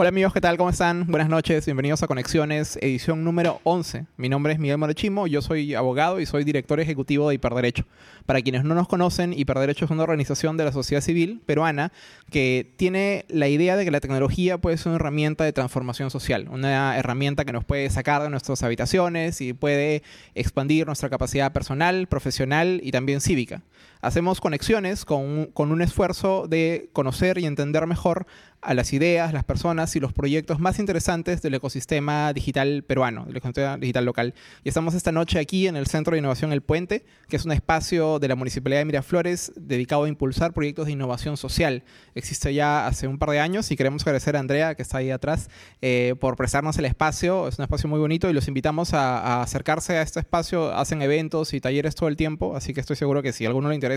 Hola 0.00 0.10
amigos, 0.10 0.32
¿qué 0.32 0.40
tal? 0.40 0.56
¿Cómo 0.56 0.70
están? 0.70 1.08
Buenas 1.08 1.28
noches, 1.28 1.66
bienvenidos 1.66 2.04
a 2.04 2.06
Conexiones, 2.06 2.78
edición 2.80 3.24
número 3.24 3.60
11. 3.64 4.06
Mi 4.16 4.28
nombre 4.28 4.52
es 4.52 4.60
Miguel 4.60 4.78
Morochimo, 4.78 5.26
yo 5.26 5.42
soy 5.42 5.74
abogado 5.74 6.20
y 6.20 6.26
soy 6.26 6.44
director 6.44 6.78
ejecutivo 6.78 7.28
de 7.28 7.34
Hiperderecho. 7.34 7.84
Para 8.24 8.40
quienes 8.40 8.62
no 8.62 8.76
nos 8.76 8.86
conocen, 8.86 9.32
Hiperderecho 9.36 9.86
es 9.86 9.90
una 9.90 10.04
organización 10.04 10.56
de 10.56 10.66
la 10.66 10.70
sociedad 10.70 11.02
civil 11.02 11.40
peruana 11.44 11.90
que 12.30 12.72
tiene 12.76 13.24
la 13.28 13.48
idea 13.48 13.76
de 13.76 13.84
que 13.84 13.90
la 13.90 13.98
tecnología 13.98 14.58
puede 14.58 14.76
ser 14.76 14.90
una 14.90 14.96
herramienta 14.96 15.42
de 15.42 15.52
transformación 15.52 16.12
social, 16.12 16.46
una 16.48 16.96
herramienta 16.96 17.44
que 17.44 17.52
nos 17.52 17.64
puede 17.64 17.90
sacar 17.90 18.22
de 18.22 18.30
nuestras 18.30 18.62
habitaciones 18.62 19.40
y 19.40 19.52
puede 19.52 20.04
expandir 20.36 20.86
nuestra 20.86 21.10
capacidad 21.10 21.52
personal, 21.52 22.06
profesional 22.06 22.80
y 22.84 22.92
también 22.92 23.20
cívica. 23.20 23.62
Hacemos 24.00 24.40
conexiones 24.40 25.04
con, 25.04 25.46
con 25.46 25.72
un 25.72 25.82
esfuerzo 25.82 26.46
de 26.48 26.90
conocer 26.92 27.38
y 27.38 27.46
entender 27.46 27.86
mejor 27.86 28.26
a 28.60 28.74
las 28.74 28.92
ideas, 28.92 29.32
las 29.32 29.44
personas 29.44 29.94
y 29.94 30.00
los 30.00 30.12
proyectos 30.12 30.58
más 30.58 30.78
interesantes 30.78 31.42
del 31.42 31.54
ecosistema 31.54 32.32
digital 32.32 32.82
peruano, 32.82 33.24
del 33.24 33.36
ecosistema 33.36 33.76
digital 33.76 34.04
local. 34.04 34.34
Y 34.64 34.68
estamos 34.68 34.94
esta 34.94 35.12
noche 35.12 35.38
aquí 35.38 35.68
en 35.68 35.76
el 35.76 35.86
Centro 35.86 36.12
de 36.12 36.18
Innovación 36.18 36.52
El 36.52 36.60
Puente, 36.60 37.04
que 37.28 37.36
es 37.36 37.44
un 37.44 37.52
espacio 37.52 38.18
de 38.18 38.28
la 38.28 38.34
Municipalidad 38.34 38.80
de 38.80 38.84
Miraflores 38.86 39.52
dedicado 39.54 40.04
a 40.04 40.08
impulsar 40.08 40.52
proyectos 40.52 40.86
de 40.86 40.92
innovación 40.92 41.36
social. 41.36 41.84
Existe 42.14 42.52
ya 42.52 42.86
hace 42.86 43.06
un 43.06 43.18
par 43.18 43.30
de 43.30 43.40
años 43.40 43.70
y 43.70 43.76
queremos 43.76 44.02
agradecer 44.02 44.36
a 44.36 44.40
Andrea, 44.40 44.74
que 44.74 44.82
está 44.82 44.98
ahí 44.98 45.10
atrás, 45.10 45.48
eh, 45.80 46.16
por 46.18 46.36
prestarnos 46.36 46.76
el 46.78 46.84
espacio. 46.84 47.46
Es 47.46 47.58
un 47.58 47.62
espacio 47.62 47.88
muy 47.88 48.00
bonito 48.00 48.28
y 48.28 48.32
los 48.32 48.48
invitamos 48.48 48.92
a, 48.92 49.18
a 49.18 49.42
acercarse 49.42 49.98
a 49.98 50.02
este 50.02 50.18
espacio. 50.18 50.74
Hacen 50.74 51.00
eventos 51.02 51.54
y 51.54 51.60
talleres 51.60 51.94
todo 51.94 52.08
el 52.08 52.16
tiempo, 52.16 52.56
así 52.56 52.74
que 52.74 52.80
estoy 52.80 52.96
seguro 52.96 53.22
que 53.22 53.32
si 53.32 53.46
alguno 53.46 53.68
le 53.68 53.76
interesa 53.76 53.87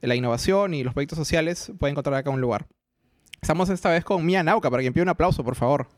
la 0.00 0.14
innovación 0.14 0.74
y 0.74 0.84
los 0.84 0.94
proyectos 0.94 1.18
sociales, 1.18 1.72
puede 1.78 1.92
encontrar 1.92 2.16
acá 2.16 2.30
un 2.30 2.40
lugar. 2.40 2.66
Estamos 3.40 3.68
esta 3.68 3.90
vez 3.90 4.04
con 4.04 4.24
Mía 4.24 4.42
Nauca, 4.42 4.70
para 4.70 4.82
quien 4.82 4.92
pida 4.92 5.02
un 5.02 5.10
aplauso, 5.10 5.44
por 5.44 5.54
favor. 5.54 5.88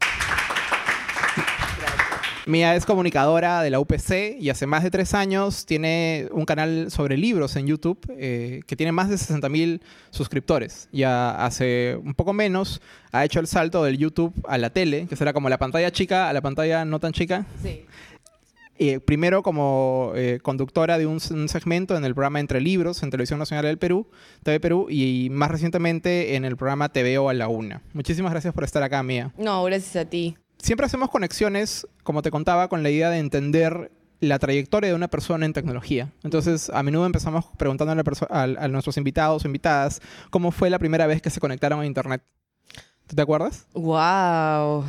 Mía 2.46 2.76
es 2.76 2.86
comunicadora 2.86 3.60
de 3.60 3.70
la 3.70 3.80
UPC 3.80 4.36
y 4.38 4.50
hace 4.50 4.68
más 4.68 4.84
de 4.84 4.92
tres 4.92 5.14
años 5.14 5.66
tiene 5.66 6.28
un 6.30 6.44
canal 6.44 6.92
sobre 6.92 7.16
libros 7.16 7.56
en 7.56 7.66
YouTube 7.66 7.98
eh, 8.16 8.60
que 8.68 8.76
tiene 8.76 8.92
más 8.92 9.08
de 9.08 9.16
60.000 9.16 9.80
suscriptores. 10.10 10.88
Ya 10.92 11.44
hace 11.44 11.98
un 12.00 12.14
poco 12.14 12.32
menos 12.32 12.80
ha 13.10 13.24
hecho 13.24 13.40
el 13.40 13.48
salto 13.48 13.82
del 13.82 13.98
YouTube 13.98 14.32
a 14.46 14.58
la 14.58 14.70
tele, 14.70 15.08
que 15.08 15.16
será 15.16 15.32
como 15.32 15.48
la 15.48 15.58
pantalla 15.58 15.90
chica 15.90 16.28
a 16.28 16.32
la 16.32 16.40
pantalla 16.40 16.84
no 16.84 17.00
tan 17.00 17.12
chica. 17.12 17.46
Sí. 17.60 17.84
Eh, 18.78 19.00
primero 19.00 19.42
como 19.42 20.12
eh, 20.14 20.38
conductora 20.42 20.98
de 20.98 21.06
un, 21.06 21.18
un, 21.30 21.48
segmento 21.48 21.96
en 21.96 22.04
el 22.04 22.14
programa 22.14 22.40
Entre 22.40 22.60
Libros 22.60 23.02
en 23.02 23.10
Televisión 23.10 23.38
Nacional 23.38 23.64
del 23.64 23.78
Perú, 23.78 24.08
TV 24.42 24.60
Perú, 24.60 24.86
y 24.90 25.28
más 25.30 25.50
recientemente 25.50 26.36
en 26.36 26.44
el 26.44 26.56
programa 26.56 26.90
TVO 26.90 27.30
a 27.30 27.34
la 27.34 27.48
Una. 27.48 27.82
Muchísimas 27.94 28.32
gracias 28.32 28.52
por 28.52 28.64
estar 28.64 28.82
acá, 28.82 29.02
Mía. 29.02 29.32
No, 29.38 29.64
gracias 29.64 29.96
a 29.96 30.08
ti. 30.08 30.36
Siempre 30.58 30.86
hacemos 30.86 31.10
conexiones, 31.10 31.86
como 32.02 32.20
te 32.20 32.30
contaba, 32.30 32.68
con 32.68 32.82
la 32.82 32.90
idea 32.90 33.08
de 33.08 33.18
entender 33.18 33.92
la 34.20 34.38
trayectoria 34.38 34.90
de 34.90 34.96
una 34.96 35.08
persona 35.08 35.46
en 35.46 35.52
tecnología. 35.52 36.12
Entonces, 36.22 36.70
a 36.70 36.82
menudo 36.82 37.06
empezamos 37.06 37.46
preguntándole 37.56 38.02
a, 38.02 38.38
a, 38.40 38.42
a 38.42 38.68
nuestros 38.68 38.96
invitados 38.98 39.44
o 39.44 39.48
invitadas 39.48 40.00
cómo 40.30 40.50
fue 40.50 40.68
la 40.70 40.78
primera 40.78 41.06
vez 41.06 41.22
que 41.22 41.30
se 41.30 41.40
conectaron 41.40 41.80
a 41.80 41.86
Internet. 41.86 42.22
¿Tú 43.06 43.14
te 43.14 43.22
acuerdas? 43.22 43.66
Wow. 43.72 44.84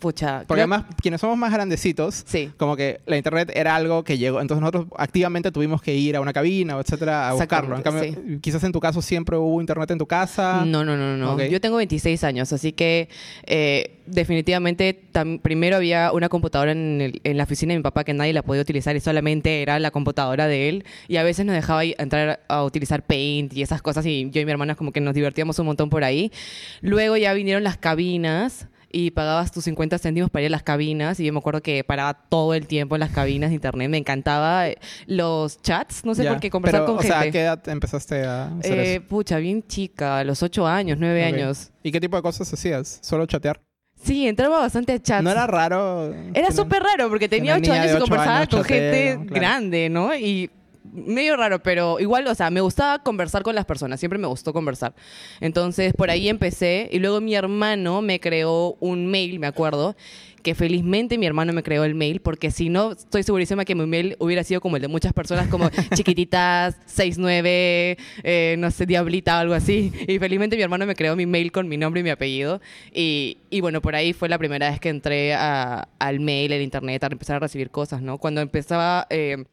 Pucha. 0.00 0.44
Porque 0.46 0.62
además, 0.62 0.84
quienes 1.02 1.20
somos 1.20 1.36
más 1.36 1.52
grandecitos, 1.52 2.24
sí. 2.26 2.50
como 2.56 2.74
que 2.74 3.00
la 3.04 3.18
internet 3.18 3.52
era 3.54 3.76
algo 3.76 4.02
que 4.02 4.16
llegó. 4.16 4.40
Entonces 4.40 4.62
nosotros 4.62 4.86
activamente 4.96 5.52
tuvimos 5.52 5.82
que 5.82 5.94
ir 5.94 6.16
a 6.16 6.22
una 6.22 6.32
cabina, 6.32 6.78
etcétera, 6.80 7.28
a 7.28 7.34
buscarlo. 7.34 7.76
En 7.76 7.82
cambio, 7.82 8.04
sí. 8.04 8.38
quizás 8.40 8.64
en 8.64 8.72
tu 8.72 8.80
caso 8.80 9.02
siempre 9.02 9.36
hubo 9.36 9.60
internet 9.60 9.90
en 9.90 9.98
tu 9.98 10.06
casa. 10.06 10.64
No, 10.64 10.84
no, 10.84 10.96
no, 10.96 11.18
no. 11.18 11.34
Okay. 11.34 11.50
Yo 11.50 11.60
tengo 11.60 11.76
26 11.76 12.24
años, 12.24 12.50
así 12.54 12.72
que 12.72 13.10
eh, 13.44 13.98
definitivamente 14.06 14.98
primero 15.42 15.76
había 15.76 16.12
una 16.12 16.30
computadora 16.30 16.72
en, 16.72 17.00
el, 17.02 17.20
en, 17.22 17.36
la 17.36 17.44
oficina 17.44 17.74
de 17.74 17.78
mi 17.78 17.82
papá 17.82 18.02
que 18.02 18.14
nadie 18.14 18.32
la 18.32 18.42
podía 18.42 18.62
utilizar 18.62 18.96
y 18.96 19.00
solamente 19.00 19.60
era 19.60 19.78
la 19.78 19.90
computadora 19.90 20.46
de 20.46 20.70
él. 20.70 20.84
Y 21.08 21.18
a 21.18 21.22
veces 21.22 21.44
nos 21.44 21.54
dejaba 21.54 21.84
entrar 21.84 22.40
a 22.48 22.64
utilizar 22.64 23.02
Paint 23.02 23.52
y 23.52 23.60
esas 23.60 23.82
cosas 23.82 24.06
y 24.06 24.30
yo 24.30 24.40
y 24.40 24.46
mi 24.46 24.50
hermana 24.50 24.76
como 24.76 24.92
que 24.92 25.02
nos 25.02 25.14
divertíamos 25.14 25.58
un 25.58 25.66
montón 25.66 25.90
por 25.90 26.04
ahí. 26.04 26.32
Luego 26.80 27.18
ya 27.18 27.34
vinieron 27.34 27.64
las 27.64 27.76
cabinas 27.76 28.66
y 28.92 29.10
pagabas 29.12 29.52
tus 29.52 29.64
50 29.64 29.98
céntimos 29.98 30.30
para 30.30 30.42
ir 30.42 30.46
a 30.48 30.50
las 30.50 30.62
cabinas 30.62 31.20
y 31.20 31.24
yo 31.24 31.32
me 31.32 31.38
acuerdo 31.38 31.62
que 31.62 31.84
paraba 31.84 32.14
todo 32.14 32.54
el 32.54 32.66
tiempo 32.66 32.96
en 32.96 33.00
las 33.00 33.10
cabinas 33.10 33.50
de 33.50 33.54
internet. 33.54 33.88
Me 33.88 33.98
encantaba 33.98 34.64
los 35.06 35.62
chats, 35.62 36.04
no 36.04 36.14
sé 36.14 36.24
ya, 36.24 36.30
por 36.32 36.40
qué 36.40 36.50
conversar 36.50 36.82
pero, 36.82 36.86
con 36.86 36.96
o 36.96 36.98
gente. 37.00 37.16
Sea, 37.16 37.28
¿a 37.28 37.30
qué 37.30 37.40
edad 37.40 37.68
empezaste 37.68 38.24
a 38.24 38.46
hacer 38.58 38.78
eh, 38.78 38.94
eso? 38.96 39.04
Pucha, 39.08 39.38
bien 39.38 39.62
chica, 39.66 40.18
a 40.18 40.24
los 40.24 40.42
8 40.42 40.66
años, 40.66 40.98
9 40.98 41.20
okay. 41.20 41.32
años. 41.32 41.70
¿Y 41.82 41.92
qué 41.92 42.00
tipo 42.00 42.16
de 42.16 42.22
cosas 42.22 42.52
hacías? 42.52 42.98
¿Solo 43.02 43.26
chatear? 43.26 43.60
Sí, 44.02 44.26
entraba 44.26 44.60
bastante 44.60 44.92
a 44.92 44.98
chats. 44.98 45.22
No 45.22 45.30
era 45.30 45.46
raro. 45.46 46.14
Era 46.34 46.50
súper 46.50 46.82
raro 46.82 47.08
porque 47.08 47.28
tenía 47.28 47.56
8 47.56 47.72
años 47.72 47.96
y 47.96 47.98
conversaba 47.98 48.38
años, 48.38 48.48
con 48.48 48.64
gente 48.64 49.14
claro. 49.14 49.34
grande, 49.34 49.88
¿no? 49.90 50.14
Y 50.16 50.50
medio 50.92 51.36
raro, 51.36 51.62
pero 51.62 52.00
igual, 52.00 52.26
o 52.26 52.34
sea, 52.34 52.50
me 52.50 52.60
gustaba 52.60 53.00
conversar 53.00 53.42
con 53.42 53.54
las 53.54 53.64
personas, 53.64 54.00
siempre 54.00 54.18
me 54.18 54.26
gustó 54.26 54.52
conversar. 54.52 54.94
Entonces, 55.40 55.94
por 55.94 56.10
ahí 56.10 56.28
empecé 56.28 56.88
y 56.92 56.98
luego 56.98 57.20
mi 57.20 57.34
hermano 57.34 58.02
me 58.02 58.20
creó 58.20 58.76
un 58.80 59.06
mail, 59.06 59.38
me 59.38 59.46
acuerdo, 59.46 59.96
que 60.42 60.54
felizmente 60.54 61.18
mi 61.18 61.26
hermano 61.26 61.52
me 61.52 61.62
creó 61.62 61.84
el 61.84 61.94
mail, 61.94 62.20
porque 62.20 62.50
si 62.50 62.68
no, 62.68 62.92
estoy 62.92 63.22
segurísima 63.22 63.64
que 63.64 63.74
mi 63.74 63.86
mail 63.86 64.16
hubiera 64.18 64.44
sido 64.44 64.60
como 64.60 64.76
el 64.76 64.82
de 64.82 64.88
muchas 64.88 65.12
personas, 65.12 65.48
como 65.48 65.68
chiquititas, 65.94 66.76
69, 66.86 67.98
eh, 68.22 68.56
no 68.58 68.70
sé, 68.70 68.86
diablita 68.86 69.36
o 69.36 69.40
algo 69.40 69.54
así. 69.54 69.92
Y 70.08 70.18
felizmente 70.18 70.56
mi 70.56 70.62
hermano 70.62 70.86
me 70.86 70.94
creó 70.94 71.16
mi 71.16 71.26
mail 71.26 71.52
con 71.52 71.68
mi 71.68 71.76
nombre 71.76 72.00
y 72.00 72.04
mi 72.04 72.10
apellido. 72.10 72.60
Y, 72.92 73.38
y 73.50 73.60
bueno, 73.60 73.80
por 73.82 73.94
ahí 73.94 74.12
fue 74.12 74.28
la 74.28 74.38
primera 74.38 74.70
vez 74.70 74.80
que 74.80 74.88
entré 74.88 75.34
a, 75.34 75.88
al 75.98 76.20
mail, 76.20 76.52
al 76.52 76.62
internet, 76.62 77.04
a 77.04 77.08
empezar 77.08 77.36
a 77.36 77.40
recibir 77.40 77.70
cosas, 77.70 78.02
¿no? 78.02 78.18
Cuando 78.18 78.40
empezaba... 78.40 79.06
Eh, 79.10 79.44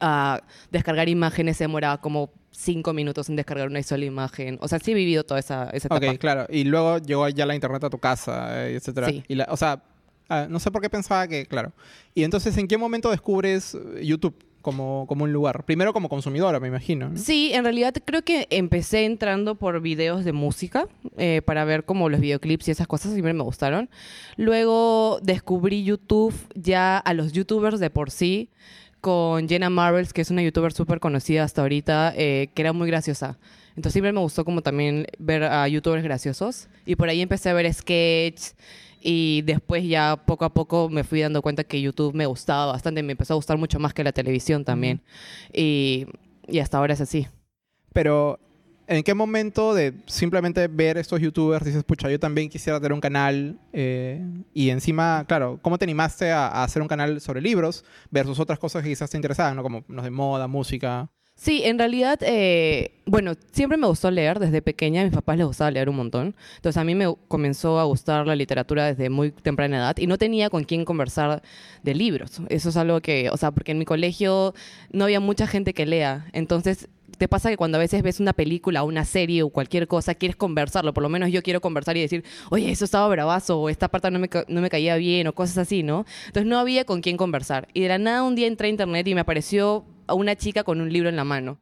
a 0.00 0.42
descargar 0.70 1.08
imágenes 1.08 1.56
se 1.56 1.64
demoraba 1.64 2.00
como 2.00 2.30
cinco 2.56 2.92
minutos 2.92 3.28
en 3.28 3.36
descargar 3.36 3.68
una 3.68 3.82
sola 3.82 4.04
imagen. 4.04 4.58
O 4.60 4.68
sea, 4.68 4.78
sí 4.78 4.92
he 4.92 4.94
vivido 4.94 5.24
toda 5.24 5.40
esa, 5.40 5.70
esa 5.70 5.88
etapa. 5.88 6.10
Ok, 6.10 6.18
claro. 6.18 6.46
Y 6.48 6.64
luego 6.64 6.98
llegó 6.98 7.28
ya 7.28 7.46
la 7.46 7.54
internet 7.54 7.84
a 7.84 7.90
tu 7.90 7.98
casa, 7.98 8.66
eh, 8.66 8.76
etcétera. 8.76 9.08
Sí. 9.08 9.22
Y 9.28 9.34
la, 9.34 9.46
o 9.50 9.56
sea, 9.56 9.82
uh, 10.30 10.48
no 10.48 10.58
sé 10.58 10.70
por 10.70 10.80
qué 10.80 10.88
pensaba 10.88 11.28
que, 11.28 11.46
claro. 11.46 11.72
Y 12.14 12.24
entonces, 12.24 12.56
¿en 12.56 12.66
qué 12.66 12.78
momento 12.78 13.10
descubres 13.10 13.76
YouTube? 14.02 14.34
Como, 14.62 15.06
como 15.06 15.22
un 15.22 15.32
lugar. 15.32 15.64
Primero 15.64 15.92
como 15.92 16.08
consumidora, 16.08 16.58
me 16.58 16.66
imagino. 16.66 17.10
¿no? 17.10 17.16
Sí, 17.16 17.52
en 17.52 17.62
realidad 17.62 17.94
creo 18.04 18.22
que 18.22 18.48
empecé 18.50 19.04
entrando 19.04 19.54
por 19.54 19.80
videos 19.80 20.24
de 20.24 20.32
música 20.32 20.88
eh, 21.18 21.40
para 21.46 21.64
ver 21.64 21.84
como 21.84 22.08
los 22.08 22.18
videoclips 22.18 22.66
y 22.66 22.70
esas 22.72 22.88
cosas 22.88 23.12
siempre 23.12 23.32
me 23.32 23.44
gustaron. 23.44 23.88
Luego 24.34 25.20
descubrí 25.22 25.84
YouTube 25.84 26.34
ya 26.56 26.98
a 26.98 27.14
los 27.14 27.30
youtubers 27.30 27.78
de 27.78 27.90
por 27.90 28.10
sí 28.10 28.50
con 29.06 29.48
Jenna 29.48 29.70
Marbles, 29.70 30.12
que 30.12 30.20
es 30.20 30.32
una 30.32 30.42
youtuber 30.42 30.72
súper 30.72 30.98
conocida 30.98 31.44
hasta 31.44 31.62
ahorita, 31.62 32.12
eh, 32.16 32.48
que 32.52 32.62
era 32.62 32.72
muy 32.72 32.88
graciosa. 32.88 33.38
Entonces 33.76 33.92
siempre 33.92 34.10
me 34.10 34.18
gustó 34.18 34.44
como 34.44 34.62
también 34.62 35.06
ver 35.20 35.44
a 35.44 35.68
youtubers 35.68 36.02
graciosos. 36.02 36.66
Y 36.86 36.96
por 36.96 37.08
ahí 37.08 37.20
empecé 37.22 37.48
a 37.48 37.52
ver 37.52 37.72
sketches 37.72 38.56
y 39.00 39.42
después 39.42 39.86
ya 39.86 40.16
poco 40.16 40.44
a 40.44 40.52
poco 40.52 40.88
me 40.88 41.04
fui 41.04 41.20
dando 41.20 41.40
cuenta 41.40 41.62
que 41.62 41.80
YouTube 41.80 42.14
me 42.14 42.26
gustaba 42.26 42.72
bastante, 42.72 43.00
me 43.04 43.12
empezó 43.12 43.34
a 43.34 43.36
gustar 43.36 43.58
mucho 43.58 43.78
más 43.78 43.94
que 43.94 44.02
la 44.02 44.10
televisión 44.10 44.64
también. 44.64 45.00
Y, 45.52 46.06
y 46.48 46.58
hasta 46.58 46.78
ahora 46.78 46.94
es 46.94 47.00
así. 47.00 47.28
Pero 47.92 48.40
¿En 48.88 49.02
qué 49.02 49.14
momento 49.14 49.74
de 49.74 49.94
simplemente 50.06 50.68
ver 50.68 50.96
estos 50.96 51.20
youtubers 51.20 51.64
dices, 51.64 51.82
pucha, 51.82 52.08
yo 52.08 52.20
también 52.20 52.48
quisiera 52.48 52.78
tener 52.78 52.92
un 52.92 53.00
canal? 53.00 53.58
Eh, 53.72 54.24
y 54.54 54.70
encima, 54.70 55.24
claro, 55.26 55.58
¿cómo 55.60 55.76
te 55.76 55.84
animaste 55.84 56.30
a, 56.30 56.62
hacer 56.62 56.82
un 56.82 56.88
canal 56.88 57.20
sobre 57.20 57.40
libros 57.40 57.84
versus 58.10 58.38
otras 58.38 58.60
cosas 58.60 58.84
que 58.84 58.90
quizás 58.90 59.10
te 59.10 59.16
interesaban, 59.16 59.56
¿no? 59.56 59.64
Como 59.64 59.84
los 59.88 60.04
de 60.04 60.10
moda, 60.10 60.46
música? 60.46 61.10
Sí, 61.38 61.62
en 61.64 61.78
realidad, 61.78 62.18
eh, 62.22 62.92
bueno, 63.04 63.34
siempre 63.52 63.76
me 63.76 63.86
gustó 63.86 64.10
leer 64.10 64.38
desde 64.38 64.62
pequeña. 64.62 65.02
A 65.02 65.04
mis 65.04 65.12
papás 65.12 65.36
les 65.36 65.46
gustaba 65.46 65.70
leer 65.70 65.90
un 65.90 65.96
montón. 65.96 66.34
Entonces 66.56 66.78
a 66.78 66.84
mí 66.84 66.94
me 66.94 67.14
comenzó 67.28 67.78
a 67.78 67.84
gustar 67.84 68.26
la 68.26 68.34
literatura 68.34 68.86
desde 68.86 69.10
muy 69.10 69.32
temprana 69.32 69.76
edad 69.76 69.96
y 69.98 70.06
no 70.06 70.16
tenía 70.16 70.48
con 70.48 70.64
quién 70.64 70.86
conversar 70.86 71.42
de 71.82 71.94
libros. 71.94 72.40
Eso 72.48 72.70
es 72.70 72.76
algo 72.78 73.02
que, 73.02 73.28
o 73.30 73.36
sea, 73.36 73.50
porque 73.50 73.72
en 73.72 73.78
mi 73.78 73.84
colegio 73.84 74.54
no 74.92 75.04
había 75.04 75.20
mucha 75.20 75.46
gente 75.46 75.74
que 75.74 75.84
lea. 75.84 76.26
Entonces 76.32 76.88
te 77.18 77.28
pasa 77.28 77.50
que 77.50 77.58
cuando 77.58 77.76
a 77.76 77.80
veces 77.80 78.02
ves 78.02 78.18
una 78.18 78.32
película 78.32 78.82
una 78.82 79.04
serie 79.04 79.42
o 79.42 79.50
cualquier 79.50 79.86
cosa, 79.88 80.14
quieres 80.14 80.36
conversarlo. 80.36 80.94
Por 80.94 81.02
lo 81.02 81.10
menos 81.10 81.30
yo 81.30 81.42
quiero 81.42 81.60
conversar 81.60 81.98
y 81.98 82.00
decir, 82.00 82.24
oye, 82.50 82.70
eso 82.70 82.86
estaba 82.86 83.06
bravazo, 83.08 83.60
o 83.60 83.68
esta 83.68 83.88
parte 83.88 84.10
no 84.10 84.18
me, 84.18 84.30
no 84.48 84.60
me 84.62 84.70
caía 84.70 84.96
bien, 84.96 85.26
o 85.26 85.34
cosas 85.34 85.58
así, 85.58 85.82
¿no? 85.82 86.06
Entonces 86.28 86.48
no 86.48 86.58
había 86.58 86.84
con 86.86 87.02
quién 87.02 87.18
conversar. 87.18 87.68
Y 87.74 87.82
de 87.82 87.88
la 87.88 87.98
nada 87.98 88.22
un 88.22 88.34
día 88.34 88.46
entré 88.46 88.68
a 88.68 88.70
internet 88.70 89.06
y 89.06 89.14
me 89.14 89.20
apareció 89.20 89.84
a 90.06 90.14
una 90.14 90.36
chica 90.36 90.64
con 90.64 90.80
un 90.80 90.92
libro 90.92 91.08
en 91.08 91.16
la 91.16 91.24
mano. 91.24 91.58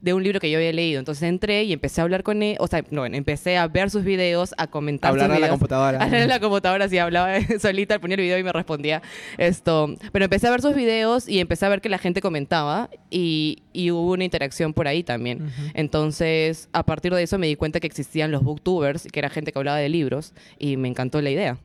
de 0.00 0.12
un 0.14 0.22
libro 0.22 0.38
que 0.38 0.48
yo 0.48 0.58
había 0.58 0.72
leído. 0.72 1.00
Entonces 1.00 1.24
entré 1.24 1.64
y 1.64 1.72
empecé 1.72 2.00
a 2.00 2.04
hablar 2.04 2.22
con 2.22 2.40
él, 2.44 2.56
o 2.60 2.68
sea, 2.68 2.84
no, 2.90 3.04
empecé 3.04 3.56
a 3.58 3.66
ver 3.66 3.90
sus 3.90 4.04
videos, 4.04 4.54
a 4.56 4.68
comentar 4.68 5.10
Hablar 5.10 5.26
sus 5.26 5.30
a 5.30 5.34
la 5.34 5.36
videos. 5.38 5.50
computadora. 5.50 5.98
Hablar 6.04 6.20
en 6.22 6.28
la 6.28 6.38
computadora, 6.40 6.88
sí, 6.88 6.98
hablaba 6.98 7.32
solita, 7.60 7.98
ponía 7.98 8.14
el 8.14 8.20
video 8.22 8.38
y 8.38 8.44
me 8.44 8.52
respondía 8.52 9.02
esto. 9.38 9.92
Pero 10.12 10.24
empecé 10.24 10.46
a 10.46 10.50
ver 10.52 10.62
sus 10.62 10.74
videos 10.76 11.28
y 11.28 11.40
empecé 11.40 11.66
a 11.66 11.68
ver 11.68 11.80
que 11.80 11.88
la 11.88 11.98
gente 11.98 12.20
comentaba 12.20 12.90
y, 13.10 13.64
y 13.72 13.90
hubo 13.90 14.12
una 14.12 14.22
interacción 14.24 14.72
por 14.72 14.86
ahí 14.86 15.02
también. 15.02 15.50
Entonces, 15.74 16.68
a 16.72 16.84
partir 16.84 17.12
de 17.12 17.22
eso 17.24 17.36
me 17.38 17.48
di 17.48 17.56
cuenta 17.56 17.80
que 17.80 17.86
existían 17.88 18.30
los 18.30 18.42
booktubers, 18.44 19.08
que 19.12 19.18
era 19.18 19.30
gente 19.30 19.50
que 19.52 19.58
hablaba 19.58 19.78
de 19.78 19.88
libros 19.88 20.32
y 20.60 20.76
me 20.76 20.86
encantó 20.88 21.20
la 21.20 21.30
idea. 21.30 21.58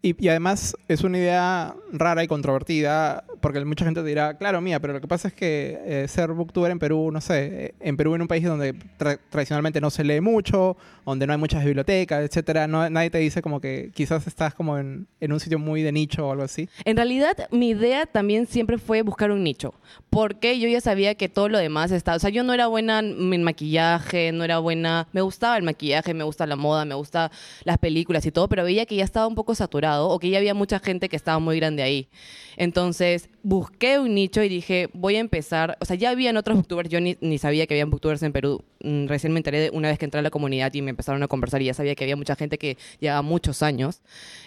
Y, 0.00 0.14
y 0.24 0.28
además 0.28 0.76
es 0.86 1.02
una 1.02 1.18
idea 1.18 1.74
rara 1.92 2.22
y 2.22 2.28
controvertida, 2.28 3.24
porque 3.40 3.64
mucha 3.64 3.84
gente 3.84 4.04
dirá, 4.04 4.38
claro, 4.38 4.60
mía, 4.60 4.78
pero 4.78 4.92
lo 4.92 5.00
que 5.00 5.08
pasa 5.08 5.26
es 5.26 5.34
que 5.34 5.76
eh, 5.84 6.06
ser 6.06 6.30
booktuber 6.30 6.70
en 6.70 6.78
Perú, 6.78 7.10
no 7.12 7.20
sé, 7.20 7.74
en 7.80 7.96
Perú 7.96 8.14
en 8.14 8.22
un 8.22 8.28
país 8.28 8.44
donde 8.44 8.74
tra- 8.96 9.18
tradicionalmente 9.28 9.80
no 9.80 9.90
se 9.90 10.04
lee 10.04 10.20
mucho, 10.20 10.76
donde 11.04 11.26
no 11.26 11.32
hay 11.32 11.38
muchas 11.40 11.64
bibliotecas, 11.64 12.22
etcétera, 12.22 12.68
no, 12.68 12.88
nadie 12.88 13.10
te 13.10 13.18
dice 13.18 13.42
como 13.42 13.60
que 13.60 13.90
quizás 13.92 14.24
estás 14.28 14.54
como 14.54 14.78
en, 14.78 15.08
en 15.18 15.32
un 15.32 15.40
sitio 15.40 15.58
muy 15.58 15.82
de 15.82 15.90
nicho 15.90 16.28
o 16.28 16.30
algo 16.30 16.44
así. 16.44 16.68
En 16.84 16.96
realidad, 16.96 17.36
mi 17.50 17.70
idea 17.70 18.06
también 18.06 18.46
siempre 18.46 18.78
fue 18.78 19.02
buscar 19.02 19.32
un 19.32 19.42
nicho, 19.42 19.74
porque 20.10 20.60
yo 20.60 20.68
ya 20.68 20.80
sabía 20.80 21.16
que 21.16 21.28
todo 21.28 21.48
lo 21.48 21.58
demás 21.58 21.90
estaba, 21.90 22.18
o 22.18 22.20
sea, 22.20 22.30
yo 22.30 22.44
no 22.44 22.54
era 22.54 22.68
buena 22.68 23.00
en 23.00 23.42
maquillaje, 23.42 24.30
no 24.30 24.44
era 24.44 24.58
buena, 24.60 25.08
me 25.12 25.22
gustaba 25.22 25.56
el 25.56 25.64
maquillaje, 25.64 26.14
me 26.14 26.22
gusta 26.22 26.46
la 26.46 26.54
moda, 26.54 26.84
me 26.84 26.94
gusta 26.94 27.32
las 27.64 27.78
películas 27.78 28.24
y 28.26 28.30
todo, 28.30 28.48
pero 28.48 28.62
veía 28.62 28.86
que 28.86 28.94
ya 28.94 29.04
estaba 29.04 29.26
un 29.26 29.34
poco 29.34 29.56
saturado 29.56 29.87
o 29.96 30.18
que 30.18 30.30
ya 30.30 30.38
había 30.38 30.54
mucha 30.54 30.78
gente 30.78 31.08
que 31.08 31.16
estaba 31.16 31.38
muy 31.38 31.56
grande 31.56 31.82
ahí. 31.82 32.08
Entonces, 32.56 33.28
busqué 33.42 33.98
un 33.98 34.14
nicho 34.14 34.42
y 34.42 34.48
dije, 34.48 34.88
voy 34.92 35.16
a 35.16 35.20
empezar, 35.20 35.76
o 35.80 35.84
sea, 35.84 35.96
ya 35.96 36.10
habían 36.10 36.36
otros 36.36 36.56
booktubers, 36.56 36.88
yo 36.88 37.00
ni, 37.00 37.16
ni 37.20 37.38
sabía 37.38 37.66
que 37.66 37.74
habían 37.74 37.90
booktubers 37.90 38.22
en 38.22 38.32
Perú, 38.32 38.64
Mm, 38.80 39.06
recién 39.06 39.32
me 39.32 39.40
enteré 39.40 39.58
de 39.58 39.70
una 39.70 39.88
vez 39.88 39.98
que 39.98 40.04
entré 40.04 40.20
a 40.20 40.22
la 40.22 40.30
comunidad 40.30 40.72
y 40.72 40.82
me 40.82 40.90
empezaron 40.90 41.22
a 41.22 41.28
conversar 41.28 41.62
y 41.62 41.66
ya 41.66 41.74
sabía 41.74 41.94
que 41.94 42.04
había 42.04 42.16
mucha 42.16 42.36
gente 42.36 42.58
que 42.58 42.76
llevaba 43.00 43.22
muchos 43.22 43.62
años, 43.62 44.02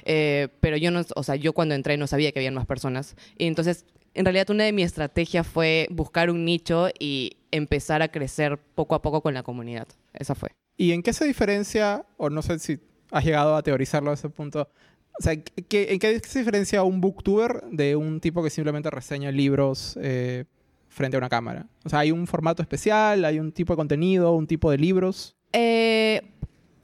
Eh, 0.05 0.47
pero 0.61 0.77
yo 0.77 0.89
no, 0.91 1.01
o 1.15 1.23
sea, 1.23 1.35
yo 1.35 1.53
cuando 1.53 1.75
entré 1.75 1.97
no 1.97 2.07
sabía 2.07 2.31
que 2.31 2.39
habían 2.39 2.53
más 2.53 2.65
personas. 2.65 3.15
Y 3.37 3.45
entonces, 3.45 3.85
en 4.13 4.25
realidad, 4.25 4.49
una 4.49 4.63
de 4.63 4.71
mis 4.71 4.85
estrategias 4.85 5.45
fue 5.45 5.87
buscar 5.91 6.29
un 6.29 6.43
nicho 6.45 6.89
y 6.99 7.37
empezar 7.51 8.01
a 8.01 8.07
crecer 8.07 8.57
poco 8.57 8.95
a 8.95 9.01
poco 9.01 9.21
con 9.21 9.33
la 9.33 9.43
comunidad. 9.43 9.87
Esa 10.13 10.33
fue. 10.33 10.49
¿Y 10.77 10.93
en 10.93 11.03
qué 11.03 11.13
se 11.13 11.25
diferencia, 11.25 12.05
o 12.17 12.29
no 12.29 12.41
sé 12.41 12.57
si 12.59 12.79
has 13.11 13.23
llegado 13.25 13.55
a 13.55 13.61
teorizarlo 13.61 14.11
a 14.11 14.15
ese 14.15 14.29
punto, 14.29 14.69
o 15.19 15.23
sea, 15.23 15.35
¿qué- 15.41 15.87
¿en 15.93 15.99
qué 15.99 16.19
se 16.19 16.39
diferencia 16.39 16.83
un 16.83 17.01
booktuber 17.01 17.63
de 17.71 17.95
un 17.95 18.19
tipo 18.19 18.43
que 18.43 18.49
simplemente 18.49 18.89
reseña 18.89 19.31
libros 19.31 19.97
eh, 20.01 20.45
frente 20.89 21.17
a 21.17 21.19
una 21.19 21.29
cámara? 21.29 21.67
O 21.83 21.89
sea, 21.89 21.99
¿hay 21.99 22.11
un 22.11 22.27
formato 22.27 22.61
especial? 22.61 23.25
¿Hay 23.25 23.39
un 23.39 23.51
tipo 23.51 23.73
de 23.73 23.77
contenido? 23.77 24.33
¿Un 24.35 24.47
tipo 24.47 24.71
de 24.71 24.77
libros? 24.77 25.35
Eh, 25.53 26.30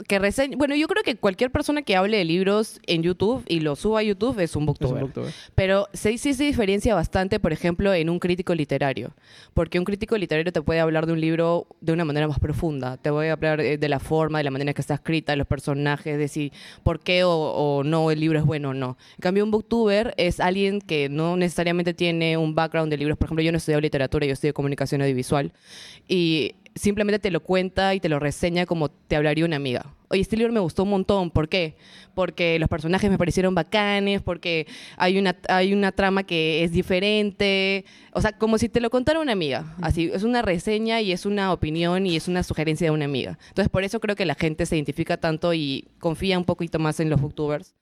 que 0.07 0.19
reseña, 0.19 0.55
bueno, 0.57 0.73
yo 0.75 0.87
creo 0.87 1.03
que 1.03 1.15
cualquier 1.17 1.51
persona 1.51 1.81
que 1.81 1.95
hable 1.95 2.17
de 2.17 2.23
libros 2.23 2.79
en 2.87 3.03
YouTube 3.03 3.43
y 3.47 3.59
lo 3.59 3.75
suba 3.75 3.99
a 3.99 4.03
YouTube 4.03 4.39
es 4.39 4.39
un 4.39 4.45
Es 4.47 4.55
un 4.55 4.65
booktuber. 4.65 5.01
booktuber. 5.01 5.33
Pero 5.53 5.87
sí, 5.93 6.17
sí 6.17 6.33
se 6.33 6.45
diferencia 6.45 6.95
bastante, 6.95 7.39
por 7.39 7.51
ejemplo, 7.51 7.93
en 7.93 8.09
un 8.09 8.17
crítico 8.19 8.55
literario. 8.55 9.13
Porque 9.53 9.79
un 9.79 9.85
crítico 9.85 10.17
literario 10.17 10.51
te 10.53 10.61
puede 10.61 10.79
hablar 10.79 11.05
de 11.07 11.13
un 11.13 11.19
libro 11.21 11.67
de 11.81 11.91
una 11.91 12.05
manera 12.05 12.27
más 12.27 12.39
profunda. 12.39 12.95
Te 12.97 13.09
voy 13.09 13.27
a 13.27 13.33
hablar 13.33 13.59
eh, 13.59 13.77
de 13.77 13.89
la 13.89 13.99
forma, 13.99 14.37
de 14.37 14.45
la 14.45 14.51
manera 14.51 14.71
en 14.71 14.75
que 14.75 14.81
está 14.81 14.93
escrita, 14.93 15.33
de 15.33 15.37
los 15.37 15.47
personajes, 15.47 16.17
de 16.17 16.27
si 16.29 16.51
por 16.83 17.01
qué 17.01 17.25
o, 17.25 17.31
o 17.31 17.83
no 17.83 18.09
el 18.09 18.19
libro 18.21 18.39
es 18.39 18.45
bueno 18.45 18.69
o 18.69 18.73
no. 18.73 18.97
En 19.17 19.21
cambio, 19.21 19.43
un 19.43 19.51
booktuber 19.51 20.13
es 20.17 20.39
alguien 20.39 20.79
que 20.79 21.09
no 21.09 21.35
necesariamente 21.35 21.93
tiene 21.93 22.37
un 22.37 22.55
background 22.55 22.89
de 22.89 22.97
libros. 22.97 23.17
Por 23.17 23.25
ejemplo, 23.27 23.43
yo 23.43 23.51
no 23.51 23.57
estudio 23.57 23.81
literatura, 23.81 24.25
yo 24.25 24.33
estudio 24.33 24.53
comunicación 24.53 25.01
audiovisual. 25.01 25.51
Y 26.07 26.55
simplemente 26.77 27.19
te 27.19 27.31
lo 27.31 27.41
cuenta 27.41 27.93
y 27.95 27.99
te 27.99 28.09
lo 28.09 28.19
reseña 28.19 28.65
como 28.65 28.89
te 28.89 29.15
hablaría 29.15 29.45
una 29.45 29.55
amiga. 29.55 29.93
Oye, 30.09 30.21
este 30.21 30.37
libro 30.37 30.53
me 30.53 30.61
gustó 30.61 30.83
un 30.83 30.89
montón. 30.89 31.31
¿Por 31.31 31.49
qué? 31.49 31.75
Porque 32.15 32.57
los 32.59 32.69
personajes 32.69 33.09
me 33.11 33.17
parecieron 33.17 33.55
bacanes, 33.55 34.21
porque 34.21 34.65
hay 34.95 35.17
una, 35.17 35.35
hay 35.49 35.73
una 35.73 35.91
trama 35.91 36.23
que 36.23 36.63
es 36.63 36.71
diferente. 36.71 37.83
O 38.13 38.21
sea, 38.21 38.37
como 38.37 38.57
si 38.57 38.69
te 38.69 38.79
lo 38.79 38.89
contara 38.89 39.19
una 39.19 39.33
amiga. 39.33 39.75
Así, 39.81 40.09
es 40.13 40.23
una 40.23 40.41
reseña 40.41 41.01
y 41.01 41.11
es 41.11 41.25
una 41.25 41.51
opinión 41.51 42.05
y 42.05 42.15
es 42.15 42.27
una 42.27 42.43
sugerencia 42.43 42.87
de 42.87 42.91
una 42.91 43.05
amiga. 43.05 43.37
Entonces, 43.49 43.69
por 43.69 43.83
eso 43.83 43.99
creo 43.99 44.15
que 44.15 44.25
la 44.25 44.35
gente 44.35 44.65
se 44.65 44.75
identifica 44.77 45.17
tanto 45.17 45.53
y 45.53 45.89
confía 45.99 46.37
un 46.37 46.45
poquito 46.45 46.79
más 46.79 46.99
en 47.01 47.09
los 47.09 47.19
booktubers. 47.19 47.75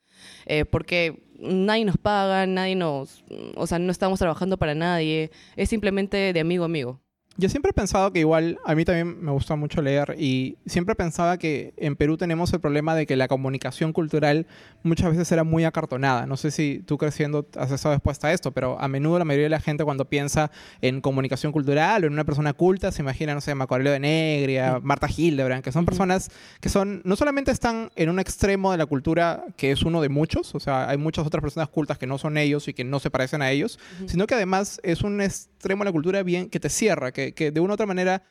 Eh, 0.47 0.65
porque 0.65 1.23
nadie 1.39 1.85
nos 1.85 1.97
paga, 1.97 2.47
nadie 2.47 2.75
nos... 2.75 3.23
O 3.55 3.67
sea, 3.67 3.77
no 3.77 3.91
estamos 3.91 4.17
trabajando 4.17 4.57
para 4.57 4.73
nadie. 4.73 5.29
Es 5.55 5.69
simplemente 5.69 6.33
de 6.33 6.39
amigo 6.39 6.63
a 6.63 6.65
amigo. 6.65 7.04
Yo 7.37 7.49
siempre 7.49 7.71
he 7.71 7.73
pensado 7.73 8.13
que 8.13 8.19
igual, 8.19 8.59
a 8.65 8.75
mí 8.75 8.85
también 8.85 9.21
me 9.21 9.31
gusta 9.31 9.57
mucho 9.57 9.81
leer 9.81 10.15
y 10.17 10.57
siempre 10.65 10.95
pensaba 10.95 11.37
que 11.37 11.73
en 11.75 11.97
Perú 11.97 12.15
tenemos 12.15 12.53
el 12.53 12.61
problema 12.61 12.95
de 12.95 13.05
que 13.05 13.17
la 13.17 13.27
comunicación 13.27 13.91
cultural 13.91 14.47
muchas 14.83 15.09
veces 15.09 15.29
era 15.33 15.43
muy 15.43 15.65
acartonada. 15.65 16.27
No 16.27 16.37
sé 16.37 16.49
si 16.51 16.81
tú 16.85 16.97
creciendo 16.97 17.45
has 17.57 17.71
estado 17.71 17.93
expuesta 17.93 18.29
a 18.29 18.33
esto, 18.33 18.53
pero 18.53 18.79
a 18.79 18.87
menudo 18.87 19.19
la 19.19 19.25
mayoría 19.25 19.47
de 19.47 19.49
la 19.49 19.59
gente 19.59 19.83
cuando 19.83 20.05
piensa 20.05 20.49
en 20.79 21.01
comunicación 21.01 21.51
cultural 21.51 22.03
o 22.03 22.07
en 22.07 22.13
una 22.13 22.23
persona 22.23 22.53
culta 22.53 22.93
se 22.93 23.01
imagina, 23.01 23.33
no 23.33 23.41
sé, 23.41 23.53
Macaulay 23.53 23.91
de 23.91 23.99
Negria, 23.99 24.79
Marta 24.81 25.09
Hildebrand, 25.13 25.61
que 25.61 25.73
son 25.73 25.83
personas 25.83 26.29
que 26.61 26.69
son, 26.69 27.01
no 27.03 27.17
solamente 27.17 27.51
están 27.51 27.91
en 27.97 28.09
un 28.09 28.19
extremo 28.19 28.71
de 28.71 28.77
la 28.77 28.85
cultura 28.85 29.43
que 29.57 29.71
es 29.71 29.83
uno 29.83 30.01
de 30.01 30.07
muchos, 30.07 30.55
o 30.55 30.61
sea, 30.61 30.89
hay 30.89 30.97
muchas 30.97 31.27
otras 31.27 31.41
personas 31.41 31.67
cultas 31.67 31.97
que 31.97 32.07
no 32.07 32.17
son 32.17 32.37
ellos 32.37 32.69
y 32.69 32.73
que 32.73 32.85
no 32.85 33.01
se 33.01 33.09
parecen 33.09 33.41
a 33.41 33.51
ellos, 33.51 33.77
sino 34.05 34.25
que 34.25 34.35
además 34.35 34.79
es 34.83 35.01
un 35.01 35.19
extremo 35.19 35.83
de 35.83 35.89
la 35.89 35.91
cultura 35.91 36.23
bien 36.23 36.49
que 36.49 36.59
te 36.59 36.69
cierra, 36.69 37.11
que, 37.11 37.24
que 37.33 37.51
de 37.51 37.59
una 37.59 37.73
u 37.73 37.75
otra 37.75 37.85
manera 37.85 38.23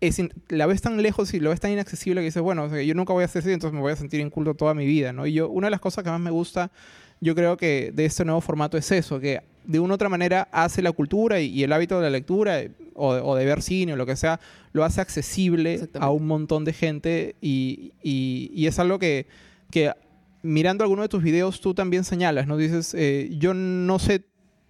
es 0.00 0.18
in- 0.18 0.32
la 0.48 0.66
ves 0.66 0.82
tan 0.82 1.00
lejos 1.02 1.32
y 1.34 1.40
lo 1.40 1.50
ves 1.50 1.60
tan 1.60 1.70
inaccesible 1.72 2.20
que 2.20 2.26
dices, 2.26 2.42
bueno, 2.42 2.64
o 2.64 2.68
sea, 2.70 2.82
yo 2.82 2.94
nunca 2.94 3.12
voy 3.12 3.22
a 3.22 3.26
hacer 3.26 3.40
así, 3.42 3.52
entonces 3.52 3.74
me 3.74 3.80
voy 3.80 3.92
a 3.92 3.96
sentir 3.96 4.20
inculto 4.20 4.54
toda 4.54 4.74
mi 4.74 4.84
vida, 4.86 5.12
¿no? 5.12 5.26
Y 5.26 5.32
yo, 5.34 5.48
una 5.48 5.68
de 5.68 5.70
las 5.70 5.80
cosas 5.80 6.04
que 6.04 6.10
más 6.10 6.20
me 6.20 6.30
gusta, 6.30 6.70
yo 7.20 7.34
creo 7.34 7.56
que 7.56 7.92
de 7.94 8.04
este 8.04 8.24
nuevo 8.24 8.40
formato 8.42 8.76
es 8.76 8.90
eso, 8.92 9.18
que 9.20 9.40
de 9.64 9.80
una 9.80 9.94
u 9.94 9.96
otra 9.96 10.08
manera 10.10 10.48
hace 10.52 10.82
la 10.82 10.92
cultura 10.92 11.40
y, 11.40 11.46
y 11.46 11.62
el 11.64 11.72
hábito 11.72 11.96
de 11.96 12.02
la 12.02 12.10
lectura 12.10 12.60
o, 12.94 13.14
de- 13.14 13.20
o 13.22 13.34
de 13.34 13.44
ver 13.46 13.62
cine 13.62 13.94
o 13.94 13.96
lo 13.96 14.04
que 14.06 14.16
sea, 14.16 14.38
lo 14.72 14.84
hace 14.84 15.00
accesible 15.00 15.88
a 15.98 16.10
un 16.10 16.26
montón 16.26 16.64
de 16.64 16.72
gente 16.74 17.36
y, 17.40 17.92
y- 18.02 18.50
y 18.54 18.66
es 18.66 18.78
algo 18.78 18.98
que, 18.98 19.26
que 19.70 19.92
mirando 20.42 20.84
alguno 20.84 21.02
de 21.02 21.08
tus 21.08 21.22
videos 21.22 21.60
tú 21.62 21.72
también 21.74 22.04
señalas, 22.04 22.46
¿no? 22.46 22.56
Dices, 22.58 22.94
eh, 22.94 23.30
yo 23.38 23.54
no 23.54 23.98
sé 23.98 24.24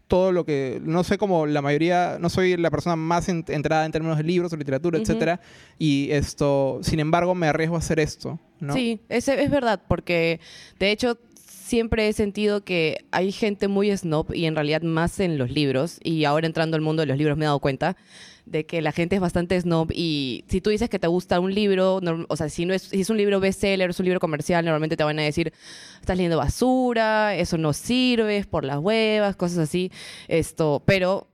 todo 0.08 0.30
lo 0.32 0.44
que, 0.44 0.80
no 0.84 1.02
sé 1.04 1.18
como 1.18 1.46
la 1.46 1.62
mayoría, 1.62 2.18
no 2.20 2.28
soy 2.28 2.56
la 2.56 2.70
persona 2.70 2.94
más 2.96 3.28
en- 3.28 3.44
entrada 3.48 3.84
en 3.86 3.92
términos 3.92 4.16
de 4.18 4.24
libros 4.24 4.52
o 4.52 4.56
literatura, 4.56 4.98
Ujú. 4.98 5.02
etcétera, 5.02 5.40
y 5.78 6.08
esto, 6.12 6.78
sin 6.82 7.00
embargo, 7.00 7.34
me 7.34 7.48
arriesgo 7.48 7.74
a 7.76 7.80
hacer 7.80 7.98
esto, 7.98 8.38
¿no? 8.60 8.72
Sí, 8.72 9.00
es, 9.08 9.26
es 9.28 9.50
verdad, 9.50 9.80
porque 9.88 10.38
de 10.78 10.90
hecho 10.92 11.18
siempre 11.66 12.06
he 12.06 12.12
sentido 12.12 12.62
que 12.62 13.04
hay 13.10 13.32
gente 13.32 13.66
muy 13.66 13.94
snob 13.96 14.32
y 14.32 14.46
en 14.46 14.54
realidad 14.54 14.82
más 14.82 15.18
en 15.18 15.36
los 15.36 15.50
libros, 15.50 15.98
y 16.02 16.24
ahora 16.24 16.46
entrando 16.46 16.76
al 16.76 16.80
mundo 16.80 17.02
de 17.02 17.06
los 17.06 17.18
libros 17.18 17.36
me 17.36 17.44
he 17.44 17.46
dado 17.46 17.58
cuenta 17.58 17.96
de 18.44 18.64
que 18.64 18.80
la 18.80 18.92
gente 18.92 19.16
es 19.16 19.20
bastante 19.20 19.60
snob 19.60 19.90
y 19.92 20.44
si 20.46 20.60
tú 20.60 20.70
dices 20.70 20.88
que 20.88 21.00
te 21.00 21.08
gusta 21.08 21.40
un 21.40 21.52
libro, 21.52 22.00
o 22.28 22.36
sea, 22.36 22.48
si, 22.48 22.64
no 22.66 22.72
es, 22.72 22.82
si 22.82 23.00
es 23.00 23.10
un 23.10 23.16
libro 23.16 23.40
bestseller, 23.40 23.90
es 23.90 23.98
un 23.98 24.04
libro 24.04 24.20
comercial, 24.20 24.64
normalmente 24.64 24.96
te 24.96 25.02
van 25.02 25.18
a 25.18 25.22
decir, 25.22 25.52
estás 26.00 26.16
leyendo 26.16 26.36
basura, 26.36 27.34
eso 27.34 27.58
no 27.58 27.72
sirve, 27.72 28.36
es 28.36 28.46
por 28.46 28.64
las 28.64 28.78
huevas, 28.78 29.34
cosas 29.34 29.58
así, 29.58 29.90
esto, 30.28 30.80
pero 30.86 31.26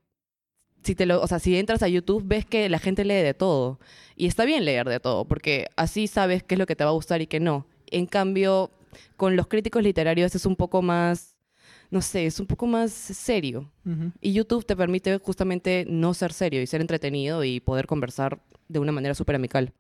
si 0.83 0.95
te 0.95 1.05
lo, 1.05 1.21
o 1.21 1.27
sea, 1.27 1.41
si 1.41 1.59
entras 1.59 1.83
a 1.83 1.89
YouTube 1.89 2.25
ves 2.25 2.47
que 2.47 2.71
la 2.71 2.79
gente 2.79 3.05
lee 3.05 3.23
de 3.23 3.35
todo 3.35 3.79
y 4.17 4.27
está 4.27 4.47
bien 4.47 4.65
leer 4.65 4.89
de 4.89 4.99
todo 4.99 5.27
porque 5.27 5.67
así 5.77 6.07
sabes 6.07 6.43
qué 6.43 6.55
es 6.55 6.59
lo 6.59 6.67
que 6.67 6.75
te 6.75 6.85
va 6.85 6.91
a 6.91 6.95
gustar 6.95 7.21
y 7.21 7.27
qué 7.27 7.39
no. 7.39 7.67
En 7.91 8.07
cambio, 8.07 8.71
con 9.17 9.37
los 9.37 9.47
críticos 9.47 9.83
literarios 9.83 10.35
es 10.35 10.47
un 10.47 10.57
poco 10.57 10.83
más, 10.83 11.37
no 11.91 12.03
sé, 12.03 12.27
es 12.27 12.41
un 12.41 12.47
poco 12.47 12.67
más 12.67 12.93
serio. 12.93 13.71
Y 14.21 14.33
YouTube 14.33 14.65
te 14.65 14.77
permite 14.77 15.19
justamente 15.19 15.85
no 15.89 16.15
ser 16.15 16.33
serio 16.33 16.63
y 16.63 16.67
ser 16.67 16.81
entretenido 16.81 17.45
y 17.45 17.61
poder 17.61 17.87
conversar 17.87 18.41
de 18.69 18.79
una 18.79 18.93
manera 18.93 19.15
súper 19.15 19.37
amical. 19.37 19.73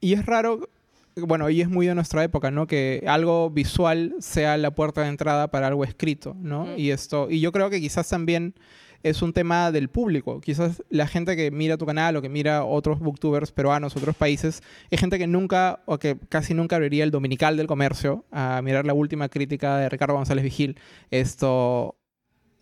Y 0.00 0.14
es 0.14 0.24
raro, 0.24 0.68
bueno, 1.16 1.50
y 1.50 1.60
es 1.60 1.68
muy 1.68 1.86
de 1.86 1.94
nuestra 1.94 2.24
época, 2.24 2.50
¿no? 2.50 2.66
Que 2.66 3.04
algo 3.06 3.50
visual 3.50 4.14
sea 4.20 4.56
la 4.56 4.74
puerta 4.74 5.02
de 5.02 5.08
entrada 5.08 5.50
para 5.50 5.66
algo 5.66 5.84
escrito, 5.84 6.34
¿no? 6.38 6.76
Y 6.76 6.90
esto, 6.90 7.28
y 7.30 7.40
yo 7.40 7.52
creo 7.52 7.70
que 7.70 7.80
quizás 7.80 8.08
también 8.08 8.54
es 9.02 9.22
un 9.22 9.32
tema 9.32 9.72
del 9.72 9.88
público. 9.88 10.40
Quizás 10.40 10.82
la 10.90 11.06
gente 11.06 11.36
que 11.36 11.50
mira 11.50 11.76
tu 11.76 11.86
canal 11.86 12.16
o 12.16 12.22
que 12.22 12.28
mira 12.28 12.64
otros 12.64 13.00
booktubers 13.00 13.52
peruanos, 13.52 13.96
otros 13.96 14.16
países, 14.16 14.62
es 14.90 15.00
gente 15.00 15.18
que 15.18 15.26
nunca 15.26 15.80
o 15.86 15.98
que 15.98 16.18
casi 16.28 16.54
nunca 16.54 16.76
abriría 16.76 17.04
el 17.04 17.10
Dominical 17.10 17.56
del 17.56 17.66
Comercio 17.66 18.24
a 18.30 18.60
mirar 18.62 18.86
la 18.86 18.94
última 18.94 19.28
crítica 19.28 19.78
de 19.78 19.88
Ricardo 19.88 20.14
González 20.14 20.44
Vigil. 20.44 20.78
Esto 21.10 21.99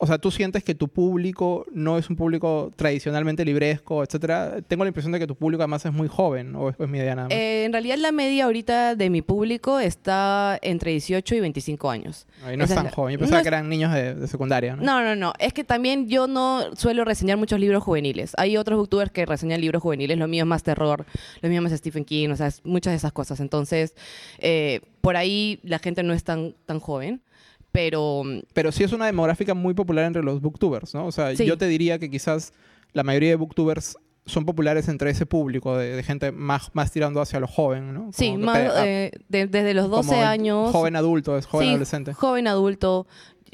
o 0.00 0.06
sea, 0.06 0.18
tú 0.18 0.30
sientes 0.30 0.62
que 0.62 0.76
tu 0.76 0.86
público 0.86 1.66
no 1.72 1.98
es 1.98 2.08
un 2.08 2.14
público 2.14 2.72
tradicionalmente 2.76 3.44
libresco, 3.44 4.04
etcétera. 4.04 4.58
Tengo 4.68 4.84
la 4.84 4.88
impresión 4.88 5.10
de 5.12 5.18
que 5.18 5.26
tu 5.26 5.34
público 5.34 5.62
además 5.64 5.84
es 5.84 5.92
muy 5.92 6.06
joven, 6.06 6.54
o 6.54 6.68
es, 6.70 6.76
es 6.78 6.88
mi 6.88 6.98
idea 6.98 7.16
nada 7.16 7.28
más. 7.28 7.36
Eh, 7.36 7.64
en 7.64 7.72
realidad 7.72 7.96
la 7.98 8.12
media 8.12 8.44
ahorita 8.44 8.94
de 8.94 9.10
mi 9.10 9.22
público 9.22 9.80
está 9.80 10.56
entre 10.62 10.92
18 10.92 11.34
y 11.34 11.40
25 11.40 11.90
años. 11.90 12.26
No 12.44 12.48
es 12.50 12.70
esa 12.70 12.76
tan 12.76 12.86
es 12.86 12.92
la- 12.92 12.94
joven. 12.94 13.12
Yo 13.14 13.16
no 13.18 13.20
pensaba 13.22 13.40
es- 13.40 13.42
que 13.42 13.48
eran 13.48 13.68
niños 13.68 13.92
de, 13.92 14.14
de 14.14 14.28
secundaria, 14.28 14.76
¿no? 14.76 14.82
No, 14.84 15.02
no, 15.02 15.16
no. 15.16 15.32
Es 15.40 15.52
que 15.52 15.64
también 15.64 16.08
yo 16.08 16.28
no 16.28 16.76
suelo 16.76 17.04
reseñar 17.04 17.36
muchos 17.36 17.58
libros 17.58 17.82
juveniles. 17.82 18.34
Hay 18.38 18.56
otros 18.56 18.78
booktubers 18.78 19.10
que 19.10 19.26
reseñan 19.26 19.60
libros 19.60 19.82
juveniles. 19.82 20.16
Lo 20.16 20.28
mío 20.28 20.44
es 20.44 20.48
más 20.48 20.62
terror, 20.62 21.06
lo 21.42 21.48
mío 21.48 21.58
es 21.58 21.62
más 21.70 21.78
Stephen 21.78 22.04
King, 22.04 22.28
o 22.30 22.36
sea, 22.36 22.46
es 22.46 22.60
muchas 22.64 22.92
de 22.92 22.96
esas 22.98 23.10
cosas. 23.12 23.40
Entonces, 23.40 23.96
eh, 24.38 24.80
por 25.00 25.16
ahí 25.16 25.58
la 25.64 25.80
gente 25.80 26.04
no 26.04 26.12
es 26.12 26.22
tan, 26.22 26.54
tan 26.66 26.78
joven. 26.78 27.20
Pero 27.72 28.22
Pero 28.54 28.72
sí 28.72 28.82
es 28.84 28.92
una 28.92 29.06
demográfica 29.06 29.54
muy 29.54 29.74
popular 29.74 30.04
entre 30.06 30.22
los 30.22 30.40
booktubers, 30.40 30.94
¿no? 30.94 31.06
O 31.06 31.12
sea, 31.12 31.34
Sí. 31.36 31.44
yo 31.44 31.58
te 31.58 31.66
diría 31.66 31.98
que 31.98 32.10
quizás 32.10 32.52
la 32.92 33.02
mayoría 33.02 33.30
de 33.30 33.36
booktubers 33.36 33.96
son 34.26 34.44
populares 34.44 34.88
entre 34.88 35.10
ese 35.10 35.24
público 35.26 35.76
de, 35.76 35.96
de 35.96 36.02
gente 36.02 36.32
más, 36.32 36.70
más 36.74 36.92
tirando 36.92 37.20
hacia 37.20 37.40
lo 37.40 37.46
joven, 37.46 37.94
¿no? 37.94 38.10
sí, 38.12 38.30
Como 38.32 38.44
más, 38.44 38.58
pe- 38.58 38.68
a- 38.68 38.86
eh, 38.86 39.10
de- 39.28 39.46
desde 39.46 39.72
los 39.74 39.88
12 39.90 40.08
como 40.10 40.22
años. 40.22 40.70
Joven 40.70 40.96
adulto, 40.96 41.38
es 41.38 41.46
joven 41.46 41.66
Sí, 41.66 41.70
adolescente. 41.70 42.12
Joven 42.12 42.46
adulto. 42.46 43.06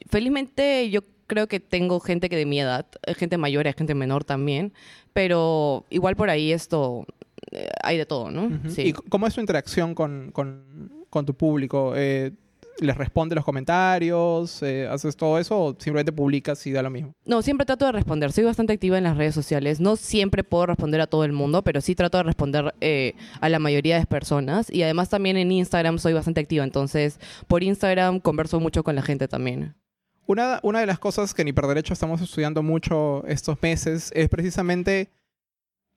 Felizmente 0.08 0.90
yo 0.90 1.00
creo 1.26 1.46
que 1.46 1.60
tengo 1.60 2.00
gente 2.00 2.28
que 2.28 2.36
de 2.36 2.46
mi 2.46 2.60
edad, 2.60 2.86
eh, 3.06 3.14
gente 3.14 3.38
mayor, 3.38 3.66
gente 3.74 3.94
menor 3.94 4.24
también, 4.24 4.72
pero 5.12 5.84
igual 5.90 6.16
por 6.16 6.28
ahí 6.30 6.52
esto 6.52 7.06
eh, 7.52 7.68
hay 7.82 7.96
de 7.98 8.06
todo, 8.06 8.30
¿no? 8.30 8.50
Sí. 8.70 8.82
¿Y 8.88 8.92
cómo 8.92 9.26
es 9.26 9.34
tu 9.34 9.40
interacción 9.40 9.94
con, 9.94 10.30
con- 10.32 11.04
con 11.08 11.24
tu 11.26 11.34
público? 11.34 11.92
Eh, 11.96 12.32
¿Les 12.80 12.96
responde 12.96 13.34
los 13.34 13.44
comentarios? 13.44 14.62
Eh, 14.62 14.88
¿Haces 14.88 15.16
todo 15.16 15.38
eso 15.38 15.58
o 15.58 15.70
simplemente 15.78 16.12
publicas 16.12 16.66
y 16.66 16.72
da 16.72 16.82
lo 16.82 16.90
mismo? 16.90 17.14
No, 17.24 17.40
siempre 17.40 17.66
trato 17.66 17.86
de 17.86 17.92
responder. 17.92 18.32
Soy 18.32 18.44
bastante 18.44 18.72
activa 18.72 18.98
en 18.98 19.04
las 19.04 19.16
redes 19.16 19.34
sociales. 19.34 19.80
No 19.80 19.96
siempre 19.96 20.42
puedo 20.42 20.66
responder 20.66 21.00
a 21.00 21.06
todo 21.06 21.24
el 21.24 21.32
mundo, 21.32 21.62
pero 21.62 21.80
sí 21.80 21.94
trato 21.94 22.18
de 22.18 22.24
responder 22.24 22.74
eh, 22.80 23.14
a 23.40 23.48
la 23.48 23.58
mayoría 23.58 23.98
de 23.98 24.06
personas. 24.06 24.70
Y 24.72 24.82
además 24.82 25.08
también 25.08 25.36
en 25.36 25.52
Instagram 25.52 25.98
soy 25.98 26.14
bastante 26.14 26.40
activa. 26.40 26.64
Entonces, 26.64 27.20
por 27.46 27.62
Instagram 27.62 28.18
converso 28.18 28.58
mucho 28.58 28.82
con 28.82 28.96
la 28.96 29.02
gente 29.02 29.28
también. 29.28 29.74
Una, 30.26 30.58
una 30.62 30.80
de 30.80 30.86
las 30.86 30.98
cosas 30.98 31.34
que 31.34 31.42
en 31.42 31.48
Hiperderecho 31.48 31.92
estamos 31.92 32.20
estudiando 32.22 32.62
mucho 32.62 33.24
estos 33.26 33.60
meses 33.62 34.10
es 34.14 34.28
precisamente 34.28 35.10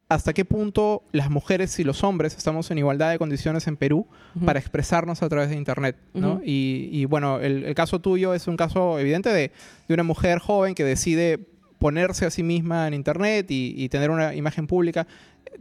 hasta 0.10 0.34
qué 0.34 0.46
punto 0.46 1.04
las 1.12 1.30
mujeres 1.30 1.78
y 1.80 1.84
los 1.84 2.04
hombres 2.04 2.36
estamos 2.38 2.72
en 2.72 2.78
igualdad 2.78 3.12
de 3.12 3.18
condiciones 3.18 3.68
en 3.68 3.76
Perú 3.76 4.08
para 4.46 4.58
expresarnos 4.60 5.22
a 5.22 5.28
través 5.30 5.50
de 5.50 5.56
Internet. 5.58 5.98
y, 6.46 6.90
y, 6.92 7.06
bueno, 7.06 7.40
el, 7.40 7.66
el 7.66 7.76
caso 7.76 8.00
tuyo 8.00 8.34
es 8.34 8.48
un 8.48 8.56
caso 8.56 9.00
evidente 9.00 9.30
de, 9.30 9.52
de 9.88 9.94
una 9.94 10.04
mujer 10.04 10.40
joven 10.40 10.76
que 10.76 10.84
decide 10.86 11.40
ponerse 11.80 12.26
a 12.26 12.30
sí 12.32 12.42
misma 12.42 12.88
en 12.88 12.94
Internet 12.94 13.52
y, 13.52 13.74
y 13.78 13.90
tener 13.90 14.10
una 14.10 14.34
imagen 14.34 14.66
pública. 14.66 15.06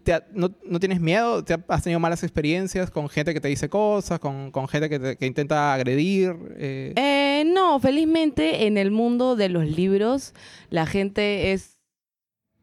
¿Te 0.03 0.13
ha- 0.15 0.25
no, 0.33 0.51
no 0.65 0.79
tienes 0.81 1.01
miedo? 1.01 1.43
¿Te 1.45 1.55
ha- 1.55 1.65
¿Has 1.69 1.83
tenido 1.83 1.99
malas 2.01 2.23
experiencias 2.23 2.91
con 2.91 3.09
gente 3.09 3.35
que 3.35 3.41
te 3.41 3.49
dice 3.49 3.69
cosas, 3.69 4.19
con, 4.21 4.51
con 4.51 4.69
gente 4.69 4.89
que, 4.89 4.99
te- 4.99 5.17
que 5.17 5.27
intenta 5.27 5.75
agredir? 5.75 6.35
Eh, 6.57 6.93
Eh, 6.97 7.45
no, 7.47 7.79
felizmente 7.81 8.67
en 8.67 8.79
el 8.79 8.91
mundo 8.91 9.35
de 9.37 9.49
los 9.49 9.65
libros 9.67 10.35
la 10.71 10.87
gente 10.87 11.53
es 11.53 11.76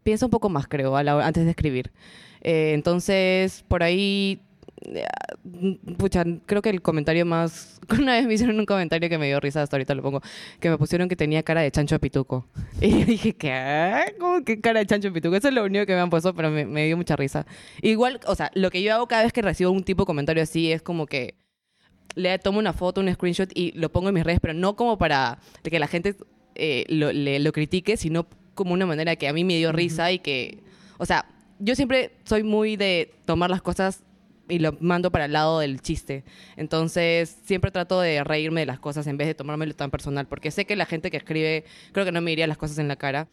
piensa 0.03 0.25
un 0.25 0.31
poco 0.31 0.49
más, 0.49 0.67
creo, 0.67 0.95
a 0.95 1.03
la 1.03 1.25
antes 1.25 1.43
de 1.45 1.49
escribir. 1.51 1.91
Eh, 2.41 2.73
entonces, 2.73 3.63
por 3.67 3.83
ahí, 3.83 4.39
eh, 4.81 5.05
pucha, 5.97 6.23
creo 6.45 6.61
que 6.61 6.69
el 6.69 6.81
comentario 6.81 7.25
más... 7.25 7.79
Una 7.99 8.13
vez 8.13 8.25
me 8.27 8.33
hicieron 8.33 8.59
un 8.59 8.65
comentario 8.65 9.09
que 9.09 9.17
me 9.17 9.27
dio 9.27 9.39
risa, 9.39 9.61
hasta 9.61 9.75
ahorita 9.75 9.93
lo 9.95 10.01
pongo, 10.01 10.21
que 10.59 10.69
me 10.69 10.77
pusieron 10.77 11.09
que 11.09 11.15
tenía 11.15 11.43
cara 11.43 11.61
de 11.61 11.71
chancho 11.71 11.95
de 11.95 11.99
pituco. 11.99 12.47
Y 12.81 12.99
yo 12.99 13.05
dije, 13.05 13.33
¿qué? 13.35 14.15
¿Cómo 14.19 14.43
que 14.43 14.59
cara 14.61 14.79
de 14.79 14.85
chancho 14.85 15.07
de 15.09 15.13
pituco? 15.13 15.35
Eso 15.35 15.47
es 15.49 15.53
lo 15.53 15.63
único 15.65 15.85
que 15.85 15.93
me 15.93 15.99
han 16.01 16.09
puesto, 16.09 16.33
pero 16.33 16.49
me, 16.49 16.65
me 16.65 16.85
dio 16.85 16.97
mucha 16.97 17.15
risa. 17.15 17.45
Igual, 17.81 18.19
o 18.27 18.35
sea, 18.35 18.51
lo 18.55 18.69
que 18.69 18.81
yo 18.83 18.93
hago 18.93 19.07
cada 19.07 19.23
vez 19.23 19.33
que 19.33 19.41
recibo 19.41 19.71
un 19.71 19.83
tipo 19.83 20.03
de 20.03 20.07
comentario 20.07 20.43
así 20.43 20.71
es 20.71 20.81
como 20.81 21.05
que 21.07 21.35
le 22.15 22.37
tomo 22.39 22.59
una 22.59 22.73
foto, 22.73 23.01
un 23.01 23.11
screenshot 23.13 23.49
y 23.55 23.71
lo 23.71 23.91
pongo 23.91 24.09
en 24.09 24.15
mis 24.15 24.23
redes, 24.23 24.39
pero 24.41 24.53
no 24.53 24.75
como 24.75 24.97
para 24.97 25.39
que 25.63 25.79
la 25.79 25.87
gente 25.87 26.15
eh, 26.55 26.85
lo, 26.89 27.11
le- 27.11 27.39
lo 27.39 27.51
critique, 27.51 27.97
sino 27.97 28.27
como 28.55 28.73
una 28.73 28.85
manera 28.85 29.15
que 29.15 29.27
a 29.27 29.33
mí 29.33 29.43
me 29.43 29.57
dio 29.57 29.71
risa 29.71 30.11
y 30.11 30.19
que, 30.19 30.59
o 30.97 31.05
sea, 31.05 31.25
yo 31.59 31.75
siempre 31.75 32.11
soy 32.23 32.43
muy 32.43 32.75
de 32.75 33.13
tomar 33.25 33.49
las 33.49 33.61
cosas 33.61 34.03
y 34.49 34.59
lo 34.59 34.75
mando 34.79 35.11
para 35.11 35.25
el 35.25 35.33
lado 35.33 35.59
del 35.59 35.81
chiste. 35.81 36.23
Entonces, 36.57 37.37
siempre 37.43 37.71
trato 37.71 38.01
de 38.01 38.23
reírme 38.23 38.61
de 38.61 38.65
las 38.65 38.79
cosas 38.79 39.07
en 39.07 39.17
vez 39.17 39.27
de 39.27 39.35
tomármelo 39.35 39.73
tan 39.75 39.91
personal, 39.91 40.27
porque 40.27 40.51
sé 40.51 40.65
que 40.65 40.75
la 40.75 40.85
gente 40.85 41.11
que 41.11 41.17
escribe, 41.17 41.65
creo 41.91 42.05
que 42.05 42.11
no 42.11 42.21
me 42.21 42.31
diría 42.31 42.47
las 42.47 42.57
cosas 42.57 42.77
en 42.79 42.87
la 42.87 42.95
cara. 42.95 43.29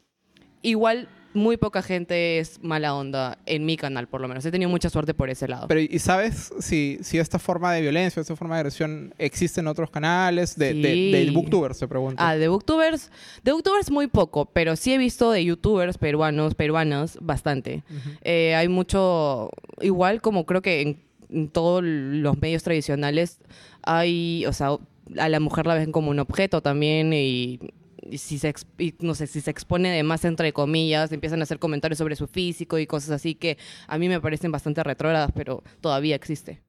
Igual, 0.62 1.08
muy 1.32 1.56
poca 1.56 1.82
gente 1.82 2.38
es 2.38 2.62
mala 2.62 2.94
onda 2.94 3.38
en 3.46 3.64
mi 3.64 3.76
canal, 3.76 4.08
por 4.08 4.20
lo 4.20 4.28
menos. 4.28 4.44
He 4.44 4.50
tenido 4.50 4.68
mucha 4.70 4.90
suerte 4.90 5.14
por 5.14 5.30
ese 5.30 5.46
lado. 5.48 5.68
Pero, 5.68 5.80
¿y 5.80 5.98
sabes 5.98 6.52
si, 6.60 6.98
si 7.02 7.18
esta 7.18 7.38
forma 7.38 7.72
de 7.72 7.80
violencia, 7.82 8.20
esta 8.20 8.34
forma 8.36 8.56
de 8.56 8.60
agresión 8.60 9.14
existe 9.18 9.60
en 9.60 9.68
otros 9.68 9.90
canales? 9.90 10.56
De, 10.56 10.74
de, 10.74 10.94
Sí. 10.94 11.12
de 11.12 11.30
booktubers, 11.30 11.78
te 11.78 11.86
pregunto. 11.88 12.16
Ah, 12.18 12.36
de 12.36 12.48
booktubers, 12.48 13.10
de 13.44 13.52
booktubers 13.52 13.90
muy 13.90 14.06
poco, 14.08 14.46
pero 14.46 14.74
sí 14.76 14.92
he 14.92 14.98
visto 14.98 15.30
de 15.30 15.44
youtubers 15.44 15.98
peruanos, 15.98 16.54
peruanas, 16.54 17.16
bastante. 17.20 17.82
Eh, 18.22 18.54
hay 18.54 18.68
mucho, 18.68 19.50
igual 19.80 20.20
como 20.20 20.46
creo 20.46 20.62
que 20.62 20.80
en, 20.80 21.00
en 21.30 21.48
todos 21.48 21.82
los 21.84 22.38
medios 22.40 22.62
tradicionales 22.64 23.38
hay, 23.82 24.44
o 24.46 24.52
sea, 24.52 24.76
a 25.18 25.28
la 25.28 25.40
mujer 25.40 25.66
la 25.66 25.74
ven 25.74 25.92
como 25.92 26.10
un 26.10 26.18
objeto 26.18 26.60
también 26.62 27.12
y, 27.12 27.58
y 28.02 28.18
si 28.18 28.38
se, 28.38 28.54
no 29.00 29.14
sé, 29.14 29.26
si 29.26 29.40
se 29.40 29.50
expone 29.50 29.90
de 29.90 30.02
más 30.02 30.24
entre 30.24 30.52
comillas, 30.52 31.12
empiezan 31.12 31.40
a 31.40 31.44
hacer 31.44 31.58
comentarios 31.58 31.98
sobre 31.98 32.16
su 32.16 32.26
físico 32.26 32.78
y 32.78 32.86
cosas 32.86 33.10
así 33.10 33.34
que 33.34 33.58
a 33.86 33.98
mí 33.98 34.08
me 34.08 34.20
parecen 34.20 34.52
bastante 34.52 34.82
retrógradas, 34.82 35.30
pero 35.34 35.62
todavía 35.80 36.16
existe. 36.16 36.62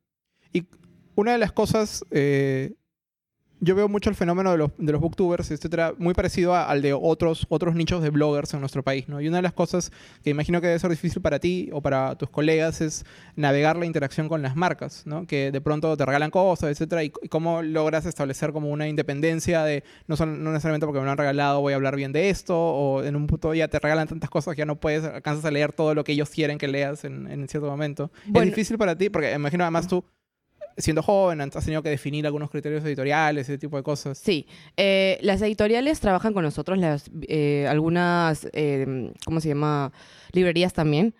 Y 0.53 0.65
una 1.15 1.33
de 1.33 1.37
las 1.37 1.51
cosas, 1.51 2.03
eh, 2.11 2.73
yo 3.63 3.75
veo 3.75 3.87
mucho 3.87 4.09
el 4.09 4.15
fenómeno 4.15 4.51
de 4.51 4.57
los, 4.57 4.71
de 4.77 4.91
los 4.91 4.99
booktubers, 4.99 5.51
etcétera, 5.51 5.93
muy 5.97 6.13
parecido 6.13 6.53
a- 6.55 6.65
al 6.65 6.81
de 6.81 6.93
otros, 6.93 7.45
otros 7.47 7.75
nichos 7.75 8.01
de 8.03 8.09
bloggers 8.09 8.53
en 8.53 8.59
nuestro 8.59 8.83
país, 8.83 9.07
¿no? 9.07 9.21
Y 9.21 9.27
una 9.27 9.37
de 9.37 9.43
las 9.43 9.53
cosas 9.53 9.91
que 10.23 10.31
imagino 10.31 10.59
que 10.59 10.67
debe 10.67 10.79
ser 10.79 10.89
difícil 10.89 11.21
para 11.21 11.39
ti 11.39 11.69
o 11.71 11.79
para 11.81 12.15
tus 12.15 12.29
colegas 12.29 12.81
es 12.81 13.05
navegar 13.35 13.77
la 13.77 13.85
interacción 13.85 14.27
con 14.27 14.41
las 14.41 14.55
marcas, 14.55 15.03
¿no? 15.05 15.25
Que 15.27 15.51
de 15.51 15.61
pronto 15.61 15.95
te 15.95 16.05
regalan 16.05 16.31
cosas, 16.31 16.71
etcétera, 16.71 17.03
y, 17.03 17.13
y 17.21 17.27
cómo 17.29 17.61
logras 17.61 18.05
establecer 18.05 18.51
como 18.51 18.69
una 18.71 18.87
independencia 18.87 19.63
de, 19.63 19.83
no, 20.07 20.17
son- 20.17 20.43
no 20.43 20.51
necesariamente 20.51 20.85
porque 20.87 20.99
me 20.99 21.05
lo 21.05 21.11
han 21.11 21.17
regalado 21.17 21.61
voy 21.61 21.73
a 21.73 21.75
hablar 21.75 21.95
bien 21.95 22.11
de 22.11 22.29
esto, 22.31 22.57
o 22.57 23.03
en 23.03 23.15
un 23.15 23.27
punto 23.27 23.53
ya 23.53 23.67
te 23.67 23.77
regalan 23.79 24.07
tantas 24.07 24.29
cosas 24.31 24.55
que 24.55 24.59
ya 24.59 24.65
no 24.65 24.77
puedes, 24.79 25.03
alcanzas 25.03 25.45
a 25.45 25.51
leer 25.51 25.71
todo 25.71 25.93
lo 25.93 26.03
que 26.03 26.13
ellos 26.13 26.29
quieren 26.31 26.57
que 26.57 26.67
leas 26.67 27.03
en, 27.05 27.27
en 27.29 27.47
cierto 27.47 27.69
momento. 27.69 28.11
Bueno. 28.25 28.49
es 28.49 28.55
difícil 28.55 28.77
para 28.79 28.95
ti, 28.97 29.09
porque 29.09 29.31
imagino 29.33 29.63
además 29.63 29.87
tú 29.87 30.03
siendo 30.77 31.01
joven, 31.01 31.41
has 31.41 31.65
tenido 31.65 31.83
que 31.83 31.89
definir 31.89 32.25
algunos 32.25 32.49
criterios 32.49 32.83
editoriales, 32.83 33.49
ese 33.49 33.57
tipo 33.57 33.77
de 33.77 33.83
cosas. 33.83 34.17
Sí, 34.17 34.47
eh, 34.77 35.19
las 35.21 35.41
editoriales 35.41 35.99
trabajan 35.99 36.33
con 36.33 36.43
nosotros, 36.43 36.77
las, 36.77 37.09
eh, 37.27 37.67
algunas, 37.69 38.47
eh, 38.53 39.11
¿cómo 39.25 39.39
se 39.39 39.49
llama? 39.49 39.91
Librerías 40.31 40.73
también, 40.73 41.13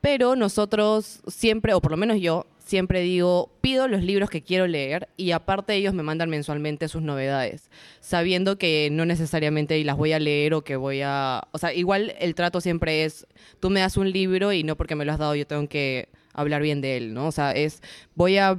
pero 0.00 0.36
nosotros 0.36 1.20
siempre, 1.26 1.74
o 1.74 1.80
por 1.80 1.92
lo 1.92 1.96
menos 1.96 2.20
yo, 2.20 2.46
siempre 2.66 3.00
digo, 3.00 3.52
pido 3.60 3.86
los 3.86 4.02
libros 4.02 4.28
que 4.28 4.42
quiero 4.42 4.66
leer 4.66 5.08
y 5.16 5.30
aparte 5.30 5.74
ellos 5.74 5.94
me 5.94 6.02
mandan 6.02 6.28
mensualmente 6.28 6.88
sus 6.88 7.00
novedades, 7.00 7.70
sabiendo 8.00 8.58
que 8.58 8.88
no 8.90 9.06
necesariamente 9.06 9.82
las 9.84 9.96
voy 9.96 10.12
a 10.12 10.18
leer 10.18 10.52
o 10.52 10.64
que 10.64 10.74
voy 10.74 11.00
a... 11.02 11.46
O 11.52 11.58
sea, 11.58 11.72
igual 11.72 12.14
el 12.18 12.34
trato 12.34 12.60
siempre 12.60 13.04
es, 13.04 13.26
tú 13.60 13.70
me 13.70 13.80
das 13.80 13.96
un 13.96 14.10
libro 14.10 14.52
y 14.52 14.64
no 14.64 14.76
porque 14.76 14.96
me 14.96 15.04
lo 15.04 15.12
has 15.12 15.18
dado 15.18 15.36
yo 15.36 15.46
tengo 15.46 15.68
que 15.68 16.08
hablar 16.32 16.60
bien 16.60 16.80
de 16.80 16.96
él, 16.96 17.14
¿no? 17.14 17.28
O 17.28 17.32
sea, 17.32 17.52
es, 17.52 17.82
voy 18.14 18.36
a 18.36 18.58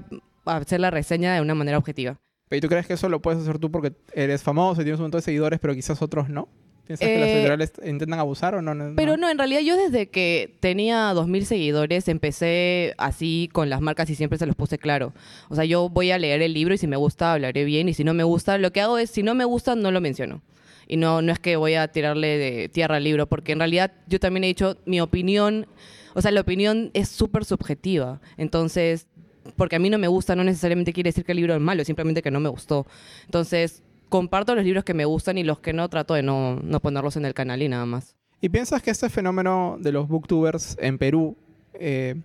hacer 0.50 0.80
la 0.80 0.92
reseña 0.92 1.34
de 1.36 1.42
una 1.42 1.56
manera 1.56 1.78
objetiva. 1.78 2.18
¿Y 2.50 2.60
tú 2.62 2.68
crees 2.70 2.88
que 2.88 2.94
eso 2.94 3.10
lo 3.10 3.22
puedes 3.22 3.42
hacer 3.42 3.60
tú 3.60 3.70
porque 3.72 3.94
eres 4.14 4.42
famoso 4.44 4.82
y 4.82 4.86
tienes 4.86 5.00
un 5.00 5.06
montón 5.06 5.20
de 5.20 5.24
seguidores, 5.26 5.60
pero 5.60 5.74
quizás 5.76 6.02
otros 6.02 6.30
no? 6.30 6.48
¿Piensas 6.86 7.06
que 7.06 7.20
las 7.20 7.28
Eh, 7.28 7.34
editoriales 7.34 7.74
intentan 7.86 8.20
abusar 8.22 8.56
o 8.56 8.62
no? 8.62 8.74
No- 8.74 8.96
Pero 8.96 9.18
no, 9.18 9.30
en 9.30 9.38
realidad 9.38 9.60
yo 9.60 9.76
desde 9.76 10.10
que 10.10 10.56
tenía 10.62 11.12
2.000 11.14 11.44
seguidores 11.44 12.08
empecé 12.08 12.94
así 12.98 13.50
con 13.52 13.70
las 13.70 13.82
marcas 13.82 14.10
y 14.10 14.16
siempre 14.16 14.40
se 14.40 14.46
los 14.46 14.56
puse 14.56 14.78
claro. 14.78 15.14
O 15.50 15.56
sea, 15.56 15.66
yo 15.66 15.90
voy 15.90 16.12
a 16.12 16.18
leer 16.18 16.42
el 16.42 16.54
libro 16.54 16.74
y 16.74 16.78
si 16.78 16.88
me 16.88 16.96
gusta 16.96 17.34
hablaré 17.34 17.66
bien 17.66 17.90
y 17.90 17.94
si 17.94 18.06
no 18.06 18.14
me 18.14 18.24
gusta, 18.24 18.58
lo 18.58 18.72
que 18.72 18.80
hago 18.80 18.98
es, 18.98 19.10
si 19.10 19.22
no 19.22 19.36
me 19.36 19.44
gusta, 19.44 19.76
no 19.76 19.92
lo 19.92 20.00
menciono. 20.00 20.42
Y 20.88 20.96
no, 20.96 21.22
no 21.22 21.34
es 21.34 21.40
que 21.40 21.58
voy 21.58 21.74
a 21.74 21.90
tirarle 21.90 22.38
de 22.38 22.70
tierra 22.70 22.96
al 22.96 23.04
libro, 23.04 23.28
porque 23.28 23.52
en 23.52 23.60
realidad 23.60 23.92
yo 24.08 24.22
también 24.22 24.46
he 24.46 24.48
dicho 24.48 24.78
mi 24.86 25.02
opinión, 25.02 25.68
o 26.14 26.22
sea, 26.22 26.32
la 26.32 26.40
opinión 26.40 26.92
es 26.94 27.10
súper 27.10 27.44
subjetiva. 27.44 28.22
Entonces, 28.38 29.08
porque 29.56 29.76
a 29.76 29.80
mí 29.80 29.90
no 29.90 29.98
me 29.98 30.08
gusta, 30.08 30.36
no 30.36 30.44
necesariamente 30.44 30.94
quiere 30.94 31.10
decir 31.10 31.24
que 31.24 31.32
el 31.32 31.38
libro 31.38 31.56
es 31.56 31.62
malo, 31.62 31.84
simplemente 31.86 32.22
que 32.22 32.32
no 32.32 32.40
me 32.40 32.50
gustó. 32.50 32.86
Entonces, 33.26 33.84
comparto 34.10 34.56
los 34.56 34.64
libros 34.64 34.84
que 34.84 34.94
me 34.94 35.06
gustan 35.06 35.38
y 35.38 35.44
los 35.44 35.60
que 35.60 35.74
no 35.74 35.88
trato 35.90 36.14
de 36.14 36.24
no, 36.24 36.56
no 36.56 36.80
ponerlos 36.80 37.16
en 37.18 37.26
el 37.26 37.34
canal 37.34 37.62
y 37.62 37.70
nada 37.70 37.86
más. 37.86 38.16
¿Y 38.42 38.50
piensas 38.50 38.82
que 38.82 38.92
este 38.92 39.10
fenómeno 39.10 39.78
de 39.80 39.92
los 39.92 40.08
booktubers 40.08 40.78
en 40.80 40.98
Perú 40.98 41.36
eh, 41.74 42.16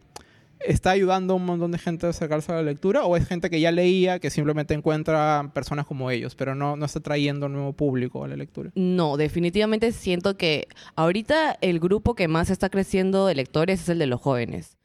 está 0.66 0.90
ayudando 0.90 1.32
a 1.32 1.36
un 1.36 1.44
montón 1.44 1.72
de 1.72 1.78
gente 1.78 2.06
a 2.06 2.10
acercarse 2.10 2.52
a 2.52 2.56
la 2.56 2.62
lectura 2.62 3.04
o 3.04 3.16
es 3.16 3.26
gente 3.26 3.50
que 3.50 3.60
ya 3.60 3.72
leía, 3.72 4.18
que 4.18 4.30
simplemente 4.30 4.74
encuentra 4.74 5.50
personas 5.54 5.86
como 5.86 6.10
ellos, 6.10 6.34
pero 6.34 6.54
no, 6.54 6.76
no 6.76 6.84
está 6.84 7.00
trayendo 7.00 7.46
un 7.46 7.54
nuevo 7.54 7.72
público 7.72 8.24
a 8.24 8.28
la 8.28 8.36
lectura? 8.36 8.70
No, 8.74 9.16
definitivamente 9.16 9.92
siento 9.92 10.36
que 10.36 10.68
ahorita 10.94 11.56
el 11.60 11.80
grupo 11.80 12.14
que 12.14 12.28
más 12.28 12.50
está 12.50 12.68
creciendo 12.68 13.26
de 13.26 13.34
lectores 13.34 13.80
es 13.82 13.88
el 13.88 13.98
de 13.98 14.06
los 14.06 14.20
jóvenes. 14.20 14.76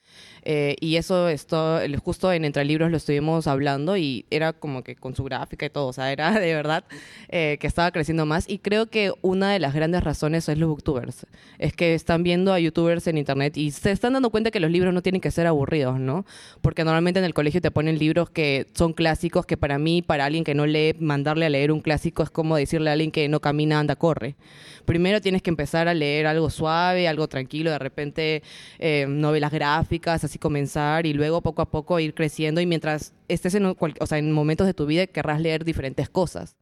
Eh, 0.49 0.77
y 0.79 0.95
eso 0.95 1.27
esto, 1.27 1.77
justo 2.01 2.31
en 2.31 2.45
Entre 2.45 2.63
Libros 2.63 2.89
lo 2.89 2.95
estuvimos 2.95 3.47
hablando 3.47 3.97
y 3.97 4.25
era 4.31 4.53
como 4.53 4.81
que 4.81 4.95
con 4.95 5.13
su 5.13 5.25
gráfica 5.25 5.65
y 5.65 5.69
todo, 5.69 5.87
o 5.87 5.91
sea, 5.93 6.09
era 6.09 6.31
de 6.39 6.55
verdad 6.55 6.85
eh, 7.27 7.57
que 7.59 7.67
estaba 7.67 7.91
creciendo 7.91 8.25
más. 8.25 8.49
Y 8.49 8.59
creo 8.59 8.85
que 8.85 9.11
una 9.21 9.51
de 9.51 9.59
las 9.59 9.73
grandes 9.73 10.05
razones 10.05 10.47
es 10.47 10.57
los 10.57 10.69
booktubers. 10.69 11.27
Es 11.59 11.73
que 11.73 11.93
están 11.93 12.23
viendo 12.23 12.53
a 12.53 12.61
youtubers 12.61 13.07
en 13.07 13.17
internet 13.17 13.57
y 13.57 13.71
se 13.71 13.91
están 13.91 14.13
dando 14.13 14.29
cuenta 14.29 14.49
que 14.49 14.61
los 14.61 14.71
libros 14.71 14.93
no 14.93 15.01
tienen 15.01 15.19
que 15.19 15.31
ser 15.31 15.47
aburridos, 15.47 15.99
¿no? 15.99 16.25
Porque 16.61 16.85
normalmente 16.85 17.19
en 17.19 17.25
el 17.25 17.33
colegio 17.33 17.59
te 17.59 17.69
ponen 17.69 17.99
libros 17.99 18.29
que 18.29 18.67
son 18.73 18.93
clásicos, 18.93 19.45
que 19.45 19.57
para 19.57 19.77
mí, 19.77 20.01
para 20.01 20.23
alguien 20.23 20.45
que 20.45 20.55
no 20.55 20.65
lee, 20.65 20.95
mandarle 20.97 21.47
a 21.47 21.49
leer 21.49 21.73
un 21.73 21.81
clásico 21.81 22.23
es 22.23 22.29
como 22.29 22.55
decirle 22.55 22.89
a 22.89 22.93
alguien 22.93 23.11
que 23.11 23.27
no 23.27 23.41
camina, 23.41 23.79
anda, 23.79 23.97
corre. 23.97 24.37
Primero 24.85 25.19
tienes 25.19 25.41
que 25.41 25.49
empezar 25.49 25.89
a 25.89 25.93
leer 25.93 26.25
algo 26.25 26.49
suave, 26.49 27.09
algo 27.09 27.27
tranquilo, 27.27 27.71
de 27.71 27.79
repente 27.79 28.43
eh, 28.79 29.05
novelas 29.09 29.51
gráficas, 29.51 30.23
así 30.23 30.36
comenzar 30.39 31.05
y 31.05 31.13
luego 31.13 31.41
poco 31.41 31.61
a 31.61 31.69
poco 31.71 31.99
ir 31.99 32.13
creciendo 32.13 32.61
y 32.61 32.65
mientras 32.65 33.13
estés 33.27 33.55
en, 33.55 33.65
o 33.65 34.05
sea, 34.05 34.17
en 34.17 34.31
momentos 34.31 34.67
de 34.67 34.73
tu 34.73 34.85
vida 34.85 35.07
querrás 35.07 35.41
leer 35.41 35.65
diferentes 35.65 36.09
cosas. 36.09 36.55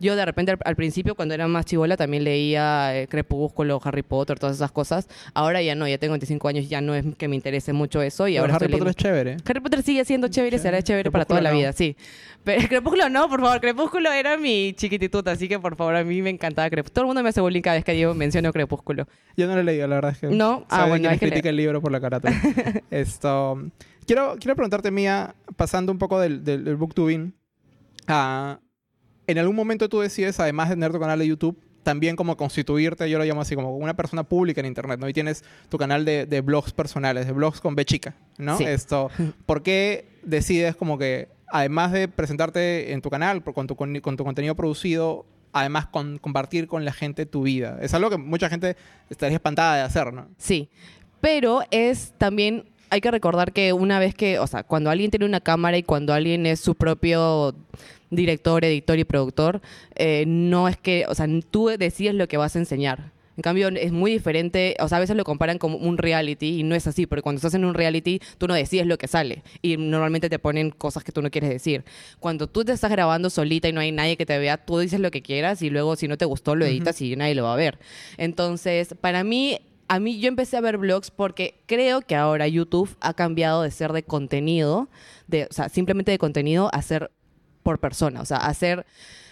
Yo 0.00 0.16
de 0.16 0.24
repente 0.24 0.52
al, 0.52 0.58
al 0.64 0.76
principio 0.76 1.14
cuando 1.14 1.34
era 1.34 1.46
más 1.48 1.64
chivola 1.66 1.96
también 1.96 2.24
leía 2.24 2.96
eh, 2.98 3.08
Crepúsculo, 3.08 3.80
Harry 3.84 4.02
Potter, 4.02 4.38
todas 4.38 4.56
esas 4.56 4.72
cosas. 4.72 5.08
Ahora 5.34 5.62
ya 5.62 5.74
no, 5.74 5.86
ya 5.88 5.98
tengo 5.98 6.12
25 6.12 6.48
años, 6.48 6.68
ya 6.68 6.80
no 6.80 6.94
es 6.94 7.04
que 7.16 7.28
me 7.28 7.36
interese 7.36 7.72
mucho 7.72 8.02
eso 8.02 8.26
y 8.28 8.32
Pero 8.32 8.42
ahora 8.44 8.56
Harry 8.56 8.68
Potter 8.68 8.88
es 8.88 8.96
chévere. 8.96 9.36
Harry 9.46 9.60
Potter 9.60 9.82
sigue 9.82 10.04
siendo 10.04 10.28
chévere, 10.28 10.58
será 10.58 10.82
Chévere. 10.82 10.84
chévere 10.84 11.10
para 11.10 11.24
toda 11.24 11.40
la 11.40 11.52
vida, 11.52 11.72
sí. 11.72 11.96
Pero 12.44 12.66
Crepúsculo 12.68 13.08
no, 13.08 13.28
por 13.28 13.40
favor, 13.40 13.60
Crepúsculo 13.60 14.12
era 14.12 14.36
mi 14.36 14.72
chiquitituta, 14.74 15.30
así 15.32 15.48
que 15.48 15.58
por 15.58 15.76
favor, 15.76 15.96
a 15.96 16.04
mí 16.04 16.20
me 16.22 16.30
encantaba 16.30 16.68
Crepúsculo. 16.70 16.94
Todo 16.94 17.02
el 17.04 17.06
mundo 17.08 17.22
me 17.22 17.28
hace 17.30 17.40
bullying 17.40 17.62
cada 17.62 17.76
vez 17.76 17.84
que 17.84 17.98
yo 17.98 18.14
menciono 18.14 18.52
Crepúsculo. 18.52 19.06
Yo 19.36 19.46
no 19.46 19.54
lo 19.54 19.60
he 19.60 19.64
leído, 19.64 19.86
la 19.86 19.94
verdad 19.96 20.12
es 20.12 20.18
que. 20.18 20.26
No, 20.28 20.66
ah, 20.68 20.86
bueno, 20.86 21.08
hay 21.08 21.18
que 21.18 21.28
critica 21.28 21.48
el 21.48 21.56
libro 21.56 21.80
por 21.80 21.90
la 21.92 22.00
carátula. 22.00 22.34
Esto. 22.90 23.62
Quiero, 24.06 24.36
quiero 24.38 24.54
preguntarte, 24.54 24.90
Mía, 24.90 25.34
pasando 25.56 25.90
un 25.90 25.98
poco 25.98 26.20
del, 26.20 26.44
del, 26.44 26.64
del 26.64 26.76
booktubing. 26.76 27.34
ah, 28.06 28.58
en 29.26 29.38
algún 29.38 29.56
momento 29.56 29.88
tú 29.88 30.00
decides, 30.00 30.40
además 30.40 30.68
de 30.68 30.76
tener 30.76 30.92
tu 30.92 31.00
canal 31.00 31.18
de 31.18 31.26
YouTube, 31.26 31.58
también 31.84 32.16
como 32.16 32.36
constituirte, 32.36 33.08
yo 33.08 33.18
lo 33.18 33.24
llamo 33.24 33.42
así, 33.42 33.54
como 33.54 33.76
una 33.76 33.94
persona 33.94 34.24
pública 34.24 34.60
en 34.60 34.66
Internet, 34.66 34.98
¿no? 34.98 35.08
Y 35.08 35.12
tienes 35.12 35.44
tu 35.68 35.78
canal 35.78 36.04
de, 36.04 36.26
de 36.26 36.40
blogs 36.40 36.72
personales, 36.72 37.26
de 37.26 37.32
blogs 37.32 37.60
con 37.60 37.76
B 37.76 37.84
chica, 37.84 38.16
¿no? 38.38 38.58
Sí. 38.58 38.64
Esto, 38.64 39.10
¿por 39.46 39.62
qué 39.62 40.08
decides 40.24 40.74
como 40.74 40.98
que, 40.98 41.28
además 41.46 41.92
de 41.92 42.08
presentarte 42.08 42.92
en 42.92 43.02
tu 43.02 43.10
canal, 43.10 43.44
con 43.44 43.68
tu, 43.68 43.76
con, 43.76 44.00
con 44.00 44.16
tu 44.16 44.24
contenido 44.24 44.56
producido, 44.56 45.26
además 45.52 45.86
con, 45.86 46.18
compartir 46.18 46.66
con 46.66 46.84
la 46.84 46.92
gente 46.92 47.26
tu 47.26 47.42
vida? 47.42 47.78
Es 47.80 47.94
algo 47.94 48.10
que 48.10 48.16
mucha 48.16 48.48
gente 48.48 48.76
estaría 49.10 49.36
espantada 49.36 49.76
de 49.76 49.82
hacer, 49.82 50.12
¿no? 50.12 50.26
Sí, 50.38 50.70
pero 51.20 51.62
es 51.70 52.14
también, 52.18 52.64
hay 52.90 53.00
que 53.00 53.10
recordar 53.10 53.52
que 53.52 53.72
una 53.72 53.98
vez 53.98 54.14
que, 54.14 54.38
o 54.38 54.46
sea, 54.46 54.62
cuando 54.64 54.90
alguien 54.90 55.10
tiene 55.10 55.26
una 55.26 55.40
cámara 55.40 55.76
y 55.76 55.82
cuando 55.82 56.14
alguien 56.14 56.46
es 56.46 56.60
su 56.60 56.74
propio 56.74 57.54
director, 58.10 58.64
editor 58.64 58.98
y 58.98 59.04
productor, 59.04 59.60
eh, 59.94 60.24
no 60.26 60.68
es 60.68 60.76
que, 60.76 61.04
o 61.08 61.14
sea, 61.14 61.26
tú 61.50 61.68
decides 61.68 62.14
lo 62.14 62.28
que 62.28 62.36
vas 62.36 62.56
a 62.56 62.58
enseñar. 62.58 63.12
En 63.36 63.42
cambio, 63.42 63.68
es 63.68 63.90
muy 63.90 64.12
diferente, 64.12 64.76
o 64.78 64.88
sea, 64.88 64.98
a 64.98 65.00
veces 65.00 65.16
lo 65.16 65.24
comparan 65.24 65.58
como 65.58 65.76
un 65.76 65.98
reality 65.98 66.60
y 66.60 66.62
no 66.62 66.74
es 66.74 66.86
así, 66.86 67.06
porque 67.06 67.22
cuando 67.22 67.38
estás 67.38 67.54
en 67.54 67.64
un 67.64 67.74
reality 67.74 68.20
tú 68.38 68.46
no 68.46 68.54
decides 68.54 68.86
lo 68.86 68.96
que 68.96 69.08
sale 69.08 69.42
y 69.60 69.76
normalmente 69.76 70.30
te 70.30 70.38
ponen 70.38 70.70
cosas 70.70 71.02
que 71.02 71.10
tú 71.10 71.20
no 71.20 71.30
quieres 71.30 71.50
decir. 71.50 71.84
Cuando 72.20 72.46
tú 72.46 72.64
te 72.64 72.72
estás 72.72 72.90
grabando 72.92 73.30
solita 73.30 73.68
y 73.68 73.72
no 73.72 73.80
hay 73.80 73.90
nadie 73.90 74.16
que 74.16 74.26
te 74.26 74.38
vea, 74.38 74.58
tú 74.58 74.78
dices 74.78 75.00
lo 75.00 75.10
que 75.10 75.22
quieras 75.22 75.62
y 75.62 75.70
luego 75.70 75.96
si 75.96 76.06
no 76.06 76.16
te 76.16 76.24
gustó 76.24 76.54
lo 76.54 76.64
editas 76.64 77.00
y 77.00 77.16
nadie 77.16 77.34
lo 77.34 77.44
va 77.44 77.54
a 77.54 77.56
ver. 77.56 77.78
Entonces, 78.18 78.94
para 79.00 79.24
mí, 79.24 79.58
a 79.88 79.98
mí 79.98 80.20
yo 80.20 80.28
empecé 80.28 80.56
a 80.56 80.60
ver 80.60 80.78
blogs 80.78 81.10
porque 81.10 81.60
creo 81.66 82.02
que 82.02 82.14
ahora 82.14 82.46
YouTube 82.46 82.96
ha 83.00 83.14
cambiado 83.14 83.62
de 83.62 83.72
ser 83.72 83.92
de 83.92 84.04
contenido, 84.04 84.88
de, 85.26 85.48
o 85.50 85.52
sea, 85.52 85.68
simplemente 85.68 86.12
de 86.12 86.18
contenido 86.18 86.70
a 86.72 86.82
ser 86.82 87.10
por 87.64 87.80
persona, 87.80 88.20
o 88.20 88.24
sea, 88.24 88.36
a 88.36 88.54
ser... 88.54 88.86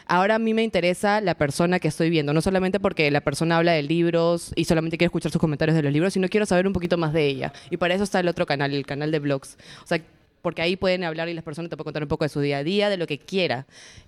Ahora 0.05 0.35
a 0.35 0.39
mí 0.41 0.53
me 0.53 0.65
interesa 0.65 1.21
la 1.21 1.37
persona 1.37 1.79
que 1.79 1.87
estoy 1.87 2.11
viendo, 2.11 2.33
no 2.33 2.43
solamente 2.43 2.81
porque 2.81 3.09
la 3.13 3.21
persona 3.21 3.59
habla 3.59 3.73
de 3.73 3.85
libros 3.85 4.53
y 4.57 4.65
solamente 4.65 4.99
quiero 4.99 5.11
escuchar 5.11 5.31
sus 5.31 5.41
comentarios 5.41 5.77
de 5.77 5.83
los 5.83 5.93
libros, 5.93 6.13
sino 6.13 6.29
quiero 6.29 6.45
saber 6.45 6.67
un 6.67 6.73
poquito 6.73 6.99
más 6.99 7.13
de 7.13 7.25
ella. 7.25 7.53
Y 7.71 7.77
para 7.77 7.95
eso 7.95 8.03
está 8.03 8.19
el 8.19 8.27
otro 8.27 8.45
canal, 8.45 8.75
el 8.75 8.85
canal 8.85 9.13
de 9.13 9.21
blogs. 9.21 9.57
O 9.85 9.87
sea, 9.87 10.03
porque 10.43 10.61
ahí 10.61 10.75
pueden 10.75 11.05
hablar 11.05 11.29
y 11.29 11.35
las 11.35 11.45
personas 11.45 11.71
te 11.71 11.77
pueden 11.77 11.85
contar 11.85 12.03
un 12.03 12.09
poco 12.09 12.25
de 12.25 12.31
su 12.31 12.41
día 12.41 12.59
a 12.59 12.65
día, 12.65 12.91
de 12.91 12.97
lo 12.97 13.07
que 13.07 13.21
quiera. 13.21 13.65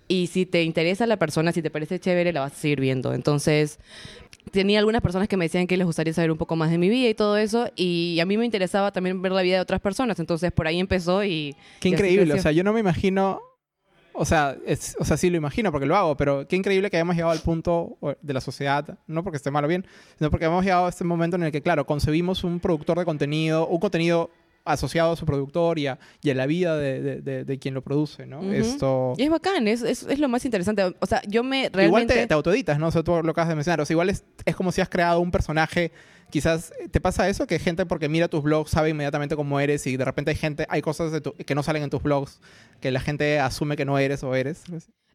Y 0.09 0.27
si 0.27 0.47
te 0.47 0.65
interesa 0.65 1.07
la 1.07 1.17
persona, 1.17 1.53
si 1.53 1.63
te 1.63 1.71
parece 1.71 2.01
chévere, 2.01 2.33
la 2.33 2.41
vas 2.41 2.53
a 2.53 2.57
seguir 2.57 2.81
viendo. 2.81 3.15
Entonces, 3.15 3.79
tenía 4.51 4.79
algunas 4.79 5.01
personas 5.01 5.29
que 5.29 5.37
me 5.37 5.45
decían 5.45 5.67
que 5.67 5.77
les 5.77 5.87
gustaría 5.87 6.13
saber 6.13 6.31
un 6.31 6.39
poco 6.39 6.57
más 6.57 6.71
de 6.71 6.79
mi 6.79 6.89
vida 6.89 7.09
y 7.09 7.15
todo 7.15 7.37
eso, 7.37 7.71
y 7.77 8.19
a 8.21 8.27
mí 8.27 8.37
me 8.37 8.45
interesaba 8.45 8.93
también 8.93 9.23
ver 9.23 9.33
la 9.33 9.43
vida 9.43 9.57
de 9.57 9.63
otras 9.63 9.81
personas, 9.81 10.19
entonces 10.19 10.53
por 10.53 10.67
ahí 10.67 10.81
empezó 10.81 11.25
y... 11.25 11.57
Qué 11.81 11.89
y 11.89 11.93
increíble, 11.93 12.35
o 12.35 12.39
sea, 12.39 12.53
yo 12.53 12.65
no 12.65 12.73
me 12.73 12.81
imagino, 12.81 13.41
o 14.15 14.25
sea, 14.25 14.57
es- 14.67 14.97
o 14.99 15.05
sea, 15.05 15.17
sí 15.17 15.29
lo 15.31 15.37
imagino 15.37 15.71
porque 15.73 15.87
lo 15.87 15.97
hago, 15.97 16.17
pero 16.17 16.47
qué 16.49 16.57
increíble 16.57 16.91
que 16.91 16.97
hayamos 16.97 17.15
llegado 17.17 17.33
al 17.33 17.41
punto 17.41 17.99
de 18.23 18.33
la 18.33 18.41
sociedad, 18.41 18.99
no 19.07 19.23
porque 19.23 19.37
esté 19.37 19.51
mal 19.51 19.65
o 19.65 19.69
bien, 19.69 19.85
sino 20.19 20.31
porque 20.31 20.47
hemos 20.47 20.65
llegado 20.65 20.87
a 20.87 20.89
este 20.89 21.05
momento 21.05 21.37
en 21.37 21.43
el 21.43 21.53
que, 21.53 21.63
claro, 21.63 21.85
concebimos 21.87 22.45
un 22.45 22.61
productor 22.61 22.99
de 22.99 23.05
contenido, 23.05 23.67
un 23.67 23.81
contenido 23.81 24.31
asociado 24.67 25.13
a 25.13 25.17
su 25.17 25.27
productor 25.27 25.79
y 25.79 25.89
a, 25.89 25.99
y 26.23 26.31
a 26.31 26.35
la 26.35 26.47
vida 26.47 26.79
de, 26.79 27.03
de- 27.03 27.21
de- 27.21 27.45
de 27.45 27.59
quien 27.59 27.75
lo 27.75 27.83
produce, 27.83 28.25
¿no? 28.25 28.39
Ujú. 28.41 28.53
Esto... 28.53 29.13
Y 29.19 29.25
es 29.25 29.31
bacán, 29.31 29.69
es, 29.69 29.83
es, 29.83 30.05
es 30.05 30.19
lo 30.19 30.27
más 30.31 30.43
interesante. 30.47 30.83
O 31.01 31.07
sea, 31.07 31.21
yo 31.29 31.43
me 31.45 31.69
realmente... 31.71 31.85
Igual 31.85 32.07
te, 32.07 32.27
te 32.27 32.33
autoeditas, 32.33 32.79
¿no? 32.79 32.87
O 32.89 32.91
sea, 32.91 33.03
tú 33.03 33.13
lo 33.23 33.31
acabas 33.33 33.51
de 33.51 33.57
mencionar. 33.57 33.83
O 33.83 33.85
sea, 33.85 33.93
igual 33.93 34.09
es, 34.09 34.25
es 34.47 34.57
como 34.57 34.73
si 34.73 34.81
has 34.81 34.89
creado 34.89 35.21
un 35.21 35.31
personaje. 35.31 35.93
Quizás 36.31 36.73
eh, 36.81 36.89
te 36.89 37.01
pasa 37.01 37.29
eso, 37.29 37.47
que 37.47 37.59
gente 37.59 37.87
porque 37.87 38.09
mira 38.09 38.29
tus 38.29 38.43
blogs 38.43 38.71
sabe 38.71 38.91
inmediatamente 38.91 39.37
cómo 39.37 39.61
eres 39.61 39.87
y 39.87 39.97
de 39.97 40.05
repente 40.05 40.31
hay 40.33 40.37
gente, 40.37 40.67
hay 40.69 40.83
cosas 40.83 41.13
de 41.13 41.21
tu- 41.21 41.35
que 41.35 41.55
no 41.55 41.63
salen 41.63 41.83
en 41.85 41.91
tus 41.91 42.03
blogs 42.03 42.41
que 42.81 42.91
la 42.91 43.01
gente 43.01 43.39
asume 43.41 43.77
que 43.77 43.85
no 43.85 43.99
eres 43.99 44.23
o 44.25 44.35
eres. 44.35 44.63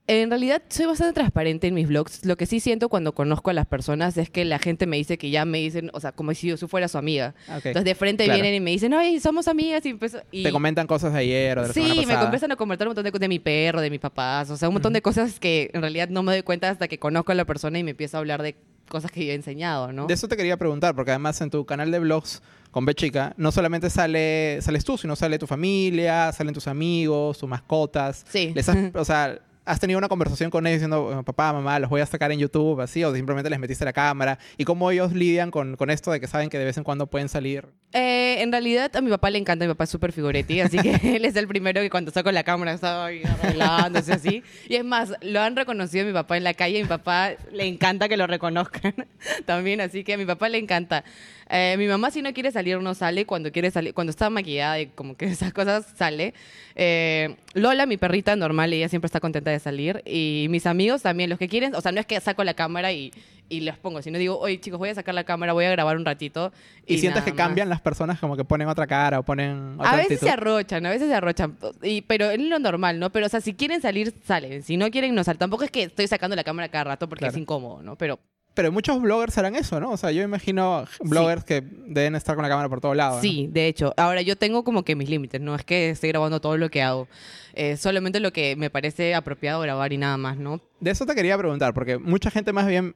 En 0.08 0.32
realidad 0.32 0.64
soy 0.70 0.88
bastante 0.88 1.14
transparente 1.14 1.68
en 1.68 1.76
mis 1.76 1.88
blogs. 1.88 2.26
Lo 2.26 2.36
que 2.36 2.48
sí 2.48 2.60
siento 2.60 2.90
cuando 2.90 3.14
conozco 3.14 3.52
a 3.52 3.54
las 3.54 3.68
personas 3.68 4.18
es 4.18 4.32
que 4.32 4.44
la 4.44 4.58
gente 4.58 4.88
me 4.88 4.98
dice 4.98 5.20
que 5.20 5.30
ya 5.30 5.46
me 5.46 5.60
dicen, 5.60 5.92
o 5.94 6.00
sea, 6.00 6.14
como 6.14 6.34
si 6.34 6.48
yo 6.48 6.58
fuera 6.68 6.88
su 6.88 6.98
amiga. 6.98 7.36
Ah. 7.48 7.58
Entonces 7.58 7.84
de 7.84 7.94
frente 7.94 8.24
Claro. 8.24 8.42
vienen 8.42 8.56
y 8.56 8.60
me 8.60 8.72
dicen, 8.72 8.92
ay, 8.96 9.20
somos 9.20 9.48
amigas 9.48 9.86
y 9.86 9.90
empiezo... 9.90 10.20
Y... 10.32 10.42
Te 10.42 10.52
comentan 10.52 10.88
cosas 10.88 11.14
de 11.14 11.20
ayer 11.20 11.60
o 11.60 11.62
de 11.62 11.68
la 11.68 11.74
Sí, 11.76 12.06
me 12.08 12.14
empiezan 12.14 12.52
a 12.52 12.56
comentar 12.56 12.88
un 12.88 12.92
montón 12.92 13.04
de 13.04 13.12
cosas 13.12 13.22
de 13.22 13.28
mi 13.28 13.38
perro, 13.38 13.82
de 13.82 13.92
mis 13.92 14.00
papás, 14.00 14.50
o 14.50 14.58
sea, 14.58 14.68
un 14.68 14.74
montón 14.74 14.94
de 14.94 15.04
cosas 15.04 15.40
que 15.40 15.70
en 15.76 15.82
realidad 15.82 16.10
no 16.10 16.24
me 16.24 16.32
doy 16.32 16.42
cuenta 16.42 16.72
hasta 16.72 16.88
que 16.88 16.98
conozco 16.98 17.32
a 17.32 17.36
la 17.36 17.46
persona 17.46 17.78
y 17.78 17.84
me 17.84 17.92
empiezo 17.92 18.18
a 18.18 18.22
hablar 18.22 18.42
de 18.42 18.56
cosas 18.90 19.12
que 19.12 19.26
yo 19.26 19.32
he 19.32 19.36
enseñado, 19.36 19.92
¿no? 19.92 20.08
De 20.08 20.14
eso 20.14 20.28
te 20.28 20.36
quería 20.36 20.58
preguntar, 20.58 20.96
porque 20.96 21.12
además 21.12 21.40
en 21.42 21.50
tu 21.50 21.66
canal 21.66 21.92
de 21.92 22.00
blogs 22.00 22.42
con 22.72 22.86
B 22.86 22.94
Chica, 22.94 23.34
no 23.38 23.52
solamente 23.52 23.90
sale, 23.90 24.60
sales 24.62 24.84
tú, 24.84 24.98
sino 24.98 25.16
sale 25.16 25.40
tu 25.40 25.48
familia, 25.48 26.32
salen 26.32 26.54
tus 26.54 26.68
amigos, 26.68 27.38
tus 27.38 27.50
mascotas. 27.50 28.26
Sí. 28.30 28.52
Les 28.54 28.68
has, 28.70 28.78
o 28.96 29.06
sea, 29.06 29.40
¿has 29.70 29.80
tenido 29.80 30.00
una 30.00 30.10
conversación 30.10 30.50
con 30.50 30.66
ellos 30.66 30.82
diciendo, 30.82 31.24
papá, 31.24 31.54
mamá, 31.54 31.78
los 31.78 31.90
voy 31.90 32.02
a 32.02 32.06
sacar 32.06 32.32
en 32.32 32.40
YouTube, 32.40 32.82
así? 32.82 33.04
O 33.04 33.14
simplemente 33.14 33.50
les 33.50 33.60
metiste 33.60 33.86
la 33.86 33.94
cámara. 33.94 34.40
¿Y 34.58 34.66
cómo 34.66 34.90
ellos 34.90 35.14
lidian 35.14 35.52
con, 35.52 35.76
con 35.78 35.92
esto 35.92 36.12
de 36.12 36.20
que 36.20 36.28
saben 36.28 36.50
que 36.50 36.58
de 36.58 36.66
vez 36.66 36.78
en 36.78 36.84
cuando 36.84 37.08
pueden 37.08 37.30
salir? 37.30 37.68
Eh, 37.92 38.42
en 38.42 38.52
realidad 38.52 38.96
a 38.96 39.02
mi 39.02 39.10
papá 39.10 39.30
le 39.30 39.40
encanta, 39.40 39.66
mi 39.66 39.72
papá 39.72 39.84
es 39.84 39.90
súper 39.90 40.12
figuretti, 40.12 40.62
así 40.62 40.78
que 40.78 40.92
él 41.16 41.26
es 41.26 41.36
el 41.36 41.48
primero 41.48 41.82
que 41.82 41.90
cuando 41.90 42.12
saco 42.12 42.32
la 42.32 42.44
cámara 42.44 42.74
está 42.74 43.06
arreglándose 43.06 44.14
así. 44.14 44.44
Y 44.68 44.76
es 44.76 44.84
más, 44.84 45.14
lo 45.22 45.42
han 45.42 45.56
reconocido 45.56 46.04
a 46.04 46.08
mi 46.08 46.14
papá 46.14 46.38
en 46.38 46.44
la 46.44 46.54
calle 46.54 46.80
a 46.80 46.84
mi 46.84 46.88
papá 46.88 47.32
le 47.52 47.66
encanta 47.66 48.10
que 48.10 48.18
lo 48.18 48.28
reconozcan 48.28 48.94
también, 49.46 49.82
así 49.82 50.04
que 50.04 50.14
a 50.14 50.18
mi 50.18 50.26
papá 50.26 50.50
le 50.50 50.58
encanta. 50.58 51.04
Eh, 51.52 51.76
mi 51.80 51.88
mamá 51.88 52.12
si 52.12 52.22
no 52.22 52.32
quiere 52.32 52.52
salir 52.52 52.80
no 52.80 52.94
sale, 52.94 53.26
cuando 53.26 53.52
quiere 53.52 53.72
salir, 53.72 53.96
cuando 53.96 54.12
está 54.12 54.30
maquillada 54.30 54.80
y 54.80 54.88
como 54.88 55.18
que 55.18 55.26
esas 55.32 55.52
cosas 55.54 55.88
sale. 55.96 56.34
Eh, 56.76 57.36
Lola, 57.54 57.86
mi 57.86 57.98
perrita 57.98 58.36
normal, 58.36 58.72
ella 58.72 58.88
siempre 58.88 59.08
está 59.08 59.20
contenta 59.20 59.50
de 59.50 59.59
salir. 59.60 60.02
Y 60.06 60.48
mis 60.50 60.66
amigos 60.66 61.02
también, 61.02 61.30
los 61.30 61.40
que 61.40 61.48
quieren, 61.48 61.76
o 61.76 61.82
sea, 61.82 61.92
no 61.92 62.00
es 62.00 62.06
que 62.06 62.20
saco 62.20 62.44
la 62.44 62.54
cámara 62.54 62.92
y, 62.92 63.12
y 63.50 63.62
los 63.62 63.78
pongo, 63.78 64.02
sino 64.02 64.18
digo, 64.20 64.38
oye 64.40 64.60
chicos, 64.60 64.78
voy 64.80 64.90
a 64.90 64.96
sacar 64.96 65.16
la 65.16 65.24
cámara, 65.24 65.54
voy 65.54 65.66
a 65.66 65.72
grabar 65.72 65.98
un 65.98 66.06
ratito. 66.06 66.52
¿Y, 66.86 67.00
sientes 67.00 67.22
nada 67.22 67.26
que 67.26 67.32
más. 67.32 67.38
cambian 67.38 67.70
las 67.70 67.82
personas 67.82 68.20
como 68.20 68.38
que 68.38 68.44
ponen 68.46 68.68
otra 68.68 68.86
cara 68.88 69.20
o 69.20 69.24
ponen 69.24 69.76
otra 69.78 69.92
A 69.92 69.96
veces 69.96 70.12
actitud? 70.14 70.28
se 70.28 70.34
arrochan, 70.34 70.86
a 70.86 70.90
veces 70.92 71.08
se 71.08 71.16
arrochan, 71.16 71.58
y, 71.82 72.02
pero 72.02 72.30
es 72.30 72.40
lo 72.40 72.60
normal, 72.60 73.00
¿no? 73.00 73.12
Pero, 73.12 73.26
o 73.26 73.30
sea, 73.30 73.42
si 73.42 73.54
quieren 73.54 73.82
salir, 73.82 74.14
salen. 74.26 74.62
Si 74.64 74.78
no 74.78 74.90
quieren, 74.92 75.16
no 75.16 75.24
salen. 75.24 75.40
Tampoco 75.40 75.64
es 75.64 75.72
que 75.72 75.84
estoy 75.84 76.08
sacando 76.08 76.36
la 76.36 76.44
cámara 76.44 76.70
cada 76.70 76.84
rato 76.84 77.10
porque 77.10 77.22
Claro. 77.22 77.32
es 77.36 77.42
incómodo, 77.42 77.82
¿no? 77.82 77.96
Pero 77.96 78.20
Pero 78.54 78.72
muchos 78.72 79.02
bloggers 79.02 79.38
harán 79.38 79.56
eso, 79.56 79.80
¿no? 79.80 79.92
O 79.92 79.98
sea, 79.98 80.12
yo 80.12 80.22
imagino 80.24 80.86
bloggers 81.02 81.44
que 81.44 81.62
deben 81.62 82.16
estar 82.16 82.36
con 82.36 82.44
la 82.44 82.50
cámara 82.50 82.68
por 82.68 82.82
todos 82.82 82.96
lados. 82.96 83.18
¿no? 83.18 83.22
sí, 83.22 83.48
de 83.52 83.68
hecho. 83.68 83.94
Ahora, 83.96 84.22
yo 84.22 84.36
tengo 84.36 84.64
como 84.64 84.84
que 84.84 84.96
mis 84.96 85.10
límites, 85.10 85.40
no 85.40 85.56
es 85.56 85.64
que 85.64 85.92
esté 85.92 86.08
grabando 86.10 86.42
todo 86.42 86.58
lo 86.58 86.70
que 86.70 86.82
hago. 86.82 87.08
Eh, 87.54 87.78
solamente 87.78 88.20
lo 88.20 88.34
que 88.34 88.56
me 88.56 88.70
parece 88.70 89.16
apropiado 89.16 89.62
grabar 89.62 89.94
y 89.94 89.98
nada 89.98 90.18
más, 90.18 90.38
¿no? 90.38 90.62
De 90.80 90.92
eso 90.92 91.06
te 91.06 91.16
quería 91.16 91.38
preguntar, 91.38 91.74
porque 91.74 91.98
mucha 91.98 92.32
gente 92.32 92.52
más 92.54 92.68
bien 92.68 92.96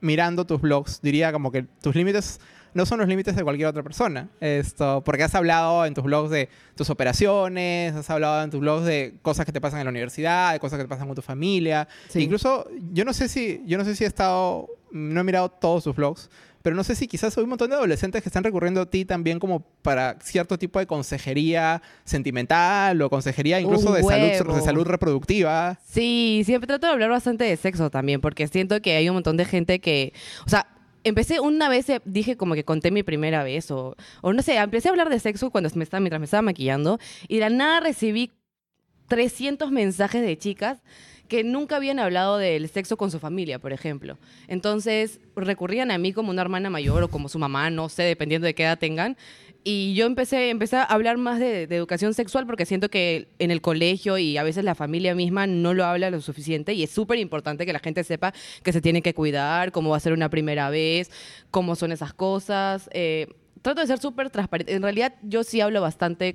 mirando 0.00 0.46
tus 0.46 0.60
blogs 0.60 1.00
diría 1.02 1.32
como 1.32 1.52
que 1.52 1.64
tus 1.82 1.94
límites 1.94 2.40
no 2.72 2.86
son 2.86 3.00
los 3.00 3.08
límites 3.08 3.34
de 3.34 3.42
cualquier 3.42 3.68
otra 3.68 3.82
persona. 3.82 4.28
Esto, 4.40 5.02
porque 5.04 5.24
has 5.24 5.34
hablado 5.34 5.84
en 5.86 5.94
tus 5.94 6.04
blogs 6.04 6.30
de 6.30 6.48
tus 6.76 6.88
operaciones, 6.90 7.94
has 7.94 8.08
hablado 8.10 8.42
en 8.42 8.50
tus 8.50 8.60
blogs 8.60 8.84
de 8.84 9.14
cosas 9.22 9.44
que 9.44 9.52
te 9.52 9.60
pasan 9.60 9.80
en 9.80 9.86
la 9.86 9.90
universidad, 9.90 10.52
de 10.52 10.60
cosas 10.60 10.78
que 10.78 10.84
te 10.84 10.88
pasan 10.88 11.06
con 11.06 11.16
tu 11.16 11.22
familia. 11.22 11.88
Sí. 12.08 12.22
Incluso, 12.22 12.68
yo 12.92 13.04
no 13.04 13.12
sé 13.12 13.28
si, 13.28 13.62
yo 13.66 13.76
no 13.76 13.84
sé 13.84 13.96
si 13.96 14.04
he 14.04 14.06
estado, 14.06 14.68
no 14.92 15.20
he 15.20 15.24
mirado 15.24 15.50
todos 15.50 15.84
tus 15.84 15.94
blogs, 15.96 16.30
pero 16.62 16.76
no 16.76 16.84
sé 16.84 16.94
si 16.94 17.08
quizás 17.08 17.36
hay 17.36 17.44
un 17.44 17.50
montón 17.50 17.70
de 17.70 17.76
adolescentes 17.76 18.22
que 18.22 18.28
están 18.28 18.44
recurriendo 18.44 18.82
a 18.82 18.86
ti 18.86 19.04
también 19.04 19.38
como 19.38 19.60
para 19.82 20.18
cierto 20.20 20.58
tipo 20.58 20.78
de 20.78 20.86
consejería 20.86 21.80
sentimental 22.04 23.00
o 23.00 23.08
consejería 23.08 23.60
incluso 23.60 23.94
salud, 23.96 24.54
de 24.54 24.60
salud 24.60 24.86
reproductiva. 24.86 25.78
Sí, 25.86 26.42
siempre 26.44 26.66
trato 26.66 26.86
de 26.86 26.92
hablar 26.92 27.10
bastante 27.10 27.44
de 27.44 27.56
sexo 27.56 27.90
también, 27.90 28.20
porque 28.20 28.46
siento 28.46 28.80
que 28.82 28.96
hay 28.96 29.08
un 29.08 29.14
montón 29.14 29.38
de 29.38 29.46
gente 29.46 29.80
que, 29.80 30.12
o 30.44 30.50
sea, 30.50 30.66
empecé 31.02 31.40
una 31.40 31.70
vez, 31.70 31.88
eh, 31.88 32.02
dije 32.04 32.36
como 32.36 32.54
que 32.54 32.64
conté 32.64 32.90
mi 32.90 33.02
primera 33.02 33.42
vez, 33.42 33.70
o, 33.70 33.96
o 34.20 34.32
no 34.34 34.42
sé, 34.42 34.56
empecé 34.56 34.88
a 34.88 34.90
hablar 34.90 35.08
de 35.08 35.18
sexo 35.18 35.50
cuando 35.50 35.70
me 35.74 35.84
estaba, 35.84 36.00
mientras 36.00 36.20
me 36.20 36.26
estaba 36.26 36.42
maquillando, 36.42 36.98
y 37.26 37.36
de 37.36 37.40
la 37.40 37.50
nada 37.50 37.80
recibí 37.80 38.32
300 39.08 39.70
mensajes 39.70 40.22
de 40.22 40.36
chicas 40.36 40.78
que 41.30 41.44
nunca 41.44 41.76
habían 41.76 42.00
hablado 42.00 42.38
del 42.38 42.68
sexo 42.68 42.96
con 42.96 43.12
su 43.12 43.20
familia, 43.20 43.60
por 43.60 43.72
ejemplo. 43.72 44.18
Entonces 44.48 45.20
recurrían 45.36 45.92
a 45.92 45.96
mí 45.96 46.12
como 46.12 46.30
una 46.30 46.42
hermana 46.42 46.70
mayor 46.70 47.04
o 47.04 47.08
como 47.08 47.28
su 47.28 47.38
mamá, 47.38 47.70
no 47.70 47.88
sé, 47.88 48.02
dependiendo 48.02 48.46
de 48.46 48.54
qué 48.54 48.64
edad 48.64 48.80
tengan. 48.80 49.16
Y 49.62 49.94
yo 49.94 50.06
empecé, 50.06 50.52
a 50.72 50.82
hablar 50.82 51.18
más 51.18 51.38
de, 51.38 51.62
educación 51.62 52.14
sexual 52.14 52.46
porque 52.46 52.66
siento 52.66 52.90
que 52.90 53.28
en 53.38 53.52
el 53.52 53.60
colegio 53.60 54.18
y 54.18 54.38
a 54.38 54.42
veces 54.42 54.64
la 54.64 54.74
familia 54.74 55.14
misma 55.14 55.46
no 55.46 55.72
lo 55.72 55.84
habla 55.84 56.10
lo 56.10 56.20
suficiente 56.20 56.74
y 56.74 56.82
es 56.82 56.90
súper 56.90 57.20
importante 57.20 57.64
que 57.64 57.72
la 57.72 57.78
gente 57.78 58.02
sepa 58.02 58.34
que 58.64 58.72
se 58.72 58.80
tiene 58.80 59.00
que 59.00 59.14
cuidar, 59.14 59.70
cómo 59.70 59.90
va 59.90 59.98
a 59.98 60.00
ser 60.00 60.12
una 60.12 60.30
primera 60.30 60.68
vez, 60.68 61.12
cómo 61.52 61.76
son 61.76 61.92
esas 61.92 62.12
cosas. 62.12 62.90
Eh, 62.92 63.28
trato 63.62 63.82
de 63.82 63.86
ser 63.86 64.00
súper 64.00 64.30
transparente. 64.30 64.74
En 64.74 64.82
realidad 64.82 65.14
yo 65.22 65.44
sí 65.44 65.60
hablo 65.60 65.80
bastante 65.80 66.34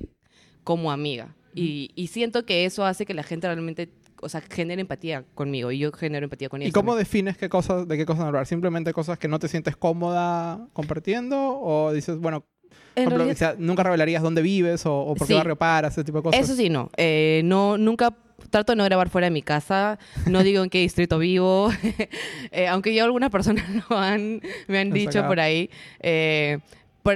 como 0.64 0.90
amiga 0.90 1.36
y 1.54 2.08
siento 2.08 2.46
que 2.46 2.64
eso 2.64 2.86
hace 2.86 3.06
que 3.06 3.14
la 3.14 3.24
gente 3.24 3.48
realmente, 3.48 3.90
o 4.22 4.30
sea, 4.30 4.42
genere 4.42 4.82
empatía 4.82 5.24
conmigo 5.36 5.72
y 5.72 5.80
yo 5.80 5.92
genero 5.92 6.24
empatía 6.26 6.50
con 6.50 6.62
ellos. 6.62 6.70
¿Y 6.70 6.74
cómo 6.74 6.92
también. 6.94 7.06
defines 7.06 7.38
qué 7.38 7.50
cosas, 7.50 7.88
de 7.88 7.98
qué 7.98 8.06
cosas 8.06 8.26
hablar? 8.26 8.46
¿Simplemente 8.48 8.94
cosas 8.94 9.18
que 9.20 9.28
no 9.28 9.40
te 9.40 9.48
sientes 9.48 9.76
cómoda 9.78 10.68
compartiendo? 10.74 11.60
¿O 11.60 11.92
dices, 11.94 12.18
bueno, 12.18 12.42
por 12.42 12.50
En 12.96 13.04
ejemplo, 13.04 13.18
realidad- 13.18 13.36
o 13.36 13.38
sea, 13.38 13.56
nunca 13.60 13.84
revelarías 13.84 14.24
dónde 14.24 14.42
vives 14.42 14.86
o, 14.86 14.96
o 14.98 15.16
por 15.16 15.28
qué 15.28 15.34
Sí. 15.34 15.38
barrio 15.38 15.56
paras, 15.58 15.94
ese 15.94 16.04
tipo 16.04 16.20
de 16.20 16.24
cosas? 16.24 16.40
Eso 16.42 16.56
sí, 16.56 16.70
no. 16.70 16.90
Eh, 16.98 17.42
no. 17.46 17.78
Nunca 17.78 18.16
trato 18.50 18.72
de 18.74 18.76
no 18.78 18.84
grabar 18.86 19.10
fuera 19.10 19.26
de 19.26 19.32
mi 19.32 19.42
casa. 19.42 19.98
No 20.28 20.44
digo 20.44 20.64
en 20.64 20.70
qué 20.70 20.80
distrito 20.80 21.18
vivo. 21.20 21.70
Eh, 22.52 22.68
aunque 22.68 22.94
ya 22.94 23.04
algunas 23.04 23.32
personas 23.32 23.66
lo 23.90 23.98
han, 23.98 24.40
me 24.68 24.80
han 24.80 24.92
dicho 24.92 25.26
por 25.28 25.40
ahí. 25.42 25.70
Eh, 26.00 26.60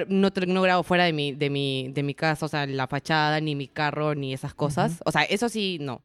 no, 0.10 0.30
no 0.48 0.62
grabo 0.62 0.84
fuera 0.84 1.06
de 1.06 1.14
mi, 1.14 1.32
de, 1.32 1.50
mi, 1.50 1.90
de 1.94 2.04
mi 2.04 2.14
casa, 2.14 2.46
o 2.46 2.50
sea, 2.50 2.66
la 2.68 2.88
fachada, 2.88 3.40
ni 3.40 3.56
mi 3.56 3.68
carro, 3.68 4.16
ni 4.16 4.34
esas 4.34 4.54
cosas. 4.54 5.02
O 5.06 5.12
sea, 5.12 5.24
eso 5.24 5.48
sí, 5.50 5.78
no. 5.82 6.04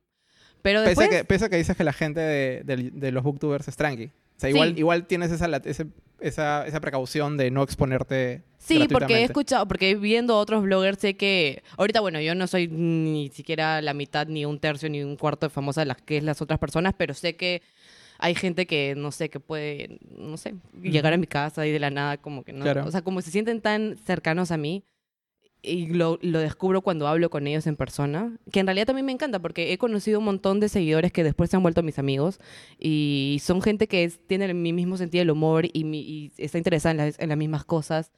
Pero 0.65 0.83
Pese, 0.83 1.05
a 1.05 1.09
que, 1.11 1.25
pese 1.25 1.45
a 1.45 1.49
que 1.51 1.57
dices 1.59 1.77
que 1.77 1.85
la 1.85 1.93
gente 1.93 2.21
de, 2.21 3.13
los 3.13 3.23
booktubers 3.23 3.69
es 3.69 3.77
tranqui. 3.77 4.07
O 4.07 4.41
sea, 4.41 4.49
igual, 4.49 4.71
Sí. 4.73 4.79
igual 4.81 5.07
tienes 5.07 5.31
esa, 5.31 5.47
la- 5.47 5.59
ese- 5.63 5.89
esa, 6.21 6.67
esa 6.67 6.81
precaución 6.81 7.37
de 7.37 7.51
no 7.51 7.63
exponerte 7.63 8.45
Sí, 8.57 8.87
porque 8.91 9.17
he 9.19 9.25
escuchado, 9.25 9.69
porque 9.69 9.95
viendo 9.95 10.39
otros 10.39 10.63
bloggers 10.63 10.99
sé 10.99 11.19
que 11.19 11.63
ahorita, 11.77 12.01
bueno, 12.01 12.19
yo 12.23 12.35
no 12.35 12.47
soy 12.47 12.67
ni 12.69 13.29
siquiera 13.29 13.83
la 13.83 13.93
mitad, 13.93 14.27
ni 14.27 14.47
un 14.47 14.59
tercio, 14.59 14.89
ni 14.89 15.05
un 15.05 15.17
cuarto 15.17 15.45
de 15.47 15.51
famosa 15.51 15.83
de 15.83 15.87
las 15.87 15.99
que 15.99 16.17
es 16.17 16.25
las 16.25 16.41
otras 16.41 16.59
personas, 16.59 16.95
pero 16.97 17.13
sé 17.13 17.37
que 17.37 17.61
hay 18.19 18.35
gente 18.35 18.67
que, 18.67 18.95
no 18.97 19.13
sé, 19.13 19.29
que 19.29 19.41
puede, 19.41 19.99
no 20.17 20.39
sé, 20.39 20.55
llegar 20.81 21.13
a 21.13 21.19
mi 21.19 21.27
casa 21.27 21.67
y 21.67 21.73
de 21.73 21.79
la 21.79 21.91
nada 21.91 22.17
como 22.17 22.43
que 22.43 22.55
no, 22.55 22.63
Claro. 22.65 22.87
o 22.87 22.91
sea, 22.91 23.03
como 23.03 23.21
se 23.21 23.31
sienten 23.31 23.61
tan 23.61 23.99
cercanos 23.99 24.51
a 24.51 24.57
mí 24.57 24.83
y 25.65 25.87
lo, 25.87 26.19
lo 26.23 26.39
descubro 26.41 26.83
cuando 26.83 27.09
hablo 27.09 27.31
con 27.31 27.47
ellos 27.47 27.67
en 27.67 27.77
persona, 27.77 28.37
que 28.53 28.61
en 28.61 28.67
realidad 28.67 28.87
también 28.87 29.07
me 29.07 29.13
encanta 29.13 29.39
porque 29.41 29.73
he 29.73 29.79
conocido 29.79 30.19
un 30.19 30.25
montón 30.27 30.61
de 30.61 30.69
seguidores 30.69 31.13
que 31.13 31.25
después 31.25 31.51
se 31.51 31.57
han 31.57 31.63
vuelto 31.63 31.83
mis 31.83 31.99
amigos 31.99 32.39
y 32.79 33.39
son 33.43 33.63
gente 33.63 33.89
que 33.89 34.05
es- 34.05 34.21
tiene 34.27 34.53
mi 34.55 34.73
mismo 34.73 34.97
sentido 34.97 35.23
del 35.23 35.31
humor 35.31 35.67
y, 35.73 35.85
mi- 35.85 36.01
y 36.03 36.33
está 36.39 36.59
interesada 36.59 36.91
en 36.93 36.97
las, 36.99 37.19
en 37.19 37.29
las 37.29 37.39
mismas 37.39 37.65
cosas. 37.65 38.13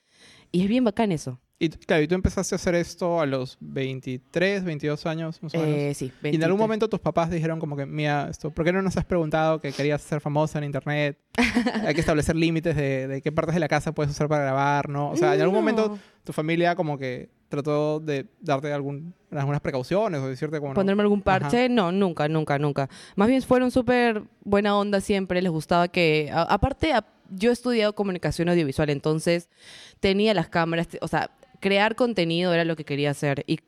Y 0.53 0.63
es 0.63 0.69
bien 0.69 0.85
bacán 0.85 1.13
eso. 1.13 1.41
Y 1.59 1.71
claro, 1.71 2.03
y 2.03 2.09
tú 2.09 2.15
empezaste 2.15 2.55
a 2.55 2.57
hacer 2.57 2.75
esto 2.75 3.19
a 3.19 3.25
los 3.25 3.57
23, 3.61 4.63
22 4.65 5.07
años, 5.07 5.43
más 5.43 5.55
o 5.55 5.59
menos. 5.59 5.75
Eh, 5.75 5.95
sí, 5.95 6.05
y 6.07 6.09
en 6.09 6.15
23. 6.23 6.45
algún 6.45 6.61
momento 6.61 6.89
tus 6.89 7.01
papás 7.01 7.31
dijeron 7.31 7.59
como 7.59 7.77
que, 7.79 7.87
mira, 7.87 8.29
esto, 8.31 8.51
¿por 8.51 8.65
qué 8.65 8.73
no 8.75 8.83
nos 8.83 8.97
has 8.99 9.07
preguntado 9.07 9.59
que 9.61 9.73
querías 9.73 10.03
ser 10.03 10.21
famosa 10.21 10.59
en 10.59 10.65
internet? 10.65 11.19
Hay 11.87 11.95
que 11.95 12.01
establecer 12.01 12.37
límites 12.37 12.77
de, 12.77 13.09
de 13.09 13.23
qué 13.23 13.33
partes 13.33 13.55
de 13.55 13.61
la 13.61 13.69
casa 13.69 13.93
puedes 13.93 14.13
usar 14.13 14.29
para 14.29 14.43
grabar, 14.43 14.91
¿no? 14.91 15.11
O 15.13 15.17
sea, 15.17 15.35
en 15.35 15.41
algún 15.41 15.55
No. 15.55 15.61
momento 15.63 15.99
tu 16.25 16.33
familia 16.35 16.75
como 16.77 16.99
que 16.99 17.31
trató 17.49 18.01
de 18.01 18.27
darte 18.41 18.71
algún, 18.73 19.15
algunas 19.31 19.61
precauciones 19.63 20.21
o 20.21 20.29
decirte 20.29 20.59
como... 20.59 20.73
no, 20.73 20.75
ponerme 20.75 21.03
algún 21.03 21.23
parche, 21.23 21.69
no, 21.71 21.91
nunca, 21.93 22.29
nunca, 22.29 22.59
nunca. 22.59 22.91
Más 23.15 23.29
bien 23.29 23.41
fueron 23.41 23.71
súper 23.71 24.25
buena 24.45 24.77
onda 24.77 25.01
siempre, 25.01 25.41
les 25.41 25.53
gustaba 25.53 25.89
que, 25.89 26.29
a- 26.33 26.43
aparte, 26.43 26.93
a- 26.93 27.07
yo 27.31 27.51
he 27.51 27.53
estudiado 27.53 27.95
comunicación 27.95 28.49
audiovisual, 28.49 28.91
entonces 28.91 29.49
tenía 30.01 30.35
las 30.35 30.49
cámaras, 30.49 30.89
o 31.01 31.09
sea, 31.09 31.31
crear 31.61 31.97
contenido 31.97 32.53
era 32.53 32.65
lo 32.65 32.77
que 32.77 32.85
quería 32.85 33.11
hacer 33.11 33.45
y 33.47 33.59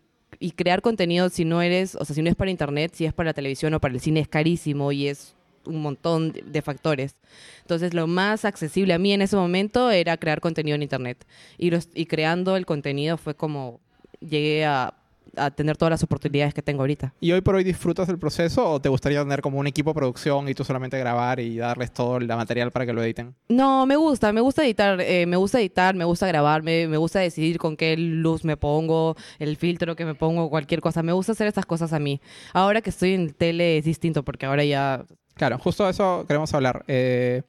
y 0.40 0.52
crear 0.52 0.82
contenido 0.82 1.28
si 1.30 1.44
no 1.44 1.62
eres, 1.62 1.94
o 1.94 2.04
sea, 2.04 2.14
si 2.14 2.22
no 2.22 2.30
es 2.30 2.36
para 2.36 2.50
internet, 2.50 2.92
si 2.94 3.04
es 3.04 3.12
para 3.12 3.30
la 3.30 3.34
televisión 3.34 3.74
o 3.74 3.80
para 3.80 3.94
el 3.94 4.00
cine 4.00 4.20
es 4.20 4.28
carísimo 4.28 4.92
y 4.92 5.08
es 5.08 5.34
un 5.64 5.82
montón 5.82 6.32
de, 6.32 6.62
factores. 6.62 7.16
Entonces, 7.62 7.92
lo 7.94 8.06
más 8.06 8.44
accesible 8.44 8.94
a 8.94 8.98
mí 8.98 9.12
en 9.12 9.22
ese 9.22 9.36
momento 9.36 9.90
era 9.90 10.16
crear 10.16 10.40
contenido 10.40 10.74
en 10.76 10.82
internet. 10.82 11.26
Y, 11.58 11.70
los- 11.70 11.88
y 11.94 12.06
creando 12.06 12.56
el 12.56 12.66
contenido 12.66 13.16
fue 13.16 13.34
como 13.34 13.80
llegué 14.20 14.64
a, 14.64 14.94
a 15.36 15.50
tener 15.50 15.76
todas 15.76 15.90
las 15.90 16.02
oportunidades 16.02 16.54
que 16.54 16.62
tengo 16.62 16.82
ahorita. 16.82 17.14
¿Y 17.20 17.32
hoy 17.32 17.40
por 17.40 17.54
hoy 17.54 17.64
disfrutas 17.64 18.06
del 18.06 18.18
proceso 18.18 18.70
o 18.70 18.80
te 18.80 18.88
gustaría 18.88 19.22
tener 19.22 19.40
como 19.40 19.58
un 19.58 19.66
equipo 19.66 19.90
de 19.90 19.94
producción 19.94 20.48
y 20.48 20.54
tú 20.54 20.64
solamente 20.64 20.98
grabar 20.98 21.40
y 21.40 21.56
darles 21.56 21.92
todo 21.92 22.16
el 22.16 22.26
material 22.26 22.70
para 22.70 22.86
que 22.86 22.92
lo 22.92 23.02
editen? 23.02 23.34
No, 23.48 23.86
me 23.86 23.96
gusta, 23.96 24.32
me 24.32 24.40
gusta 24.40 24.64
editar, 24.64 25.00
eh, 25.00 25.26
me 25.26 25.36
gusta 25.36 25.60
editar, 25.60 25.94
me 25.94 26.04
gusta 26.04 26.26
grabarme, 26.26 26.88
me 26.88 26.96
gusta 26.96 27.20
decidir 27.20 27.58
con 27.58 27.76
qué 27.76 27.96
luz 27.96 28.44
me 28.44 28.56
pongo, 28.56 29.16
el 29.38 29.56
filtro 29.56 29.96
que 29.96 30.04
me 30.04 30.14
pongo, 30.14 30.50
cualquier 30.50 30.80
cosa. 30.80 31.02
Me 31.02 31.12
gusta 31.12 31.32
hacer 31.32 31.46
estas 31.46 31.66
cosas 31.66 31.92
a 31.92 31.98
mí. 31.98 32.20
Ahora 32.52 32.80
que 32.80 32.90
estoy 32.90 33.14
en 33.14 33.32
tele 33.32 33.78
es 33.78 33.84
distinto 33.84 34.24
porque 34.24 34.46
ahora 34.46 34.64
ya... 34.64 35.04
Claro, 35.34 35.58
justo 35.58 35.84
de 35.84 35.90
eso 35.90 36.24
queremos 36.26 36.52
hablar. 36.54 36.84
Eh, 36.88 37.42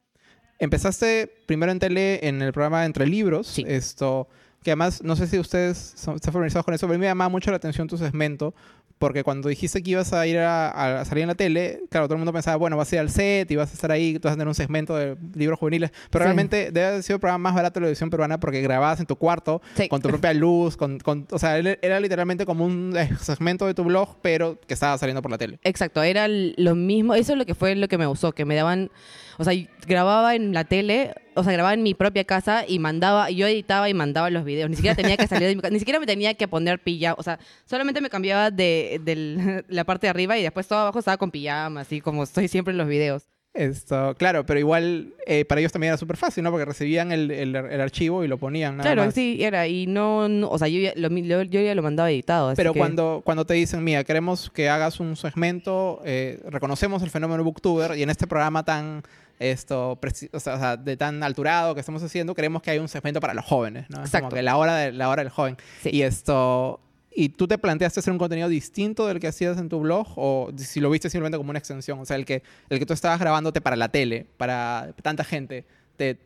empezaste 0.59 1.31
primero 1.47 1.71
en 1.71 1.79
tele 1.79 2.27
en 2.27 2.41
el 2.41 2.53
programa 2.53 2.85
Entre 2.85 3.07
Libros. 3.07 3.47
Sí. 3.47 3.65
Esto, 3.67 4.27
que 4.63 4.71
además, 4.71 5.01
no 5.03 5.15
sé 5.15 5.27
si 5.27 5.39
ustedes 5.39 5.93
son, 5.95 6.15
están 6.15 6.33
familiarizados 6.33 6.65
con 6.65 6.73
eso, 6.73 6.85
pero 6.87 6.95
a 6.95 6.97
mí 6.97 7.01
me 7.01 7.07
llamaba 7.07 7.29
mucho 7.29 7.51
la 7.51 7.57
atención 7.57 7.87
tu 7.87 7.97
segmento. 7.97 8.53
Porque 8.97 9.23
cuando 9.23 9.47
dijiste 9.47 9.81
que 9.81 9.91
ibas 9.91 10.11
a 10.11 10.27
ir 10.27 10.37
a, 10.39 10.99
a 10.99 11.05
salir 11.05 11.21
en 11.21 11.29
la 11.29 11.35
tele, 11.35 11.83
claro, 11.89 12.07
todo 12.07 12.15
el 12.15 12.19
mundo 12.19 12.33
pensaba, 12.33 12.57
bueno, 12.57 12.75
vas 12.75 12.91
a 12.91 12.95
ir 12.95 12.99
al 12.99 13.09
set 13.09 13.49
y 13.49 13.55
vas 13.55 13.71
a 13.71 13.73
estar 13.73 13.89
ahí, 13.93 14.15
tú 14.19 14.23
vas 14.27 14.33
a 14.33 14.35
tener 14.35 14.49
un 14.49 14.53
segmento 14.53 14.93
de 14.97 15.15
libros 15.35 15.57
juveniles. 15.57 15.91
Pero 16.09 16.23
Sí. 16.23 16.25
realmente 16.25 16.71
debe 16.73 16.87
haber 16.87 17.03
sido 17.03 17.15
el 17.15 17.21
programa 17.21 17.43
más 17.43 17.55
barato 17.55 17.75
de 17.75 17.79
la 17.79 17.85
televisión 17.85 18.09
peruana 18.09 18.41
porque 18.41 18.59
grababas 18.61 18.99
en 18.99 19.05
tu 19.05 19.15
cuarto, 19.15 19.61
Sí. 19.75 19.87
con 19.87 20.01
tu 20.01 20.09
propia 20.09 20.33
luz, 20.33 20.75
con, 20.75 20.99
con- 20.99 21.25
o 21.31 21.39
sea, 21.39 21.57
era 21.57 21.77
era 21.81 21.97
literalmente 22.01 22.45
como 22.45 22.65
un 22.65 22.93
eh, 22.97 23.09
segmento 23.21 23.65
de 23.67 23.73
tu 23.73 23.85
blog, 23.85 24.17
pero 24.21 24.59
que 24.67 24.73
estaba 24.73 24.97
saliendo 24.97 25.21
por 25.21 25.31
la 25.31 25.37
tele. 25.37 25.59
Exacto, 25.63 26.03
era 26.03 26.27
lo 26.27 26.75
mismo, 26.75 27.13
eso 27.15 27.31
es 27.31 27.37
lo 27.37 27.45
que 27.45 27.55
fue 27.55 27.75
lo 27.77 27.87
que 27.87 27.97
me 27.97 28.05
gustó, 28.05 28.33
que 28.33 28.43
me 28.43 28.55
daban, 28.55 28.91
o 29.37 29.45
sea, 29.45 29.53
grababa 29.87 30.35
en 30.35 30.51
la 30.53 30.65
tele, 30.65 31.13
o 31.35 31.43
sea, 31.43 31.53
grababa 31.53 31.73
en 31.73 31.83
mi 31.83 31.93
propia 31.93 32.23
casa 32.23 32.65
y 32.67 32.79
mandaba, 32.79 33.29
yo 33.29 33.47
editaba 33.47 33.89
y 33.89 33.93
mandaba 33.93 34.29
los 34.29 34.43
videos, 34.43 34.69
ni 34.69 34.75
siquiera 34.75 34.95
tenía 34.95 35.15
que 35.17 35.27
salir 35.27 35.47
de 35.47 35.55
mi 35.55 35.61
casa, 35.61 35.71
ni 35.71 35.79
siquiera 35.79 35.99
me 35.99 36.05
tenía 36.05 36.33
que 36.33 36.47
poner 36.47 36.79
pijama, 36.79 37.15
o 37.17 37.23
sea, 37.23 37.39
solamente 37.65 38.01
me 38.01 38.09
cambiaba 38.09 38.51
de, 38.51 39.63
la 39.69 39.83
parte 39.85 40.07
de 40.07 40.11
arriba 40.11 40.37
y 40.37 40.43
después 40.43 40.67
todo 40.67 40.79
abajo 40.79 40.99
estaba 40.99 41.17
con 41.17 41.31
pijama, 41.31 41.81
así 41.81 42.01
como 42.01 42.23
estoy 42.23 42.47
siempre 42.47 42.71
en 42.71 42.77
los 42.77 42.87
videos. 42.87 43.23
Esto, 43.55 44.15
claro, 44.17 44.45
pero 44.45 44.59
igual 44.59 45.13
eh, 45.25 45.43
para 45.43 45.59
ellos 45.59 45.71
también 45.71 45.89
era 45.89 45.97
súper 45.97 46.17
fácil, 46.17 46.43
¿no? 46.43 46.51
Porque 46.51 46.65
recibían 46.65 47.11
el, 47.11 47.31
el- 47.31 47.55
el 47.55 47.81
archivo 47.81 48.23
y 48.23 48.27
lo 48.27 48.37
ponían 48.37 48.77
nada 48.77 48.87
claro, 48.87 49.05
más. 49.05 49.15
sí, 49.15 49.43
era, 49.43 49.67
y 49.67 49.87
no, 49.87 50.29
no- 50.29 50.49
o 50.49 50.57
sea, 50.59 50.67
yo 50.67 50.79
ya 50.79 50.93
lo, 50.95 51.09
mi- 51.09 51.23
lo- 51.23 51.41
yo 51.41 51.59
ya 51.59 51.73
lo 51.73 51.81
mandaba 51.81 52.11
editado. 52.11 52.49
así 52.49 52.57
Pero 52.57 52.73
que- 52.73 52.79
cuando, 52.79 53.21
cuando 53.25 53.45
te 53.45 53.55
dicen, 53.55 53.83
mira, 53.83 54.03
queremos 54.03 54.51
que 54.51 54.69
hagas 54.69 54.99
un 54.99 55.15
segmento, 55.15 55.99
eh, 56.05 56.39
reconocemos 56.47 57.01
el 57.01 57.09
fenómeno 57.09 57.43
booktuber 57.43 57.97
y 57.97 58.03
en 58.03 58.11
este 58.11 58.27
programa 58.27 58.63
tan 58.63 59.01
esto 59.39 59.97
o 60.34 60.39
sea, 60.39 60.56
o 60.56 60.60
sea, 60.60 60.78
de 60.78 60.97
tan 60.97 61.23
alturado 61.23 61.73
que 61.73 61.80
estamos 61.80 62.04
haciendo, 62.04 62.36
queremos 62.36 62.62
que 62.62 62.71
haya 62.71 62.82
un 62.82 62.89
segmento 62.89 63.19
para 63.19 63.34
los 63.34 63.45
jóvenes, 63.45 63.89
¿no? 63.89 63.99
Exacto. 63.99 64.28
Como 64.28 64.36
que 64.36 64.43
la 64.43 64.58
hora, 64.58 64.75
de, 64.75 64.91
la 64.91 65.10
hora 65.10 65.23
del 65.23 65.32
joven. 65.32 65.58
Sí. 65.82 65.89
Y 65.93 66.02
esto... 66.04 66.82
¿Y 67.12 67.30
tú 67.30 67.47
te 67.47 67.58
planteaste 67.58 67.99
hacer 67.99 68.13
un 68.13 68.19
contenido 68.19 68.47
distinto 68.47 69.08
del 69.08 69.19
que 69.19 69.28
hacías 69.28 69.58
en 69.58 69.67
tu 69.67 69.80
blog? 69.80 70.08
¿O 70.15 70.52
si 70.58 70.80
lo 70.80 70.91
viste 70.91 71.10
simplemente 71.10 71.38
como 71.38 71.49
una 71.49 71.60
extensión? 71.60 71.99
O 71.99 72.06
sea, 72.06 72.15
el 72.15 72.23
que, 72.23 72.43
el 72.69 72.78
que 72.78 72.86
tú 72.86 72.93
estabas 72.93 73.19
grabándote 73.19 73.62
para 73.62 73.75
la 73.75 73.89
tele, 73.89 74.28
para 74.38 74.93
tanta 75.02 75.23
gente, 75.23 75.65
¿te, 75.97 76.19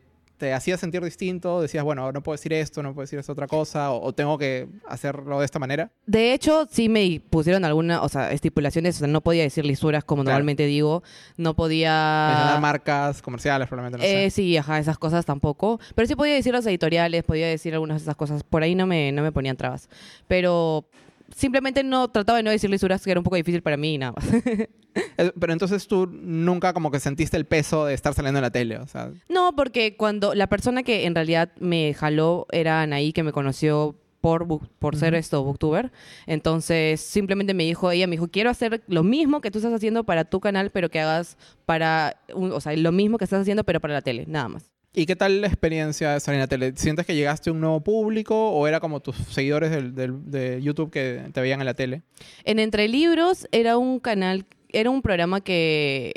te 0.44 0.52
hacía 0.52 0.76
sentir 0.76 1.02
distinto? 1.02 1.62
Decías, 1.62 1.82
bueno, 1.84 2.12
no 2.12 2.22
puedo 2.22 2.34
decir 2.34 2.52
esto, 2.52 2.82
no 2.82 2.92
puedo 2.92 3.04
decir 3.04 3.18
esta 3.18 3.32
otra 3.32 3.46
cosa, 3.46 3.90
o, 3.92 4.04
o 4.04 4.12
tengo 4.12 4.36
que 4.36 4.68
hacerlo 4.86 5.38
de 5.38 5.44
esta 5.44 5.58
manera. 5.58 5.90
De 6.06 6.32
hecho, 6.34 6.68
sí 6.70 6.88
me 6.88 7.20
pusieron 7.30 7.64
alguna, 7.64 8.02
o 8.02 8.08
sea, 8.08 8.30
estipulaciones, 8.32 8.96
o 8.96 8.98
sea, 9.00 9.08
no 9.08 9.20
podía 9.22 9.42
decir 9.42 9.64
lisuras 9.64 10.04
como 10.04 10.22
Claro. 10.22 10.34
normalmente 10.34 10.66
digo, 10.66 11.02
no 11.36 11.50
Mencionar 11.50 11.54
podía... 11.56 12.58
marcas 12.60 13.22
comerciales, 13.22 13.68
probablemente, 13.68 13.98
no 13.98 14.04
Eh, 14.04 14.30
sé. 14.30 14.36
sí, 14.42 14.56
ajá, 14.56 14.78
esas 14.78 14.98
cosas 14.98 15.24
tampoco. 15.24 15.80
Pero 15.94 16.06
sí 16.06 16.14
podía 16.14 16.34
decir 16.34 16.52
los 16.52 16.66
editoriales, 16.66 17.22
podía 17.24 17.46
decir 17.48 17.72
algunas 17.74 17.98
de 17.98 18.02
esas 18.04 18.16
cosas. 18.16 18.42
Por 18.42 18.62
ahí 18.62 18.74
no 18.74 18.86
me, 18.86 19.12
no 19.12 19.22
me 19.22 19.32
ponían 19.32 19.56
trabas. 19.56 19.88
Pero 20.28 20.84
simplemente 21.34 21.82
no 21.84 22.08
trataba 22.08 22.38
de 22.38 22.42
no 22.42 22.50
decir 22.50 22.70
lisuras, 22.70 23.02
que 23.04 23.10
era 23.10 23.20
un 23.20 23.24
poco 23.24 23.36
difícil 23.36 23.62
para 23.62 23.76
mí 23.76 23.94
y 23.94 23.98
nada 23.98 24.12
más. 24.12 24.24
Pero 25.40 25.52
entonces 25.52 25.86
tú 25.86 26.06
nunca 26.06 26.72
como 26.72 26.90
que 26.90 27.00
sentiste 27.00 27.36
el 27.36 27.46
peso 27.46 27.86
de 27.86 27.94
estar 27.94 28.14
saliendo 28.14 28.38
en 28.38 28.42
la 28.42 28.50
tele, 28.50 28.78
o 28.78 28.86
sea... 28.86 29.10
No, 29.28 29.54
porque 29.56 29.96
cuando 29.96 30.34
la 30.34 30.46
persona 30.48 30.82
que 30.82 31.06
en 31.06 31.14
realidad 31.14 31.50
me 31.58 31.94
jaló 31.94 32.46
era 32.52 32.82
Anaí, 32.82 33.12
que 33.12 33.22
me 33.22 33.32
conoció 33.32 33.96
por, 34.20 34.46
por 34.78 34.96
ser 34.96 35.14
esto, 35.14 35.42
booktuber. 35.44 35.92
Entonces, 36.26 37.00
simplemente 37.00 37.52
me 37.52 37.64
dijo, 37.64 37.90
ella 37.90 38.06
me 38.06 38.12
dijo, 38.12 38.28
quiero 38.28 38.48
hacer 38.50 38.82
lo 38.86 39.02
mismo 39.02 39.40
que 39.42 39.50
tú 39.50 39.58
estás 39.58 39.72
haciendo 39.74 40.04
para 40.04 40.24
tu 40.24 40.40
canal, 40.40 40.70
pero 40.70 40.88
que 40.90 41.00
hagas 41.00 41.36
para, 41.66 42.16
un- 42.34 42.52
o 42.52 42.60
sea, 42.60 42.74
lo 42.76 42.90
mismo 42.90 43.18
que 43.18 43.24
estás 43.24 43.42
haciendo, 43.42 43.64
pero 43.64 43.80
para 43.80 43.92
la 43.94 44.00
tele, 44.02 44.24
nada 44.26 44.48
más. 44.48 44.72
¿Y 44.96 45.06
qué 45.06 45.16
tal 45.16 45.40
la 45.40 45.48
experiencia 45.48 46.12
de 46.12 46.20
salir 46.20 46.36
en 46.36 46.40
la 46.42 46.46
tele? 46.46 46.72
¿Sientes 46.76 47.04
que 47.04 47.14
llegaste 47.16 47.50
a 47.50 47.52
un 47.52 47.60
nuevo 47.60 47.80
público 47.82 48.50
o 48.50 48.66
era 48.68 48.78
como 48.78 49.00
tus 49.00 49.16
seguidores 49.16 49.70
del, 49.70 49.94
del- 49.94 50.30
de 50.30 50.62
YouTube 50.62 50.90
que 50.90 51.22
te 51.32 51.40
veían 51.40 51.60
en 51.60 51.66
la 51.66 51.74
tele? 51.74 52.02
En 52.44 52.58
Entre 52.60 52.86
Libros 52.86 53.48
era 53.50 53.76
un 53.76 53.98
canal, 53.98 54.46
era 54.68 54.90
un 54.90 55.02
programa 55.02 55.40
que, 55.40 56.12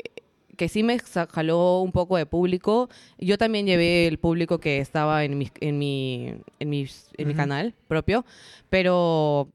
que 0.56 0.68
sí 0.68 0.84
me 0.84 0.98
jaló 1.00 1.80
un 1.80 1.90
poco 1.90 2.16
de 2.16 2.26
público. 2.26 2.88
Yo 3.18 3.36
también 3.36 3.66
llevé 3.66 4.06
el 4.06 4.18
público 4.18 4.58
que 4.60 4.78
estaba 4.78 5.24
en 5.24 5.36
mi, 5.38 5.50
en 5.60 5.76
mi, 5.78 6.34
en 6.60 6.68
mi, 6.70 6.86
en 7.16 7.26
mi 7.28 7.34
canal 7.34 7.74
propio, 7.88 8.24
pero 8.70 9.48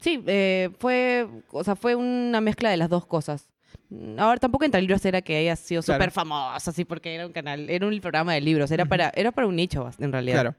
sí, 0.00 0.22
eh, 0.26 0.70
fue, 0.80 1.26
o 1.52 1.62
sea, 1.62 1.76
fue 1.76 1.94
una 1.94 2.40
mezcla 2.40 2.70
de 2.70 2.76
las 2.78 2.88
dos 2.90 3.06
cosas. 3.06 3.48
Ahora 4.18 4.38
tampoco 4.38 4.64
Entre 4.64 4.80
Libros 4.80 5.04
era 5.04 5.22
que 5.22 5.36
haya 5.36 5.54
sido 5.56 5.82
Claro. 5.82 6.00
súper 6.02 6.10
famoso, 6.12 6.70
así 6.70 6.84
porque 6.84 7.14
era 7.14 7.26
un 7.26 7.32
canal, 7.32 7.70
era 7.70 7.86
un 7.86 8.00
programa 8.00 8.34
de 8.34 8.40
libros, 8.40 8.70
era 8.70 8.84
para, 8.84 9.10
era 9.14 9.30
para 9.32 9.46
un 9.46 9.54
nicho 9.56 9.88
en 9.98 10.10
realidad. 10.12 10.40
Claro. 10.40 10.54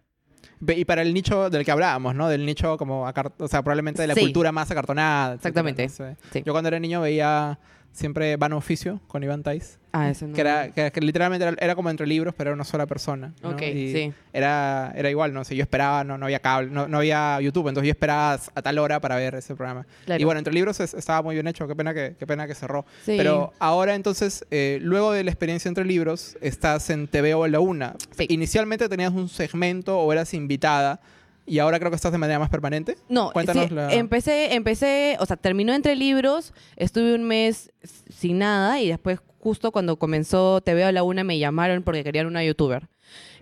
Y 0.76 0.86
para 0.86 1.02
el 1.04 1.14
nicho 1.14 1.50
del 1.50 1.64
que 1.66 1.72
hablábamos, 1.72 2.16
¿no? 2.16 2.30
Del 2.30 2.46
nicho 2.46 2.78
como, 2.78 3.04
o 3.04 3.48
sea, 3.48 3.62
probablemente 3.62 4.02
de 4.02 4.08
la 4.08 4.16
Sí. 4.16 4.22
cultura 4.22 4.52
más 4.52 4.72
acartonada. 4.72 5.36
Exactamente. 5.36 5.88
Sí. 5.90 6.04
Yo 6.46 6.54
cuando 6.54 6.70
era 6.70 6.80
niño 6.80 7.02
veía 7.02 7.60
siempre 7.98 8.38
Vano 8.38 8.58
Oficio 8.58 9.02
con 9.08 9.24
Iván 9.24 9.44
Tais, 9.44 9.80
Ah, 9.94 10.10
eso 10.12 10.28
no. 10.28 10.34
que, 10.36 10.42
era, 10.42 10.70
que, 10.72 10.92
que 10.92 11.02
literalmente 11.02 11.44
era, 11.48 11.58
era 11.60 11.74
como 11.74 11.90
entre 11.90 12.06
libros, 12.06 12.36
pero 12.38 12.50
era 12.52 12.54
una 12.56 12.64
sola 12.66 12.86
persona. 12.86 13.34
¿no? 13.42 13.50
Ok, 13.52 13.62
Y 13.64 13.92
sí. 13.94 14.14
Era, 14.32 14.94
era 14.96 15.10
igual, 15.10 15.34
no 15.34 15.44
sé, 15.44 15.56
yo 15.56 15.64
esperaba, 15.64 16.04
no, 16.04 16.20
no 16.20 16.26
había 16.26 16.40
cable, 16.40 16.70
no, 16.70 16.88
no 16.88 16.98
había 17.00 17.42
YouTube, 17.42 17.70
entonces 17.70 17.88
yo 17.88 17.92
esperaba 17.94 18.34
a 18.54 18.62
tal 18.62 18.78
hora 18.78 19.00
para 19.00 19.16
ver 19.16 19.34
ese 19.36 19.56
programa. 19.56 19.88
Claro. 20.06 20.22
Y 20.22 20.26
bueno, 20.26 20.38
entre 20.38 20.54
libros 20.54 20.80
es- 20.82 20.94
estaba 20.94 21.24
muy 21.24 21.34
bien 21.36 21.48
hecho, 21.48 21.68
qué 21.68 21.76
pena 21.76 21.94
que, 21.96 22.16
qué 22.20 22.28
pena 22.28 22.46
que 22.46 22.54
cerró. 22.54 22.86
Sí. 23.06 23.16
Pero 23.18 23.54
ahora 23.58 23.96
entonces, 23.96 24.46
eh, 24.52 24.78
luego 24.82 25.12
de 25.14 25.24
la 25.24 25.32
experiencia 25.32 25.68
entre 25.68 25.84
libros, 25.86 26.38
estás 26.42 26.90
en 26.92 27.08
TV 27.08 27.34
o 27.34 27.46
en 27.48 27.54
la 27.54 27.60
una. 27.60 27.96
Sí. 28.16 28.28
Inicialmente 28.30 28.88
tenías 28.90 29.14
un 29.14 29.30
segmento 29.30 29.98
o 30.00 30.14
eras 30.14 30.34
invitada 30.36 31.00
y 31.48 31.60
ahora 31.60 31.80
creo 31.80 31.90
que 31.90 31.96
estás 31.96 32.12
de 32.12 32.18
manera 32.20 32.38
más 32.38 32.50
permanente. 32.50 32.98
No, 33.10 33.32
Cuéntanos 33.32 33.68
sí, 33.70 33.74
la- 33.74 33.94
empecé, 33.94 34.54
empecé, 34.54 35.18
o 35.20 35.26
sea, 35.26 35.38
terminó 35.38 35.74
entre 35.74 35.96
libros, 35.96 36.54
estuve 36.76 37.16
un 37.16 37.24
mes 37.24 37.72
sin 38.10 38.38
nada 38.40 38.80
y 38.82 38.90
después 38.90 39.20
justo 39.40 39.72
cuando 39.72 39.98
comenzó 39.98 40.62
TV 40.62 40.84
a 40.84 40.92
la 40.92 41.04
una 41.04 41.24
me 41.24 41.40
llamaron 41.40 41.82
porque 41.84 42.04
querían 42.04 42.28
una 42.28 42.44
youtuber. 42.44 42.88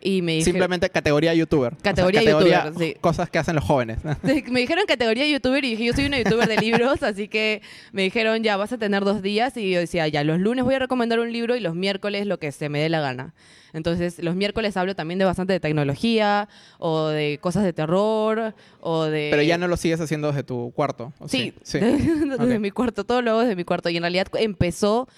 Y 0.02 0.22
me 0.22 0.34
dijeron, 0.34 0.54
Simplemente 0.54 0.90
categoría 0.90 1.34
youtuber. 1.34 1.74
O 1.74 1.76
sea, 1.76 1.84
Categoría 1.94 2.22
youtuber, 2.22 2.74
sí. 2.78 2.96
Cosas 3.02 3.30
que 3.30 3.40
hacen 3.40 3.56
los 3.56 3.64
jóvenes. 3.64 4.00
me 4.24 4.60
dijeron 4.60 4.86
categoría 4.88 5.28
youtuber 5.28 5.66
y 5.66 5.72
dije, 5.72 5.86
yo 5.86 5.94
soy 5.94 6.06
una 6.06 6.20
youtuber 6.20 6.48
de 6.48 6.58
libros, 6.58 7.02
así 7.02 7.28
que 7.28 7.62
me 7.92 8.04
dijeron, 8.04 8.44
ya, 8.44 8.56
vas 8.58 8.72
a 8.72 8.78
tener 8.78 9.04
dos 9.04 9.22
días. 9.22 9.58
Y 9.58 9.72
yo 9.72 9.80
decía, 9.80 10.08
ya, 10.08 10.24
los 10.24 10.40
lunes 10.40 10.64
voy 10.64 10.76
a 10.76 10.80
recomendar 10.80 11.20
un 11.20 11.32
libro 11.32 11.56
y 11.56 11.60
los 11.60 11.76
miércoles 11.76 12.28
lo 12.28 12.38
que 12.38 12.52
se 12.52 12.70
me 12.70 12.80
dé 12.80 12.90
la 12.90 13.00
gana. 13.00 13.34
Entonces, 13.76 14.24
los 14.24 14.36
miércoles 14.36 14.78
hablo 14.78 14.96
también 14.96 15.20
de 15.20 15.26
bastante 15.26 15.52
de 15.52 15.60
tecnología 15.60 16.48
o 16.80 17.08
de 17.08 17.40
cosas 17.42 17.66
de 17.66 17.74
terror 17.74 18.56
o 18.80 19.04
de... 19.04 19.28
Pero 19.32 19.42
ya 19.42 19.58
no 19.58 19.68
lo 19.68 19.76
sigues 19.76 20.00
haciendo 20.00 20.30
desde 20.30 20.44
tu 20.44 20.72
cuarto. 20.74 21.12
¿o 21.20 21.28
Sí, 21.28 21.54
sí. 21.62 21.80
desde 21.80 22.60
mi 22.60 22.72
cuarto, 22.72 23.04
todo 23.04 23.22
lo 23.22 23.32
hago 23.32 23.42
desde 23.42 23.58
mi 23.58 23.66
cuarto. 23.66 23.90
Y 23.90 23.98
en 23.98 24.04
realidad 24.04 24.28
empezó 24.36 25.10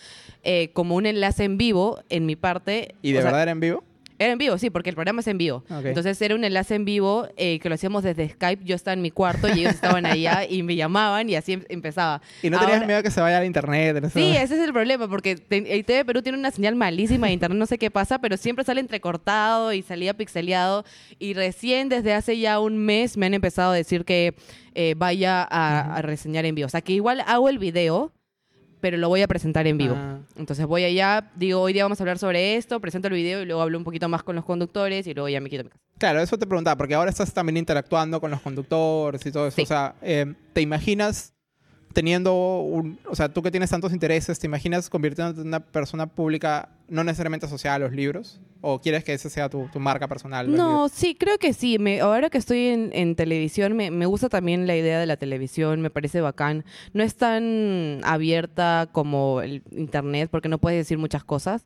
eh, 0.44 0.72
como 0.74 0.96
un 0.96 1.06
enlace 1.06 1.44
en 1.44 1.58
vivo 1.58 2.00
en 2.10 2.26
mi 2.26 2.36
parte. 2.36 2.96
¿Y 3.04 3.12
de 3.12 3.20
O 3.20 3.22
sea, 3.22 3.32
verdad 3.32 3.44
era 3.44 3.52
en 3.52 3.60
vivo? 3.60 3.84
Era 4.20 4.32
en 4.34 4.38
vivo, 4.38 4.58
sí, 4.58 4.70
porque 4.70 4.90
el 4.90 4.96
programa 4.96 5.22
es 5.22 5.28
en 5.28 5.38
vivo. 5.38 5.64
Ok. 5.70 5.86
Entonces 5.86 6.22
era 6.22 6.34
un 6.36 6.44
enlace 6.44 6.76
en 6.76 6.86
vivo 6.86 7.28
eh, 7.38 7.60
que 7.60 7.70
lo 7.70 7.76
hacíamos 7.76 8.04
desde 8.04 8.30
Skype. 8.30 8.64
Yo 8.66 8.76
estaba 8.76 8.94
en 8.94 9.02
mi 9.02 9.12
cuarto 9.12 9.48
y 9.48 9.60
ellos 9.60 9.74
estaban 9.76 10.06
allá 10.06 10.46
y 10.50 10.64
me 10.64 10.76
llamaban 10.76 11.30
y 11.30 11.36
así 11.36 11.54
em- 11.54 11.64
empezaba. 11.70 12.22
¿Y 12.42 12.50
no 12.50 12.58
tenías 12.60 12.76
Ahora- 12.78 12.88
miedo 12.88 13.04
que 13.04 13.12
se 13.12 13.22
vaya 13.22 13.38
al 13.38 13.46
internet? 13.46 14.10
Sí, 14.14 14.36
ese 14.36 14.56
es 14.56 14.62
el 14.62 14.74
problema, 14.74 15.08
porque 15.08 15.38
el 15.50 15.86
TV 15.86 16.04
Perú 16.06 16.22
tiene 16.22 16.38
una 16.38 16.52
señal 16.52 16.76
malísima 16.76 17.28
de 17.28 17.34
internet, 17.34 17.60
no 17.60 17.66
sé 17.66 17.78
qué 17.78 17.92
pasa, 17.92 18.20
pero 18.20 18.38
siempre 18.38 18.66
sale 18.66 18.82
entrecortado 18.82 19.72
y 19.74 19.82
salía 19.82 20.16
pixeleado. 20.16 20.84
Y 21.20 21.34
recién 21.34 21.90
desde 21.90 22.14
hace 22.14 22.40
ya 22.40 22.60
un 22.60 22.78
mes 22.78 23.18
me 23.18 23.26
han 23.28 23.34
empezado 23.34 23.72
a 23.72 23.76
decir 23.76 24.04
que 24.06 24.34
eh, 24.76 24.96
vaya 24.98 25.42
a, 25.50 25.96
a 25.98 26.02
reseñar 26.02 26.46
en 26.46 26.56
vivo. 26.56 26.66
O 26.68 26.70
sea, 26.70 26.82
que 26.82 26.94
igual 26.94 27.22
hago 27.26 27.50
el 27.50 27.58
video, 27.60 28.12
pero 28.82 28.98
lo 28.98 29.10
voy 29.10 29.22
a 29.22 29.28
presentar 29.28 29.68
en 29.68 29.78
vivo. 29.78 29.96
Ah. 29.98 30.20
Entonces 30.36 30.66
voy 30.66 30.84
allá, 30.84 31.32
digo, 31.36 31.62
hoy 31.62 31.74
día 31.74 31.84
vamos 31.84 32.00
a 32.00 32.04
hablar 32.04 32.18
sobre 32.18 32.56
esto, 32.56 32.80
presento 32.80 33.08
el 33.08 33.14
video 33.14 33.42
y 33.42 33.46
luego 33.46 33.62
hablo 33.62 33.78
un 33.78 33.84
poquito 33.84 34.10
más 34.10 34.24
con 34.24 34.36
los 34.36 34.46
conductores 34.46 35.08
y 35.08 35.14
luego 35.14 35.30
ya 35.30 35.42
me 35.42 35.50
quito 35.50 35.64
mi 35.64 35.70
casa. 35.70 35.84
Claro, 35.98 36.22
eso 36.22 36.38
te 36.38 36.46
preguntaba, 36.46 36.76
porque 36.78 36.94
ahora 36.94 37.10
estás 37.10 37.34
también 37.34 37.58
interactuando 37.58 38.22
con 38.22 38.30
los 38.32 38.42
conductores 38.42 39.26
y 39.26 39.32
todo 39.32 39.48
eso. 39.48 39.56
Sí. 39.56 39.64
O 39.64 39.66
sea, 39.66 39.96
eh, 40.02 40.34
¿te 40.54 40.62
imaginas 40.62 41.34
teniendo 41.98 42.60
un... 42.60 43.00
O 43.10 43.16
sea, 43.16 43.28
tú 43.28 43.42
que 43.42 43.50
tienes 43.50 43.72
tantos 43.72 43.92
intereses, 43.92 44.38
¿te 44.38 44.46
imaginas 44.46 44.88
convirtiéndote 44.88 45.42
en 45.42 45.48
una 45.48 45.62
persona 45.62 46.06
pública 46.06 46.70
no 46.88 47.04
necesariamente 47.04 47.48
asociada 47.48 47.78
a 47.78 47.80
los 47.80 47.92
libros? 47.92 48.40
¿O 48.62 48.80
quieres 48.80 49.04
que 49.04 49.14
esa 49.14 49.32
sea 49.32 49.50
tu, 49.50 49.68
tu 49.74 49.80
marca 49.80 50.08
personal? 50.08 50.56
No, 50.56 50.90
sí, 50.90 51.16
creo 51.16 51.40
que 51.40 51.54
sí. 51.54 51.80
Me, 51.80 52.02
ahora 52.02 52.30
que 52.30 52.38
estoy 52.38 52.68
en, 52.68 52.92
en 52.94 53.16
televisión, 53.16 53.76
me, 53.76 53.90
me 53.90 54.06
gusta 54.06 54.30
también 54.30 54.68
la 54.68 54.78
idea 54.78 55.00
de 55.00 55.08
la 55.08 55.18
televisión, 55.18 55.82
me 55.82 55.90
parece 55.90 56.22
bacán. 56.22 56.66
No 56.94 57.02
es 57.02 57.16
tan 57.16 58.02
abierta 58.04 58.90
como 58.92 59.42
el 59.42 59.64
internet, 59.72 60.30
porque 60.30 60.50
no 60.50 60.60
puedes 60.60 60.78
decir 60.78 61.00
muchas 61.00 61.24
cosas. 61.24 61.66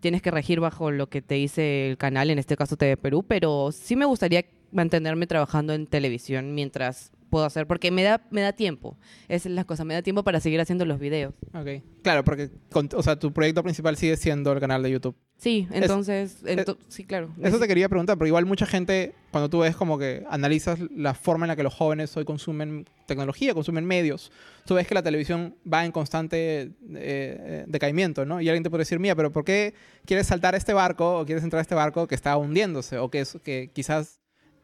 Tienes 0.00 0.22
que 0.22 0.30
regir 0.30 0.58
bajo 0.58 0.90
lo 0.90 1.10
que 1.10 1.20
te 1.20 1.34
dice 1.34 1.90
el 1.90 1.98
canal, 1.98 2.30
en 2.30 2.38
este 2.38 2.56
caso 2.56 2.78
TV 2.78 2.96
Perú, 2.96 3.26
pero 3.28 3.72
sí 3.72 3.94
me 3.94 4.06
gustaría 4.06 4.46
mantenerme 4.72 5.26
trabajando 5.26 5.74
en 5.74 5.86
televisión 5.86 6.54
mientras 6.54 7.12
puedo 7.30 7.44
hacer, 7.44 7.66
porque 7.66 7.90
me 7.90 8.02
da, 8.02 8.22
me 8.30 8.40
da 8.40 8.52
tiempo. 8.52 8.96
Esa 9.28 9.48
es 9.48 9.54
la 9.54 9.64
cosa, 9.64 9.84
me 9.84 9.94
da 9.94 10.02
tiempo 10.02 10.22
para 10.24 10.40
seguir 10.40 10.60
haciendo 10.60 10.84
los 10.84 10.98
videos. 10.98 11.34
Ok. 11.54 11.82
Claro, 12.02 12.24
porque 12.24 12.50
con- 12.70 12.88
o 12.94 13.02
sea, 13.02 13.18
tu 13.18 13.32
proyecto 13.32 13.62
principal 13.62 13.96
sigue 13.96 14.16
siendo 14.16 14.52
el 14.52 14.60
canal 14.60 14.82
de 14.82 14.90
YouTube. 14.90 15.16
Sí, 15.38 15.68
entonces, 15.70 16.42
ento- 16.46 16.78
sí, 16.88 17.04
claro. 17.04 17.28
Eso 17.42 17.58
te 17.58 17.68
quería 17.68 17.88
preguntar, 17.90 18.16
porque 18.16 18.28
igual 18.28 18.46
mucha 18.46 18.64
gente, 18.64 19.12
cuando 19.30 19.50
tú 19.50 19.58
ves 19.58 19.76
como 19.76 19.98
que 19.98 20.24
analizas 20.30 20.78
la 20.94 21.12
forma 21.12 21.44
en 21.44 21.48
la 21.48 21.56
que 21.56 21.62
los 21.62 21.74
jóvenes 21.74 22.16
hoy 22.16 22.24
consumen 22.24 22.86
tecnología, 23.06 23.52
consumen 23.52 23.84
medios, 23.84 24.32
tú 24.64 24.74
ves 24.76 24.86
que 24.86 24.94
la 24.94 25.02
televisión 25.02 25.54
va 25.70 25.84
en 25.84 25.92
constante 25.92 26.62
eh, 26.62 26.70
eh, 26.94 27.64
decaimiento, 27.68 28.24
¿no? 28.24 28.40
Y 28.40 28.48
alguien 28.48 28.62
te 28.62 28.70
puede 28.70 28.82
decir, 28.82 28.98
mira, 28.98 29.14
pero 29.14 29.30
¿por 29.30 29.44
qué 29.44 29.74
quieres 30.06 30.26
saltar 30.26 30.54
a 30.54 30.56
este 30.56 30.72
barco 30.72 31.18
o 31.20 31.26
quieres 31.26 31.44
entrar 31.44 31.58
a 31.58 31.62
este 31.62 31.74
barco 31.74 32.06
que 32.06 32.14
está 32.14 32.36
hundiéndose 32.38 32.96
o 32.98 33.10
que, 33.10 33.20
es, 33.20 33.36
que 33.44 33.70
quizás 33.74 34.20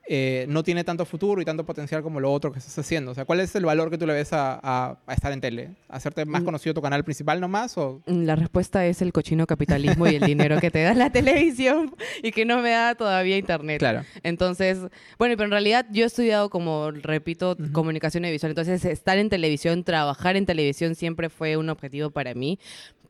eh, 0.08 0.46
no 0.48 0.62
tiene 0.62 0.82
tanto 0.84 1.04
futuro 1.04 1.40
y 1.40 1.44
tanto 1.44 1.64
potencial 1.64 2.02
como 2.02 2.18
lo 2.20 2.32
otro 2.32 2.52
que 2.52 2.58
estás 2.58 2.76
haciendo? 2.78 3.12
O 3.12 3.14
sea, 3.14 3.24
¿cuál 3.24 3.40
es 3.40 3.54
el 3.54 3.64
valor 3.64 3.90
que 3.90 3.98
tú 3.98 4.06
le 4.06 4.12
ves 4.12 4.32
a, 4.32 4.58
a- 4.62 4.98
a 5.06 5.14
estar 5.14 5.32
en 5.32 5.40
tele? 5.40 5.70
¿Hacerte 5.88 6.24
más 6.24 6.42
Mm. 6.42 6.44
conocido 6.44 6.74
tu 6.74 6.82
canal 6.82 7.04
principal 7.04 7.40
nomás 7.40 7.78
o...? 7.78 8.00
La 8.06 8.34
respuesta 8.36 8.84
es 8.86 9.00
el 9.02 9.12
cochino 9.12 9.46
capitalismo 9.46 10.06
y 10.06 10.16
el 10.16 10.22
dinero 10.24 10.60
que 10.60 10.70
te 10.70 10.82
da 10.82 10.94
la 10.94 11.10
televisión 11.12 11.94
y 12.22 12.32
que 12.32 12.44
no 12.44 12.60
me 12.62 12.70
da 12.70 12.94
todavía 12.94 13.36
internet. 13.38 13.78
Claro. 13.78 14.02
Entonces, 14.22 14.78
bueno, 15.18 15.36
pero 15.36 15.44
en 15.44 15.50
realidad 15.52 15.86
yo 15.90 16.04
he 16.04 16.06
estudiado, 16.06 16.50
como 16.50 16.90
repito, 16.90 17.56
comunicación 17.72 18.24
audiovisual. 18.24 18.50
Entonces, 18.50 18.84
estar 18.84 19.18
en 19.18 19.28
televisión, 19.28 19.84
trabajar 19.84 20.36
en 20.36 20.46
televisión 20.46 20.94
siempre 20.94 21.28
fue 21.30 21.56
un 21.56 21.68
objetivo 21.70 22.10
para 22.10 22.34
mí, 22.34 22.58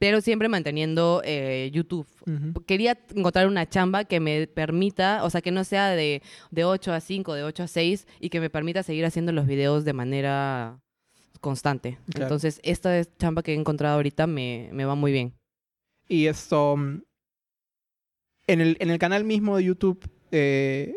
pero 0.03 0.21
siempre 0.21 0.49
manteniendo 0.49 1.23
eh, 1.25 1.71
YouTube. 1.73 2.09
Quería 2.67 2.99
encontrar 3.15 3.47
una 3.47 3.69
chamba 3.69 4.05
que 4.05 4.19
me 4.19 4.49
permita, 4.49 5.23
o 5.23 5.31
sea, 5.31 5.43
que 5.43 5.53
no 5.53 5.62
sea 5.62 5.91
de, 5.91 6.23
de 6.51 6.65
8 6.65 6.93
a 6.93 6.99
5, 6.99 7.35
de 7.35 7.45
8 7.45 7.62
a 7.62 7.69
6 7.69 8.09
y 8.19 8.29
que 8.29 8.41
me 8.41 8.51
permita 8.51 8.83
seguir 8.83 9.05
haciendo 9.05 9.31
los 9.31 9.47
videos 9.47 9.85
de 9.85 9.93
manera 9.93 10.81
constante. 11.41 11.99
Claro. 12.11 12.25
Entonces, 12.25 12.59
esta 12.65 12.99
es 12.99 13.17
chamba 13.17 13.45
que 13.45 13.53
he 13.53 13.55
encontrado 13.55 13.95
ahorita 13.95 14.27
me, 14.27 14.71
me 14.73 14.85
va 14.85 14.97
muy 14.97 15.12
bien. 15.12 15.35
Y 16.09 16.27
esto, 16.27 16.77
mm, 16.77 17.03
en 18.49 18.61
el, 18.61 18.77
en 18.81 18.91
el 18.91 18.99
canal 18.99 19.23
mismo 19.23 19.57
de 19.57 19.62
YouTube, 19.62 20.05
eh, 20.33 20.97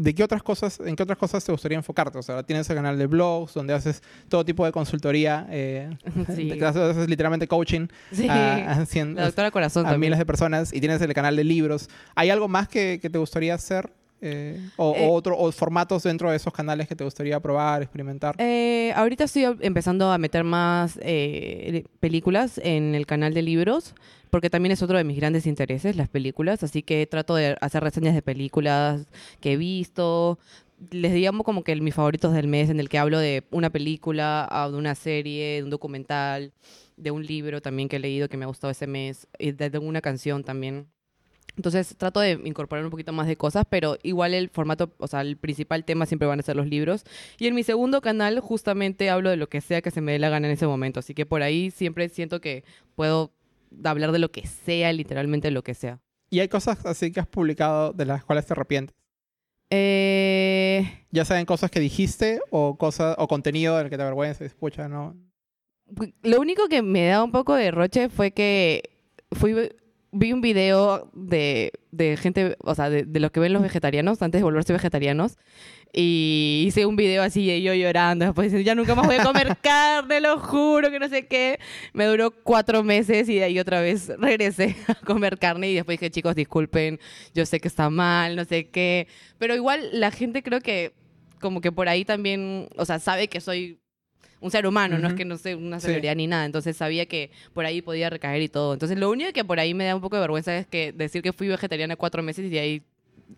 ¿de 0.00 0.14
qué 0.14 0.24
otras 0.24 0.42
cosas, 0.42 0.80
en 0.84 0.96
qué 0.96 1.02
otras 1.02 1.18
cosas 1.18 1.44
te 1.44 1.52
gustaría 1.52 1.76
enfocarte? 1.78 2.18
O 2.18 2.22
sea, 2.22 2.42
tienes 2.42 2.68
el 2.70 2.76
canal 2.76 2.98
de 2.98 3.06
blogs 3.06 3.54
donde 3.54 3.74
haces 3.74 4.02
todo 4.28 4.44
tipo 4.44 4.64
de 4.64 4.72
consultoría, 4.72 5.46
eh, 5.50 5.96
Sí. 6.34 6.48
te 6.58 6.64
haces, 6.64 6.82
haces 6.82 7.08
literalmente 7.08 7.46
coaching 7.46 7.86
Sí. 8.10 8.28
a, 8.28 8.72
a 8.72 8.76
cien- 8.86 9.14
La 9.14 9.26
doctora 9.26 9.50
Corazón 9.50 9.86
a 9.86 9.96
miles 9.98 10.18
de 10.18 10.26
personas 10.26 10.72
y 10.72 10.80
tienes 10.80 11.00
el 11.02 11.12
canal 11.14 11.36
de 11.36 11.44
libros. 11.44 11.88
¿Hay 12.14 12.30
algo 12.30 12.48
más 12.48 12.68
que, 12.68 12.98
que 13.00 13.10
te 13.10 13.18
gustaría 13.18 13.54
hacer? 13.54 13.90
Eh, 14.24 14.56
o, 14.76 14.94
Eh, 14.96 15.06
o 15.06 15.12
otro, 15.12 15.36
o 15.36 15.50
formatos 15.50 16.04
dentro 16.04 16.30
de 16.30 16.36
esos 16.36 16.52
canales 16.52 16.86
que 16.86 16.94
te 16.94 17.02
gustaría 17.02 17.40
probar, 17.40 17.82
experimentar? 17.82 18.36
Eh, 18.38 18.92
ahorita 18.94 19.24
estoy 19.24 19.46
empezando 19.60 20.12
a 20.12 20.16
meter 20.16 20.44
más 20.44 20.98
eh, 21.02 21.84
películas 21.98 22.58
en 22.62 22.94
el 22.94 23.04
canal 23.04 23.34
de 23.34 23.42
libros, 23.42 23.94
porque 24.30 24.48
también 24.48 24.72
es 24.72 24.80
otro 24.80 24.96
de 24.96 25.04
mis 25.04 25.16
grandes 25.16 25.44
intereses, 25.46 25.96
las 25.96 26.08
películas, 26.08 26.62
así 26.62 26.82
que 26.82 27.04
trato 27.06 27.34
de 27.34 27.56
hacer 27.60 27.82
reseñas 27.82 28.14
de 28.14 28.22
películas 28.22 29.06
que 29.40 29.54
he 29.54 29.56
visto. 29.56 30.38
Les 30.90 31.12
digamos 31.12 31.44
como 31.44 31.64
que 31.64 31.74
mis 31.76 31.94
favoritos 31.94 32.32
del 32.32 32.46
mes, 32.46 32.70
en 32.70 32.78
el 32.78 32.88
que 32.88 32.98
hablo 32.98 33.18
de 33.18 33.42
una 33.50 33.70
película, 33.70 34.48
de 34.70 34.76
una 34.76 34.94
serie, 34.94 35.56
de 35.56 35.64
un 35.64 35.70
documental, 35.70 36.52
de 36.96 37.10
un 37.10 37.26
libro 37.26 37.60
también 37.60 37.88
que 37.88 37.96
he 37.96 38.00
leído 38.00 38.28
que 38.28 38.36
me 38.36 38.44
ha 38.44 38.48
gustado 38.48 38.70
ese 38.70 38.86
mes, 38.86 39.26
y 39.38 39.50
de, 39.50 39.68
de 39.68 39.78
una 39.78 40.00
canción 40.00 40.44
también. 40.44 40.86
Entonces 41.56 41.94
trato 41.96 42.20
de 42.20 42.40
incorporar 42.44 42.84
un 42.84 42.90
poquito 42.90 43.12
más 43.12 43.26
de 43.26 43.36
cosas, 43.36 43.64
pero 43.68 43.98
igual 44.02 44.32
el 44.34 44.48
formato, 44.48 44.92
o 44.98 45.06
sea, 45.06 45.20
el 45.20 45.36
principal 45.36 45.84
tema 45.84 46.06
siempre 46.06 46.26
van 46.26 46.40
a 46.40 46.42
ser 46.42 46.56
los 46.56 46.66
libros. 46.66 47.04
Y 47.38 47.46
en 47.46 47.54
mi 47.54 47.62
segundo 47.62 48.00
canal 48.00 48.40
justamente 48.40 49.10
hablo 49.10 49.28
de 49.30 49.36
lo 49.36 49.48
que 49.48 49.60
sea 49.60 49.82
que 49.82 49.90
se 49.90 50.00
me 50.00 50.12
dé 50.12 50.18
la 50.18 50.30
gana 50.30 50.46
en 50.48 50.54
ese 50.54 50.66
momento. 50.66 51.00
Así 51.00 51.14
que 51.14 51.26
por 51.26 51.42
ahí 51.42 51.70
siempre 51.70 52.08
siento 52.08 52.40
que 52.40 52.64
puedo 52.94 53.32
hablar 53.84 54.12
de 54.12 54.18
lo 54.18 54.30
que 54.30 54.46
sea, 54.46 54.92
literalmente 54.92 55.50
lo 55.50 55.62
que 55.62 55.74
sea. 55.74 56.00
¿Y 56.30 56.40
hay 56.40 56.48
cosas 56.48 56.84
así 56.86 57.12
que 57.12 57.20
has 57.20 57.26
publicado 57.26 57.92
de 57.92 58.06
las 58.06 58.24
cuales 58.24 58.46
te 58.46 58.54
arrepientes? 58.54 58.96
Eh, 59.74 61.04
Ya 61.10 61.24
sean 61.24 61.44
cosas 61.46 61.70
que 61.70 61.80
dijiste 61.80 62.40
o 62.50 62.76
cosas 62.76 63.14
o 63.18 63.26
contenido 63.28 63.76
del 63.78 63.88
que 63.90 63.96
te 63.96 64.02
avergüences, 64.02 64.54
pucha, 64.54 64.88
no. 64.88 65.16
lo 66.22 66.40
único 66.40 66.68
que 66.68 66.82
me 66.82 67.06
da 67.06 67.22
un 67.24 67.32
poco 67.32 67.54
de 67.54 67.70
roche 67.70 68.08
fue 68.08 68.32
que 68.32 68.90
fui 69.30 69.54
vi 70.12 70.32
un 70.32 70.42
video 70.42 71.10
de, 71.14 71.72
de 71.90 72.16
gente, 72.16 72.56
o 72.60 72.74
sea, 72.74 72.90
de, 72.90 73.04
de 73.04 73.20
lo 73.20 73.32
que 73.32 73.40
ven 73.40 73.52
los 73.52 73.62
vegetarianos 73.62 74.20
antes 74.22 74.40
de 74.40 74.44
volverse 74.44 74.72
vegetarianos. 74.72 75.38
Y 75.94 76.64
hice 76.66 76.86
un 76.86 76.96
video 76.96 77.22
así 77.22 77.46
de 77.46 77.60
yo 77.60 77.74
llorando. 77.74 78.24
Después 78.24 78.46
diciendo, 78.46 78.64
ya 78.64 78.74
nunca 78.74 78.94
más 78.94 79.06
voy 79.06 79.16
a 79.16 79.24
comer 79.24 79.56
carne, 79.62 80.20
lo 80.20 80.38
juro, 80.38 80.90
que 80.90 80.98
no 80.98 81.08
sé 81.08 81.26
qué. 81.26 81.58
Me 81.92 82.06
duró 82.06 82.30
cuatro 82.30 82.82
meses 82.82 83.28
y 83.28 83.36
de 83.36 83.44
ahí 83.44 83.58
otra 83.58 83.80
vez 83.80 84.08
regresé 84.18 84.76
a 84.86 84.94
comer 84.94 85.38
carne. 85.38 85.70
Y 85.70 85.74
después 85.74 85.98
dije, 85.98 86.10
chicos, 86.10 86.34
disculpen, 86.34 87.00
yo 87.34 87.44
sé 87.44 87.60
que 87.60 87.68
está 87.68 87.90
mal, 87.90 88.36
no 88.36 88.44
sé 88.44 88.68
qué. 88.68 89.08
Pero 89.38 89.54
igual 89.54 89.88
la 89.92 90.10
gente 90.10 90.42
creo 90.42 90.60
que 90.60 90.92
como 91.40 91.60
que 91.60 91.72
por 91.72 91.88
ahí 91.88 92.04
también, 92.04 92.68
o 92.76 92.84
sea, 92.84 92.98
sabe 92.98 93.28
que 93.28 93.40
soy 93.40 93.81
un 94.42 94.50
ser 94.50 94.66
humano, 94.66 94.98
no 94.98 95.08
es 95.08 95.14
que 95.14 95.24
no 95.24 95.38
sé 95.38 95.54
una 95.54 95.80
Sí. 95.80 95.86
celebridad 95.86 96.14
ni 96.16 96.26
nada. 96.26 96.44
Entonces 96.44 96.76
sabía 96.76 97.06
que 97.06 97.30
por 97.54 97.64
ahí 97.64 97.80
podía 97.80 98.10
recaer 98.10 98.42
y 98.42 98.48
todo. 98.48 98.74
Entonces 98.74 98.98
lo 98.98 99.10
único 99.10 99.32
que 99.32 99.44
por 99.44 99.58
ahí 99.58 99.72
me 99.72 99.84
da 99.86 99.94
un 99.94 100.02
poco 100.02 100.16
de 100.16 100.20
vergüenza 100.20 100.56
es 100.58 100.66
que 100.66 100.92
decir 100.92 101.22
que 101.22 101.32
fui 101.32 101.48
vegetariana 101.48 101.96
cuatro 101.96 102.22
meses 102.22 102.44
y 102.46 102.50
de 102.50 102.60
ahí 102.60 102.82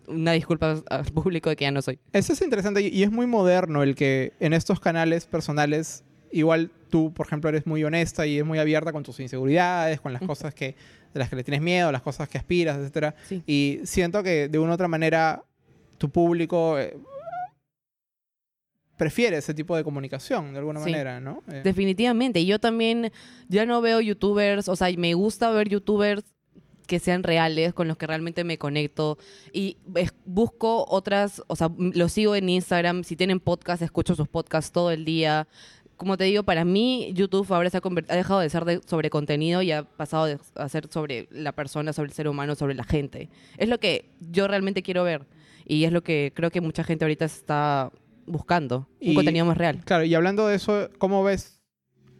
una 0.07 0.33
disculpa 0.33 0.81
al 0.89 1.05
público 1.13 1.49
de 1.49 1.55
que 1.55 1.63
ya 1.63 1.71
no 1.71 1.81
soy. 1.81 1.99
Eso 2.11 2.33
es 2.33 2.41
interesante 2.41 2.81
y- 2.81 3.03
es 3.03 3.11
muy 3.11 3.27
moderno 3.27 3.81
el 3.83 3.95
que 3.95 4.33
en 4.41 4.51
estos 4.53 4.79
canales 4.81 5.25
personales, 5.25 6.03
igual 6.31 6.69
tú, 6.89 7.13
por 7.13 7.27
ejemplo, 7.27 7.49
eres 7.49 7.65
muy 7.65 7.83
honesta 7.83 8.25
y 8.25 8.39
es 8.39 8.45
muy 8.45 8.59
abierta 8.59 8.91
con 8.91 9.03
tus 9.03 9.19
inseguridades, 9.19 10.01
con 10.01 10.11
las 10.11 10.21
cosas 10.21 10.53
que, 10.53 10.75
de 11.13 11.19
las 11.19 11.29
que 11.29 11.35
le 11.37 11.43
tienes 11.43 11.61
miedo, 11.61 11.91
las 11.91 12.01
cosas 12.01 12.27
que 12.27 12.37
aspiras. 12.37 12.77
Sí. 13.27 13.41
Y 13.45 13.79
siento 13.83 14.21
que 14.23 14.47
de 14.49 14.59
una 14.59 14.71
u 14.71 14.73
otra 14.73 14.87
manera 14.87 15.43
tu 15.97 16.09
público 16.09 16.77
eh, 16.79 16.97
prefiere 18.97 19.37
ese 19.37 19.53
tipo 19.53 19.75
de 19.75 19.83
comunicación, 19.83 20.53
de 20.53 20.59
alguna 20.59 20.79
Sí. 20.83 20.89
manera, 20.91 21.19
¿no? 21.19 21.43
Eh, 21.51 21.61
Definitivamente. 21.63 22.39
Y 22.39 22.45
yo 22.45 22.59
también 22.59 23.11
ya 23.49 23.65
no 23.65 23.81
veo 23.81 23.99
youtubers, 24.01 24.69
o 24.69 24.75
sea, 24.75 24.87
me 24.97 25.13
gusta 25.13 25.49
ver 25.51 25.69
youtubers 25.69 26.23
que 26.87 26.99
sean 26.99 27.23
reales, 27.23 27.73
con 27.73 27.87
los 27.87 27.97
que 27.97 28.05
realmente 28.05 28.43
me 28.43 28.57
conecto. 28.59 29.17
Y 29.51 29.77
es- 29.95 30.13
busco 30.25 30.85
otras, 30.87 31.41
o 31.47 31.55
sea, 31.55 31.69
los 31.77 32.11
sigo 32.11 32.35
en 32.35 32.47
Instagram, 32.47 33.03
si 33.03 33.15
tienen 33.15 33.39
podcast, 33.39 33.81
escucho 33.81 34.13
sus 34.15 34.27
podcasts 34.27 34.71
todo 34.71 34.91
el 34.91 35.03
día. 35.03 35.47
Como 35.97 36.15
te 36.17 36.25
digo, 36.25 36.43
para 36.43 36.63
mí 36.63 37.11
YouTube 37.13 37.51
ahora 37.53 37.69
se 37.69 37.77
ha, 37.77 37.81
ha 38.09 38.15
dejado 38.15 38.39
de 38.39 38.49
ser 38.49 38.65
de- 38.65 38.81
sobre 38.85 39.09
contenido 39.09 39.61
y 39.63 39.71
ha 39.71 39.83
pasado 39.83 40.25
de- 40.25 40.37
a 40.55 40.69
ser 40.69 40.87
sobre 40.91 41.27
la 41.31 41.53
persona, 41.53 41.91
sobre 41.91 42.09
el 42.09 42.13
ser 42.13 42.27
humano, 42.27 42.53
sobre 42.53 42.75
la 42.75 42.83
gente. 42.83 43.29
Es 43.57 43.67
lo 43.67 43.79
que 43.79 44.09
yo 44.19 44.47
realmente 44.47 44.83
quiero 44.83 45.03
ver. 45.03 45.25
Y 45.65 45.85
es 45.85 45.91
lo 45.91 46.03
que 46.03 46.31
creo 46.35 46.51
que 46.51 46.61
mucha 46.61 46.83
gente 46.83 47.05
ahorita 47.05 47.25
está 47.25 47.91
buscando. 48.25 48.87
Un 49.01 49.11
Y- 49.11 49.15
contenido 49.15 49.45
más 49.45 49.57
real. 49.57 49.81
Claro, 49.85 50.03
y 50.03 50.13
hablando 50.15 50.47
de 50.47 50.55
eso, 50.55 50.89
¿cómo 50.97 51.23
ves 51.23 51.61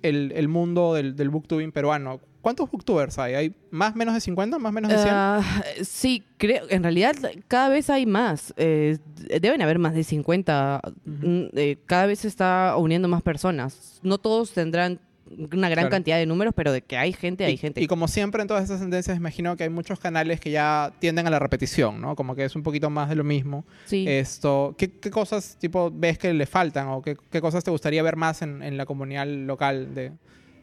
el, 0.02 0.32
el 0.36 0.48
mundo 0.48 0.94
del, 0.94 1.16
del 1.16 1.30
booktubing 1.30 1.72
peruano? 1.72 2.20
¿Cuántos 2.42 2.70
booktubers 2.70 3.18
hay? 3.18 3.34
¿Hay 3.34 3.56
más 3.72 3.96
menos 3.96 4.14
de 4.14 4.22
50? 4.22 4.60
¿Más 4.60 4.72
menos 4.72 4.92
de 4.92 4.98
100? 5.00 5.10
Ah, 5.12 5.42
sí, 5.82 6.24
creo, 6.38 6.66
en 6.70 6.84
realidad 6.84 7.16
cada 7.48 7.70
vez 7.70 7.90
hay 7.90 8.06
más. 8.06 8.54
Eh, 8.56 9.00
deben 9.42 9.64
haber 9.64 9.80
más 9.80 9.96
de 9.96 10.04
50. 10.04 10.80
Ujú. 11.08 11.28
Mm, 11.28 11.48
eh, 11.56 11.78
cada 11.88 12.06
vez 12.06 12.20
se 12.20 12.28
está 12.28 12.76
uniendo 12.78 13.08
más 13.08 13.24
personas. 13.24 14.00
No 14.04 14.20
todos 14.20 14.52
tendrán 14.52 15.00
una 15.28 15.70
gran 15.70 15.84
Claro. 15.86 15.90
cantidad 15.90 16.18
de 16.18 16.26
números, 16.26 16.54
pero 16.56 16.72
de 16.72 16.82
que 16.82 16.98
hay 16.98 17.12
gente, 17.14 17.46
hay 17.46 17.54
y, 17.54 17.58
gente. 17.58 17.82
y 17.82 17.88
como 17.88 18.08
siempre 18.08 18.42
en 18.42 18.48
todas 18.48 18.64
esas 18.64 18.80
tendencias, 18.80 19.18
imagino 19.18 19.56
que 19.58 19.64
hay 19.64 19.70
muchos 19.70 20.00
canales 20.00 20.40
que 20.40 20.52
ya 20.52 20.94
tienden 21.00 21.26
a 21.28 21.30
la 21.30 21.40
repetición, 21.40 22.00
¿no? 22.02 22.16
Como 22.16 22.36
que 22.36 22.46
es 22.46 22.56
un 22.56 22.64
poquito 22.64 22.90
más 22.90 23.10
de 23.10 23.16
lo 23.16 23.24
mismo. 23.24 23.66
sí. 23.86 24.06
Esto, 24.08 24.76
¿qué, 24.78 24.92
qué 24.92 25.10
cosas 25.10 25.58
tipo 25.60 25.92
ves 25.94 26.18
que 26.18 26.34
le 26.34 26.46
faltan 26.46 26.88
o 26.90 27.02
qué, 27.02 27.16
qué 27.32 27.42
cosas 27.42 27.64
te 27.64 27.72
gustaría 27.72 28.04
ver 28.04 28.16
más 28.16 28.42
en, 28.42 28.62
en 28.62 28.78
la 28.78 28.86
comunidad 28.86 29.26
local? 29.28 29.94
De, 29.96 30.12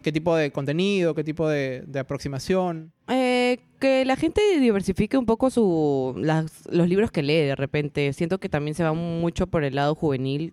¿Qué 0.02 0.10
tipo 0.10 0.34
de 0.34 0.50
contenido, 0.50 1.14
qué 1.14 1.22
tipo 1.22 1.48
de, 1.48 1.84
de 1.86 2.00
aproximación? 2.00 2.92
Eh, 3.08 3.58
que 3.78 4.04
la 4.04 4.16
gente 4.16 4.40
diversifique 4.58 5.16
un 5.16 5.26
poco 5.26 5.48
su, 5.50 6.14
las- 6.18 6.66
los 6.68 6.88
libros 6.88 7.12
que 7.12 7.22
lee 7.22 7.34
de 7.46 7.54
repente. 7.54 8.12
Siento 8.12 8.38
que 8.40 8.48
también 8.48 8.74
se 8.74 8.82
va 8.82 8.92
mucho 8.94 9.46
por 9.46 9.62
el 9.62 9.76
lado 9.76 9.94
juvenil. 9.94 10.52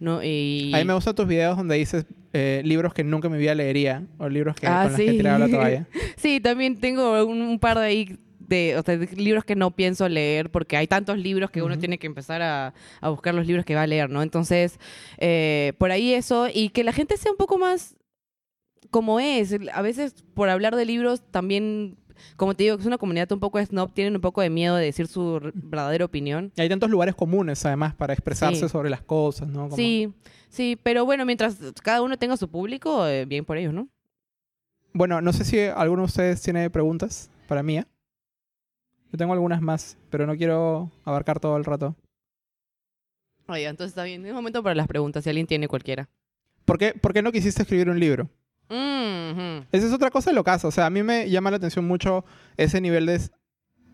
¿No? 0.00 0.22
Y... 0.24 0.72
A 0.74 0.78
mí 0.78 0.84
me 0.84 0.94
gustan 0.94 1.14
tus 1.14 1.28
videos 1.28 1.56
donde 1.56 1.76
dices 1.76 2.04
eh, 2.32 2.62
libros 2.64 2.92
que 2.92 3.04
nunca 3.04 3.28
en 3.28 3.34
mi 3.34 3.38
vida 3.38 3.54
leería 3.54 4.02
o 4.18 4.28
libros 4.28 4.56
que, 4.56 4.66
Ah, 4.66 4.82
con 4.84 4.92
los 4.92 4.96
que 4.96 5.06
he 5.06 5.10
sí. 5.12 5.16
tirado 5.18 5.38
la 5.38 5.48
toalla. 5.48 5.86
Sí, 6.16 6.40
también 6.40 6.78
tengo 6.80 7.24
un, 7.24 7.40
un 7.42 7.58
par 7.60 7.78
de 7.78 7.84
ahí 7.84 8.18
de, 8.38 8.76
o 8.76 8.82
sea, 8.82 8.96
de 8.98 9.06
libros 9.14 9.44
que 9.44 9.54
no 9.54 9.70
pienso 9.70 10.08
leer 10.08 10.50
porque 10.50 10.76
hay 10.76 10.88
tantos 10.88 11.16
libros 11.18 11.50
que 11.52 11.62
uno 11.62 11.78
tiene 11.78 11.98
que 11.98 12.08
empezar 12.08 12.42
a, 12.42 12.74
a 13.00 13.08
buscar 13.08 13.32
los 13.32 13.46
libros 13.46 13.64
que 13.64 13.76
va 13.76 13.82
a 13.82 13.86
leer, 13.86 14.10
¿no? 14.10 14.22
Entonces, 14.22 14.80
eh, 15.18 15.72
por 15.78 15.92
ahí 15.92 16.12
eso 16.14 16.48
y 16.52 16.70
que 16.70 16.82
la 16.82 16.92
gente 16.92 17.16
sea 17.16 17.30
un 17.30 17.36
poco 17.38 17.58
más 17.58 17.94
como 18.90 19.20
es. 19.20 19.56
A 19.72 19.82
veces 19.82 20.14
por 20.34 20.48
hablar 20.48 20.74
de 20.74 20.84
libros 20.84 21.22
también, 21.30 21.96
como 22.36 22.54
te 22.54 22.64
digo, 22.64 22.76
es 22.78 22.86
una 22.86 22.98
comunidad 22.98 23.30
un 23.32 23.40
poco 23.40 23.64
snob, 23.64 23.92
tienen 23.92 24.14
un 24.14 24.20
poco 24.20 24.40
de 24.40 24.50
miedo 24.50 24.76
de 24.76 24.84
decir 24.84 25.06
su 25.06 25.40
verdadera 25.54 26.04
opinión. 26.04 26.52
Y 26.56 26.60
hay 26.62 26.68
tantos 26.68 26.90
lugares 26.90 27.14
comunes, 27.14 27.64
además, 27.66 27.94
para 27.94 28.12
expresarse 28.12 28.60
Sí. 28.62 28.68
sobre 28.68 28.90
las 28.90 29.02
cosas, 29.02 29.48
¿no? 29.48 29.64
Como- 29.64 29.76
Sí, 29.76 30.12
sí, 30.48 30.78
pero 30.82 31.04
bueno, 31.04 31.24
mientras 31.26 31.56
cada 31.82 32.02
uno 32.02 32.16
tenga 32.18 32.36
su 32.36 32.48
público, 32.48 33.06
eh, 33.06 33.24
bien 33.24 33.44
por 33.44 33.56
ellos, 33.56 33.72
¿no? 33.74 33.88
Bueno, 34.92 35.20
no 35.20 35.32
sé 35.32 35.44
si 35.44 35.60
alguno 35.60 36.02
de 36.02 36.06
ustedes 36.06 36.42
tiene 36.42 36.68
preguntas 36.70 37.30
para 37.46 37.62
mí. 37.62 37.78
¿eh? 37.78 37.84
Yo 39.12 39.18
tengo 39.18 39.32
algunas 39.32 39.60
más, 39.60 39.96
pero 40.10 40.26
no 40.26 40.36
quiero 40.36 40.90
abarcar 41.04 41.40
todo 41.40 41.56
el 41.56 41.64
rato. 41.64 41.94
Oiga, 43.48 43.68
entonces 43.70 43.90
está 43.90 44.04
bien. 44.04 44.24
Es 44.24 44.32
momento 44.32 44.62
para 44.62 44.74
las 44.74 44.86
preguntas, 44.86 45.24
si 45.24 45.30
alguien 45.30 45.46
tiene 45.46 45.66
cualquiera. 45.66 46.08
¿Por 46.64 46.78
qué, 46.78 46.92
por 46.92 47.12
qué 47.12 47.20
no 47.22 47.32
quisiste 47.32 47.62
escribir 47.62 47.90
un 47.90 47.98
libro? 47.98 48.28
Esa 49.72 49.86
es 49.86 49.92
otra 49.92 50.10
cosa 50.10 50.30
de 50.30 50.34
lo 50.34 50.44
caso. 50.44 50.68
O 50.68 50.70
sea, 50.70 50.86
a 50.86 50.90
mí 50.90 51.02
me 51.02 51.28
llama 51.28 51.50
la 51.50 51.56
atención 51.58 51.86
mucho 51.86 52.24
ese 52.56 52.80
nivel 52.80 53.06
de, 53.06 53.20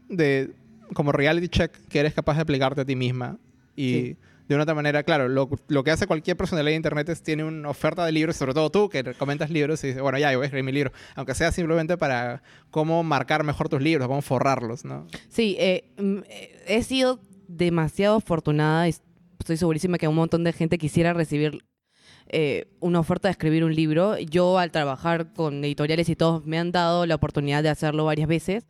de 0.08 0.50
como 0.94 1.12
reality 1.12 1.48
check 1.48 1.72
que 1.88 1.98
eres 2.00 2.14
capaz 2.14 2.34
de 2.36 2.42
aplicarte 2.42 2.82
a 2.82 2.84
ti 2.84 2.94
misma. 2.96 3.38
Y 3.74 3.92
Sí. 3.92 4.16
de 4.48 4.54
una 4.54 4.62
otra 4.62 4.74
manera, 4.74 5.02
claro, 5.02 5.28
lo, 5.28 5.50
lo 5.68 5.82
que 5.84 5.90
hace 5.90 6.06
cualquier 6.06 6.36
personalidad 6.36 6.70
de 6.72 6.76
internet 6.76 7.08
es 7.08 7.22
tiene 7.22 7.42
una 7.44 7.68
oferta 7.68 8.04
de 8.06 8.12
libros, 8.12 8.36
sobre 8.36 8.54
todo 8.54 8.70
tú 8.70 8.88
que 8.88 9.02
comentas 9.14 9.50
libros 9.50 9.82
y 9.84 9.88
dices, 9.88 10.00
bueno, 10.02 10.18
ya, 10.18 10.30
yo 10.32 10.38
voy 10.38 10.44
a 10.44 10.46
escribir 10.46 10.64
mi 10.64 10.72
libro. 10.72 10.92
Aunque 11.16 11.34
sea 11.34 11.50
simplemente 11.52 11.96
para 11.98 12.42
cómo 12.70 13.02
marcar 13.02 13.42
mejor 13.44 13.68
tus 13.68 13.82
libros, 13.82 14.06
cómo 14.08 14.22
forrarlos, 14.22 14.84
¿no? 14.84 15.06
Sí, 15.28 15.56
eh, 15.58 15.92
mm, 15.98 16.18
eh, 16.28 16.64
he 16.68 16.82
sido 16.82 17.20
demasiado 17.48 18.16
afortunada 18.16 18.88
y 18.88 18.94
estoy 19.38 19.56
segurísima 19.56 19.98
que 19.98 20.08
un 20.08 20.14
montón 20.16 20.44
de 20.44 20.52
gente 20.52 20.78
quisiera 20.78 21.12
recibir 21.12 21.64
eh, 22.28 22.66
una 22.80 23.00
oferta 23.00 23.28
de 23.28 23.32
escribir 23.32 23.64
un 23.64 23.74
libro. 23.74 24.18
Yo 24.18 24.58
al 24.58 24.70
trabajar 24.70 25.32
con 25.32 25.64
editoriales 25.64 26.08
y 26.08 26.16
todos 26.16 26.44
me 26.46 26.58
han 26.58 26.72
dado 26.72 27.06
la 27.06 27.14
oportunidad 27.14 27.62
de 27.62 27.68
hacerlo 27.68 28.04
varias 28.04 28.28
veces, 28.28 28.66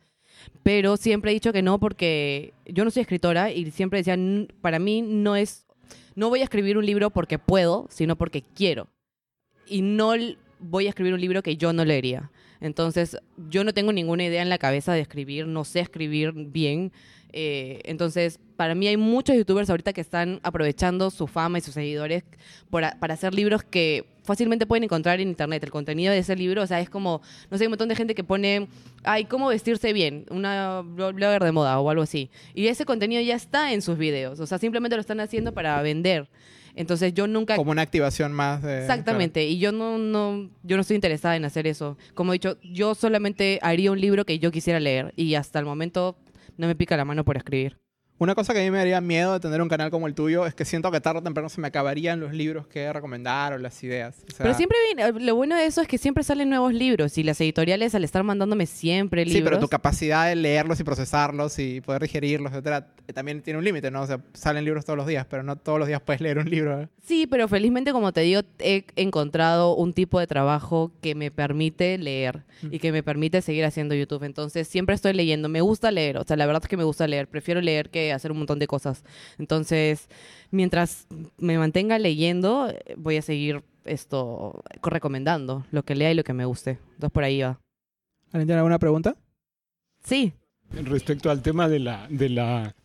pero 0.63 0.97
siempre 0.97 1.31
he 1.31 1.33
dicho 1.33 1.51
que 1.53 1.61
no 1.61 1.79
porque 1.79 2.53
yo 2.65 2.85
no 2.85 2.91
soy 2.91 3.01
escritora 3.01 3.51
y 3.51 3.71
siempre 3.71 3.99
decía, 3.99 4.13
"N- 4.13 4.47
para 4.61 4.79
mí 4.79 5.01
no 5.01 5.35
es, 5.35 5.65
no 6.15 6.29
voy 6.29 6.41
a 6.41 6.43
escribir 6.43 6.77
un 6.77 6.85
libro 6.85 7.09
porque 7.09 7.39
puedo, 7.39 7.87
sino 7.89 8.15
porque 8.15 8.41
quiero. 8.55 8.87
Y 9.67 9.81
no 9.81 10.13
voy 10.59 10.85
a 10.85 10.89
escribir 10.89 11.13
un 11.13 11.21
libro 11.21 11.43
que 11.43 11.57
yo 11.57 11.73
no 11.73 11.83
leería. 11.85 12.31
Entonces, 12.61 13.17
yo 13.49 13.63
no 13.63 13.73
tengo 13.73 13.91
ninguna 13.93 14.23
idea 14.25 14.41
en 14.41 14.49
la 14.49 14.57
cabeza 14.57 14.93
de 14.93 15.01
escribir, 15.01 15.47
no 15.47 15.63
sé 15.63 15.79
escribir 15.79 16.33
bien. 16.33 16.91
Eh, 17.33 17.81
entonces, 17.85 18.39
para 18.55 18.73
mí 18.73 18.87
hay 18.87 18.97
muchos 18.97 19.35
youtubers 19.35 19.69
ahorita 19.69 19.93
que 19.93 20.01
están 20.01 20.39
aprovechando 20.43 21.11
su 21.11 21.27
fama 21.27 21.57
y 21.57 21.61
sus 21.61 21.73
seguidores 21.73 22.23
para 22.69 22.95
hacer 23.13 23.33
libros 23.33 23.63
que 23.63 24.05
fácilmente 24.27 24.65
pueden 24.65 24.83
encontrar 24.83 25.19
en 25.19 25.29
internet. 25.29 25.63
El 25.63 25.71
contenido 25.71 26.11
de 26.11 26.19
ese 26.19 26.35
libro, 26.35 26.61
o 26.61 26.67
sea, 26.67 26.79
es 26.79 26.89
como, 26.89 27.21
no 27.49 27.57
sé, 27.57 27.65
un 27.65 27.71
montón 27.71 27.89
de 27.89 27.95
gente 27.95 28.13
que 28.13 28.23
pone, 28.23 28.67
ay, 29.03 29.25
¿cómo 29.25 29.47
vestirse 29.47 29.93
bien? 29.93 30.25
Una 30.29 30.81
blogger 30.81 31.43
de 31.43 31.51
moda 31.51 31.79
o 31.79 31.89
algo 31.89 32.03
así. 32.03 32.29
Y 32.53 32.67
ese 32.67 32.85
contenido 32.85 33.21
ya 33.21 33.35
está 33.35 33.73
en 33.73 33.81
sus 33.81 33.97
videos, 33.97 34.39
o 34.39 34.45
sea, 34.45 34.59
simplemente 34.59 34.95
lo 34.95 35.01
están 35.01 35.19
haciendo 35.19 35.53
para 35.53 35.81
vender. 35.81 36.29
Entonces 36.77 37.13
yo 37.13 37.27
nunca... 37.27 37.55
Como 37.55 37.71
una 37.71 37.81
activación 37.81 38.31
más 38.31 38.61
de... 38.61 38.81
Exactamente, 38.81 39.45
y 39.45 39.57
yo 39.57 39.71
no, 39.71 39.97
no, 39.97 40.49
yo 40.63 40.77
no 40.77 40.81
estoy 40.81 40.95
interesada 40.95 41.35
en 41.35 41.43
hacer 41.43 41.67
eso. 41.67 41.97
Como 42.13 42.31
he 42.31 42.35
dicho, 42.35 42.57
yo 42.63 42.95
solamente 42.95 43.59
haría 43.61 43.91
un 43.91 43.99
libro 43.99 44.25
que 44.25 44.39
yo 44.39 44.51
quisiera 44.51 44.79
leer 44.79 45.13
y 45.15 45.35
hasta 45.35 45.59
el 45.59 45.65
momento 45.65 46.17
no 46.57 46.67
me 46.67 46.75
pica 46.75 46.95
la 46.95 47.05
mano 47.05 47.25
por 47.25 47.35
escribir. 47.35 47.77
Una 48.19 48.33
cosa 48.33 48.53
que 48.53 48.61
a 48.61 48.63
mí 48.63 48.71
me 48.71 48.79
daría 48.79 48.99
miedo 48.99 49.33
de 49.33 49.39
tener 49.39 49.61
un 49.61 49.69
canal 49.69 49.91
como 49.91 50.07
el 50.07 50.15
tuyo 50.15 50.47
es 50.47 50.55
que 50.55 50.65
siento 50.65 50.89
que 50.91 50.99
tarde 50.99 51.19
o 51.19 51.23
temprano 51.23 51.49
se 51.49 51.61
me 51.61 51.67
acabarían 51.67 52.19
los 52.19 52.33
libros 52.33 52.65
que 52.67 52.91
recomendar 52.91 53.53
o 53.53 53.57
las 53.59 53.83
ideas. 53.83 54.15
Pero 54.37 54.55
siempre 54.55 54.77
lo 55.19 55.35
bueno 55.35 55.55
de 55.55 55.67
eso 55.67 55.81
es 55.81 55.87
que 55.87 55.99
siempre 55.99 56.23
salen 56.23 56.49
nuevos 56.49 56.73
libros 56.73 57.17
y 57.19 57.23
las 57.23 57.39
editoriales 57.41 57.93
al 57.93 58.03
estar 58.03 58.23
mandándome 58.23 58.65
siempre 58.65 59.23
libros. 59.23 59.37
Sí, 59.37 59.43
pero 59.43 59.59
tu 59.59 59.67
capacidad 59.67 60.27
de 60.27 60.35
leerlos 60.35 60.79
y 60.79 60.83
procesarlos 60.83 61.59
y 61.59 61.81
poder 61.81 62.01
digerirlos, 62.01 62.51
etcétera, 62.51 62.87
también 63.13 63.41
tiene 63.41 63.59
un 63.59 63.65
límite, 63.65 63.91
¿no? 63.91 64.01
O 64.01 64.07
sea, 64.07 64.19
salen 64.33 64.65
libros 64.65 64.83
todos 64.83 64.97
los 64.97 65.07
días, 65.07 65.25
pero 65.29 65.43
no 65.43 65.55
todos 65.55 65.77
los 65.77 65.87
días 65.87 66.01
puedes 66.01 66.19
leer 66.19 66.39
un 66.39 66.49
libro. 66.49 66.81
¿eh? 66.81 66.87
Sí, 67.03 67.27
pero 67.27 67.47
felizmente, 67.47 67.91
como 67.91 68.11
te 68.13 68.21
digo, 68.21 68.41
he 68.59 68.85
encontrado 68.95 69.75
un 69.75 69.93
tipo 69.93 70.19
de 70.19 70.27
trabajo 70.27 70.91
que 71.01 71.15
me 71.15 71.31
permite 71.31 71.97
leer 71.97 72.45
mm. 72.63 72.73
y 72.73 72.79
que 72.79 72.91
me 72.91 73.03
permite 73.03 73.41
seguir 73.41 73.65
haciendo 73.65 73.95
YouTube. 73.95 74.23
Entonces, 74.23 74.67
siempre 74.67 74.95
estoy 74.95 75.13
leyendo. 75.13 75.49
Me 75.49 75.61
gusta 75.61 75.91
leer, 75.91 76.17
o 76.17 76.23
sea, 76.23 76.35
la 76.35 76.45
verdad 76.45 76.63
es 76.63 76.69
que 76.69 76.77
me 76.77 76.83
gusta 76.83 77.07
leer. 77.07 77.27
Prefiero 77.27 77.61
leer 77.61 77.89
que 77.89 78.06
hacer 78.15 78.31
un 78.31 78.39
montón 78.39 78.59
de 78.59 78.67
cosas. 78.67 79.03
Entonces, 79.37 80.09
mientras 80.51 81.07
me 81.37 81.57
mantenga 81.57 81.99
leyendo, 81.99 82.73
voy 82.97 83.17
a 83.17 83.21
seguir 83.21 83.63
esto 83.85 84.61
recomendando 84.83 85.65
lo 85.71 85.83
que 85.83 85.95
lea 85.95 86.11
y 86.11 86.15
lo 86.15 86.23
que 86.23 86.33
me 86.33 86.45
guste. 86.45 86.79
Entonces, 86.95 87.11
por 87.11 87.23
ahí 87.23 87.41
va. 87.41 87.59
¿Alguien 88.31 88.47
tiene 88.47 88.59
alguna 88.59 88.79
pregunta? 88.79 89.15
Sí. 90.03 90.33
Respecto 90.71 91.31
al 91.31 91.41
tema 91.41 91.69
de 91.69 91.79
la, 91.79 92.07
de 92.09 92.29
la 92.29 92.75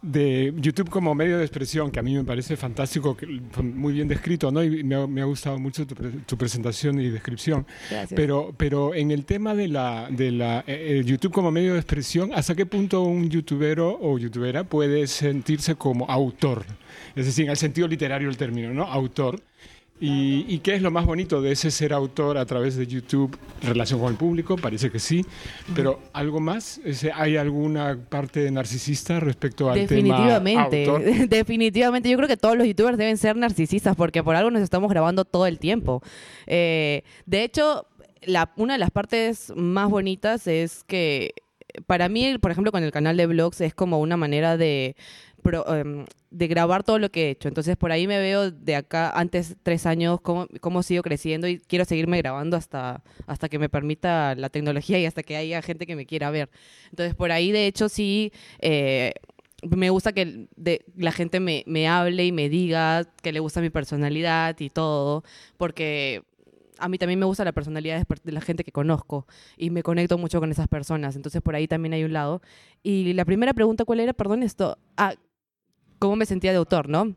de 0.00 0.54
YouTube 0.56 0.90
como 0.90 1.14
medio 1.14 1.38
de 1.38 1.44
expresión, 1.44 1.90
que 1.90 1.98
a 1.98 2.02
mí 2.02 2.14
me 2.14 2.24
parece 2.24 2.56
fantástico, 2.56 3.16
muy 3.60 3.94
bien 3.94 4.06
descrito, 4.06 4.50
¿no? 4.52 4.62
Y 4.62 4.84
me 4.84 5.20
ha, 5.20 5.24
gustado 5.24 5.58
mucho 5.58 5.86
tu, 5.86 6.36
presentación 6.36 7.00
y 7.00 7.08
descripción. 7.10 7.66
Pero, 8.14 8.54
pero 8.56 8.94
en 8.94 9.10
el 9.10 9.24
tema 9.24 9.54
de 9.54 9.68
la, 9.68 10.08
de 10.10 10.30
la 10.30 10.64
eh, 10.66 11.02
YouTube 11.04 11.32
como 11.32 11.50
medio 11.50 11.72
de 11.72 11.80
expresión, 11.80 12.30
¿hasta 12.32 12.54
qué 12.54 12.64
punto 12.64 13.02
un 13.02 13.28
youtubero 13.28 13.98
o 14.00 14.18
youtubera 14.18 14.64
puede 14.64 15.06
sentirse 15.06 15.74
como 15.74 16.08
autor? 16.08 16.64
Es 17.16 17.26
decir, 17.26 17.46
en 17.46 17.50
el 17.50 17.56
sentido 17.56 17.88
literario 17.88 18.28
del 18.28 18.36
término, 18.36 18.72
¿no? 18.72 18.84
Autor. 18.84 19.40
¿Y, 20.00 20.58
qué 20.58 20.74
es 20.74 20.82
lo 20.82 20.90
más 20.90 21.06
bonito 21.06 21.42
de 21.42 21.52
ese 21.52 21.70
ser 21.70 21.92
autor 21.92 22.38
a 22.38 22.46
través 22.46 22.76
de 22.76 22.86
YouTube? 22.86 23.36
¿Relación 23.62 23.98
con 23.98 24.12
el 24.12 24.16
público? 24.16 24.56
Parece 24.56 24.90
que 24.90 25.00
sí. 25.00 25.24
Pero 25.74 26.00
¿algo 26.12 26.38
más? 26.38 26.80
¿Hay 27.14 27.36
alguna 27.36 27.98
parte 28.08 28.48
narcisista 28.50 29.18
respecto 29.18 29.68
al 29.68 29.74
Definitivamente. 29.74 30.84
tema 30.84 30.96
autor? 30.96 31.28
Definitivamente. 31.28 32.08
Yo 32.08 32.16
creo 32.16 32.28
que 32.28 32.36
todos 32.36 32.56
los 32.56 32.66
youtubers 32.66 32.96
deben 32.96 33.16
ser 33.16 33.36
narcisistas 33.36 33.96
porque 33.96 34.22
por 34.22 34.36
algo 34.36 34.50
nos 34.50 34.62
estamos 34.62 34.88
grabando 34.88 35.24
todo 35.24 35.46
el 35.46 35.58
tiempo. 35.58 36.00
Eh, 36.46 37.02
de 37.26 37.42
hecho, 37.42 37.86
la, 38.22 38.52
una 38.56 38.74
de 38.74 38.78
las 38.78 38.92
partes 38.92 39.52
más 39.56 39.90
bonitas 39.90 40.46
es 40.46 40.84
que 40.84 41.34
para 41.86 42.08
mí, 42.08 42.38
por 42.38 42.50
ejemplo, 42.50 42.72
con 42.72 42.82
el 42.82 42.92
canal 42.92 43.16
de 43.16 43.26
vlogs 43.26 43.60
es 43.60 43.74
como 43.74 44.00
una 44.00 44.16
manera 44.16 44.56
de 44.56 44.96
Em, 45.54 46.04
de 46.30 46.46
grabar 46.46 46.84
todo 46.84 46.98
lo 46.98 47.10
que 47.10 47.26
he 47.26 47.30
hecho. 47.30 47.48
Entonces 47.48 47.76
por 47.76 47.90
ahí 47.90 48.06
me 48.06 48.18
veo 48.18 48.50
de 48.50 48.76
acá, 48.76 49.10
antes 49.10 49.56
tres 49.62 49.86
años, 49.86 50.20
cómo, 50.20 50.46
cómo 50.60 50.82
sigo 50.82 51.02
creciendo 51.02 51.48
y 51.48 51.58
quiero 51.58 51.84
seguirme 51.84 52.18
grabando 52.18 52.56
hasta, 52.56 53.02
hasta 53.26 53.48
que 53.48 53.58
me 53.58 53.68
permita 53.70 54.34
la 54.34 54.50
tecnología 54.50 54.98
y 54.98 55.06
hasta 55.06 55.22
que 55.22 55.36
haya 55.36 55.62
gente 55.62 55.86
que 55.86 55.96
me 55.96 56.06
quiera 56.06 56.30
ver. 56.30 56.50
Entonces 56.90 57.14
por 57.14 57.32
ahí 57.32 57.52
de 57.52 57.66
hecho 57.66 57.88
sí... 57.88 58.32
Eh, 58.60 59.14
me 59.76 59.90
gusta 59.90 60.12
que 60.12 60.46
de, 60.54 60.84
la 60.96 61.10
gente 61.10 61.40
me, 61.40 61.64
me 61.66 61.88
hable 61.88 62.24
y 62.24 62.30
me 62.30 62.48
diga 62.48 63.04
que 63.22 63.32
le 63.32 63.40
gusta 63.40 63.60
mi 63.60 63.70
personalidad 63.70 64.54
y 64.60 64.70
todo, 64.70 65.24
porque 65.56 66.22
a 66.78 66.88
mí 66.88 66.98
también 66.98 67.18
me 67.18 67.26
gusta 67.26 67.44
la 67.44 67.52
personalidad 67.52 68.06
de 68.06 68.32
la 68.32 68.40
gente 68.40 68.64
que 68.64 68.72
conozco 68.72 69.26
y 69.56 69.70
me 69.70 69.82
conecto 69.82 70.16
mucho 70.18 70.40
con 70.40 70.50
esas 70.50 70.68
personas. 70.68 71.16
Entonces, 71.16 71.42
por 71.42 71.54
ahí 71.54 71.68
también 71.68 71.92
hay 71.92 72.04
un 72.04 72.12
lado. 72.12 72.40
Y 72.82 73.12
la 73.14 73.24
primera 73.24 73.52
pregunta, 73.52 73.84
¿cuál 73.84 74.00
era? 74.00 74.12
Perdón, 74.12 74.42
esto. 74.42 74.78
Ah, 74.96 75.14
cómo 75.98 76.16
me 76.16 76.26
sentía 76.26 76.52
de 76.52 76.58
autor, 76.58 76.88
¿no? 76.88 77.14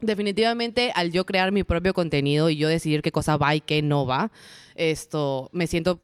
Definitivamente, 0.00 0.92
al 0.94 1.12
yo 1.12 1.24
crear 1.24 1.52
mi 1.52 1.64
propio 1.64 1.94
contenido 1.94 2.50
y 2.50 2.56
yo 2.56 2.68
decidir 2.68 3.00
qué 3.02 3.12
cosa 3.12 3.36
va 3.36 3.54
y 3.54 3.60
qué 3.60 3.80
no 3.80 4.06
va, 4.06 4.30
esto 4.74 5.48
me 5.52 5.66
siento 5.66 6.02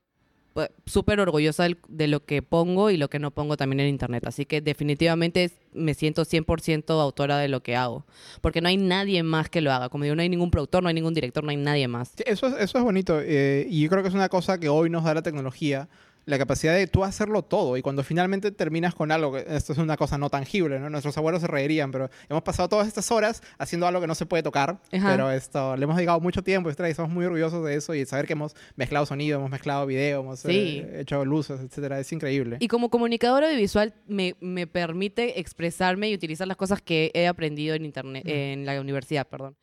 pues, 0.54 0.70
súper 0.86 1.20
orgullosa 1.20 1.68
de 1.88 2.08
lo 2.08 2.24
que 2.24 2.42
pongo 2.42 2.90
y 2.90 2.96
lo 2.96 3.08
que 3.08 3.18
no 3.18 3.30
pongo 3.30 3.56
también 3.56 3.80
en 3.80 3.88
internet. 3.88 4.26
Así 4.26 4.46
que 4.46 4.60
definitivamente 4.60 5.50
me 5.72 5.94
siento 5.94 6.24
100% 6.24 7.00
autora 7.00 7.38
de 7.38 7.48
lo 7.48 7.62
que 7.62 7.76
hago. 7.76 8.04
Porque 8.40 8.60
no 8.60 8.68
hay 8.68 8.76
nadie 8.76 9.22
más 9.22 9.48
que 9.48 9.60
lo 9.60 9.72
haga. 9.72 9.88
Como 9.88 10.04
digo, 10.04 10.16
no 10.16 10.22
hay 10.22 10.28
ningún 10.28 10.50
productor, 10.50 10.82
no 10.82 10.88
hay 10.88 10.94
ningún 10.94 11.14
director, 11.14 11.44
no 11.44 11.50
hay 11.50 11.56
nadie 11.56 11.86
más. 11.86 12.12
eso, 12.26 12.46
es, 12.48 12.54
eso 12.54 12.78
es 12.78 12.84
bonito. 12.84 13.20
Eh, 13.20 13.66
y 13.68 13.82
yo 13.82 13.90
creo 13.90 14.02
que 14.02 14.08
es 14.08 14.14
una 14.14 14.28
cosa 14.28 14.58
que 14.58 14.68
hoy 14.68 14.90
nos 14.90 15.04
da 15.04 15.14
la 15.14 15.22
tecnología 15.22 15.88
la 16.30 16.38
capacidad 16.38 16.74
de 16.74 16.86
tú 16.86 17.04
hacerlo 17.04 17.42
todo 17.42 17.76
y 17.76 17.82
cuando 17.82 18.02
finalmente 18.02 18.50
terminas 18.52 18.94
con 18.94 19.12
algo, 19.12 19.36
esto 19.36 19.72
es 19.72 19.78
una 19.78 19.96
cosa 19.96 20.16
no 20.16 20.30
tangible, 20.30 20.78
¿no? 20.78 20.88
Nuestros 20.88 21.16
abuelos 21.18 21.42
se 21.42 21.48
reirían, 21.48 21.90
pero 21.90 22.08
hemos 22.28 22.42
pasado 22.42 22.68
todas 22.68 22.88
estas 22.88 23.10
horas 23.10 23.42
haciendo 23.58 23.86
algo 23.86 24.00
que 24.00 24.06
no 24.06 24.14
se 24.14 24.26
puede 24.26 24.42
tocar, 24.42 24.80
pero 24.90 25.30
esto, 25.30 25.76
le 25.76 25.84
hemos 25.84 25.96
dedicado 25.96 26.20
mucho 26.20 26.42
tiempo 26.42 26.70
y 26.70 26.72
estamos 26.72 27.10
muy 27.10 27.24
orgullosos 27.26 27.64
de 27.64 27.74
eso 27.74 27.94
y 27.94 28.06
saber 28.06 28.26
que 28.26 28.32
hemos 28.34 28.54
mezclado 28.76 29.06
sonido, 29.06 29.38
hemos 29.38 29.50
mezclado 29.50 29.86
video, 29.86 30.20
hemos 30.20 30.44
eh, 30.44 31.00
hecho 31.00 31.24
luces, 31.24 31.60
etcétera, 31.60 31.98
es 31.98 32.12
increíble. 32.12 32.56
Y 32.60 32.68
como 32.68 32.90
comunicador 32.90 33.44
audiovisual 33.44 33.94
me, 34.06 34.36
me, 34.40 34.66
permite 34.66 35.40
expresarme 35.40 36.08
y 36.10 36.14
utilizar 36.14 36.46
las 36.46 36.56
cosas 36.56 36.80
que 36.80 37.10
he 37.14 37.26
aprendido 37.26 37.74
en 37.74 37.84
internet, 37.84 38.22
en 38.26 38.64
la 38.64 38.80
universidad, 38.80 39.26
perdón. 39.26 39.56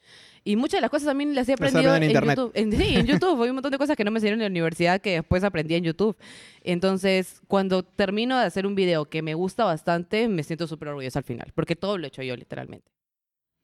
Y 0.47 0.55
muchas 0.55 0.77
de 0.77 0.81
las 0.81 0.89
cosas 0.89 1.07
también 1.07 1.35
las 1.35 1.49
he 1.49 1.53
aprendido 1.53 1.93
en, 1.93 2.09
YouTube. 2.09 2.53
sí, 2.55 2.95
en 2.95 3.05
YouTube. 3.05 3.43
Hay 3.43 3.49
un 3.49 3.55
montón 3.55 3.69
de 3.69 3.77
cosas 3.77 3.97
que 3.97 4.05
no 4.05 4.11
me 4.11 4.21
salieron 4.21 4.39
en 4.39 4.45
la 4.45 4.49
universidad 4.49 5.01
que 5.01 5.15
después 5.15 5.43
aprendí 5.43 5.75
en 5.75 5.83
YouTube. 5.83 6.15
Entonces, 6.63 7.41
cuando 7.49 7.83
termino 7.83 8.39
de 8.39 8.45
hacer 8.45 8.65
un 8.65 8.73
video 8.73 9.09
que 9.09 9.21
me 9.21 9.33
gusta 9.33 9.65
bastante, 9.65 10.29
me 10.29 10.43
siento 10.43 10.65
súper 10.65 10.87
orgullosa 10.87 11.19
al 11.19 11.25
final, 11.25 11.51
porque 11.53 11.75
todo 11.75 11.97
lo 11.97 12.05
he 12.05 12.07
hecho 12.07 12.21
yo 12.21 12.33
literalmente. 12.37 12.96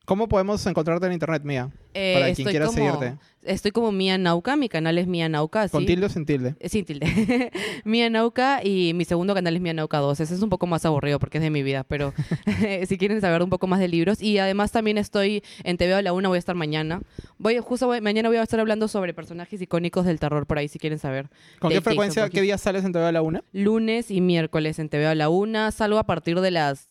¿Cómo 0.05 0.27
podemos 0.27 0.65
encontrarte 0.65 1.05
en 1.05 1.13
internet, 1.13 1.43
Mía? 1.45 1.71
Eh, 1.93 2.15
para 2.19 2.33
quien 2.33 2.49
quiera 2.49 2.67
seguirte. 2.67 3.17
Estoy 3.41 3.71
como 3.71 3.93
Mía 3.93 4.17
Nauca, 4.17 4.57
mi 4.57 4.67
canal 4.67 4.97
es 4.97 5.07
Mía 5.07 5.29
Nauca. 5.29 5.69
¿Con 5.69 5.85
tilde 5.85 6.07
o 6.07 6.09
sin 6.09 6.25
tilde? 6.25 6.55
Eh, 6.59 6.67
sin 6.67 6.83
tilde. 6.83 7.51
Mía 7.85 8.09
Nauca 8.09 8.59
y 8.61 8.93
mi 8.95 9.05
segundo 9.05 9.33
canal 9.33 9.55
es 9.55 9.61
Mía 9.61 9.73
Nauca 9.73 9.99
2. 9.99 10.19
Ese 10.19 10.35
es 10.35 10.41
un 10.41 10.49
poco 10.49 10.67
más 10.67 10.85
aburrido 10.85 11.19
porque 11.19 11.37
es 11.37 11.41
de 11.41 11.49
mi 11.49 11.63
vida, 11.63 11.85
pero 11.85 12.13
si 12.87 12.97
quieren 12.97 13.21
saber 13.21 13.43
un 13.43 13.49
poco 13.49 13.65
más 13.67 13.79
de 13.79 13.87
libros. 13.87 14.21
Y 14.21 14.39
además 14.39 14.73
también 14.73 14.97
estoy 14.97 15.41
en 15.63 15.77
TV 15.77 15.93
a 15.93 16.01
la 16.01 16.11
una, 16.11 16.27
voy 16.27 16.35
a 16.35 16.39
estar 16.39 16.55
mañana. 16.55 17.01
Voy, 17.37 17.57
justo 17.59 17.87
mañana 18.01 18.27
voy 18.27 18.37
a 18.37 18.43
estar 18.43 18.59
hablando 18.59 18.89
sobre 18.89 19.13
personajes 19.13 19.61
icónicos 19.61 20.05
del 20.05 20.19
terror 20.19 20.45
por 20.45 20.57
ahí, 20.57 20.67
si 20.67 20.79
quieren 20.79 20.99
saber. 20.99 21.29
¿Con 21.59 21.71
qué 21.71 21.79
frecuencia, 21.79 22.29
qué 22.29 22.41
días 22.41 22.59
sales 22.59 22.83
en 22.83 22.91
TV 22.91 23.05
a 23.05 23.11
la 23.13 23.21
una? 23.21 23.41
Lunes 23.53 24.11
y 24.11 24.19
miércoles 24.19 24.79
en 24.79 24.89
TV 24.89 25.05
a 25.05 25.15
la 25.15 25.29
una. 25.29 25.71
Salgo 25.71 25.97
a 25.97 26.03
partir 26.03 26.41
de 26.41 26.51
las 26.51 26.89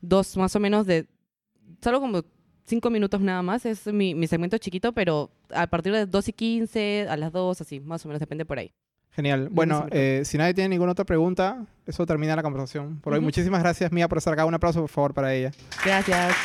dos 0.00 0.36
más 0.36 0.56
o 0.56 0.60
menos 0.60 0.86
de... 0.86 1.06
Salgo 1.80 2.00
como 2.00 2.24
cinco 2.68 2.90
minutos 2.90 3.20
nada 3.20 3.42
más. 3.42 3.66
Es 3.66 3.86
mi, 3.86 4.14
mi 4.14 4.26
segmento 4.26 4.58
chiquito, 4.58 4.92
pero 4.92 5.30
a 5.50 5.66
partir 5.66 5.92
de 5.92 6.06
2 6.06 6.28
y 6.28 6.32
15, 6.32 7.06
a 7.08 7.16
las 7.16 7.32
2, 7.32 7.60
así, 7.60 7.80
más 7.80 8.04
o 8.04 8.08
menos, 8.08 8.20
depende 8.20 8.44
por 8.44 8.58
ahí. 8.58 8.72
Genial. 9.10 9.48
Bueno, 9.50 9.86
eh, 9.90 10.22
si 10.24 10.38
nadie 10.38 10.54
tiene 10.54 10.68
ninguna 10.68 10.92
otra 10.92 11.04
pregunta, 11.04 11.66
eso 11.86 12.06
termina 12.06 12.36
la 12.36 12.42
conversación. 12.42 13.00
Por 13.00 13.14
hoy, 13.14 13.20
muchísimas 13.20 13.60
gracias, 13.62 13.90
Mía, 13.90 14.06
por 14.06 14.18
estar 14.18 14.32
acá. 14.32 14.44
Un 14.44 14.54
aplauso, 14.54 14.80
por 14.80 14.90
favor, 14.90 15.14
para 15.14 15.34
ella. 15.34 15.50
Gracias. 15.84 16.36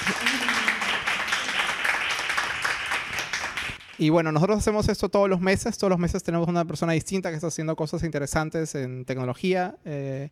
Y 3.99 4.09
bueno, 4.09 4.31
nosotros 4.31 4.57
hacemos 4.57 4.89
esto 4.89 5.07
todos 5.09 5.29
los 5.29 5.39
meses. 5.39 5.77
Todos 5.77 5.91
los 5.91 5.99
meses 5.99 6.23
tenemos 6.23 6.47
una 6.47 6.65
persona 6.65 6.93
distinta 6.93 7.29
que 7.29 7.35
está 7.35 7.47
haciendo 7.47 7.75
cosas 7.75 8.03
interesantes 8.03 8.73
en 8.73 9.05
tecnología 9.05 9.75
eh, 9.85 10.29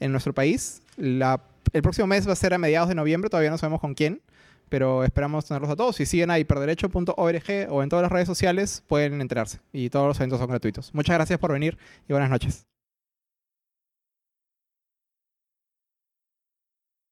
en 0.00 0.10
nuestro 0.10 0.34
país. 0.34 0.82
La, 0.96 1.40
el 1.72 1.82
próximo 1.82 2.08
mes 2.08 2.26
va 2.26 2.32
a 2.32 2.36
ser 2.36 2.54
a 2.54 2.58
mediados 2.58 2.88
de 2.88 2.96
noviembre, 2.96 3.30
todavía 3.30 3.50
no 3.50 3.58
sabemos 3.58 3.80
con 3.80 3.94
quién 3.94 4.20
pero 4.68 5.04
esperamos 5.04 5.46
tenerlos 5.46 5.70
a 5.70 5.76
todos. 5.76 5.96
Si 5.96 6.06
siguen 6.06 6.30
a 6.30 6.38
hiperderecho.org 6.38 7.68
o 7.70 7.82
en 7.82 7.88
todas 7.88 8.02
las 8.02 8.12
redes 8.12 8.26
sociales, 8.26 8.82
pueden 8.86 9.20
enterarse. 9.20 9.60
Y 9.72 9.90
todos 9.90 10.06
los 10.06 10.18
eventos 10.18 10.38
son 10.38 10.48
gratuitos. 10.48 10.92
Muchas 10.94 11.14
gracias 11.14 11.38
por 11.38 11.52
venir 11.52 11.78
y 12.08 12.12
buenas 12.12 12.30
noches. 12.30 12.66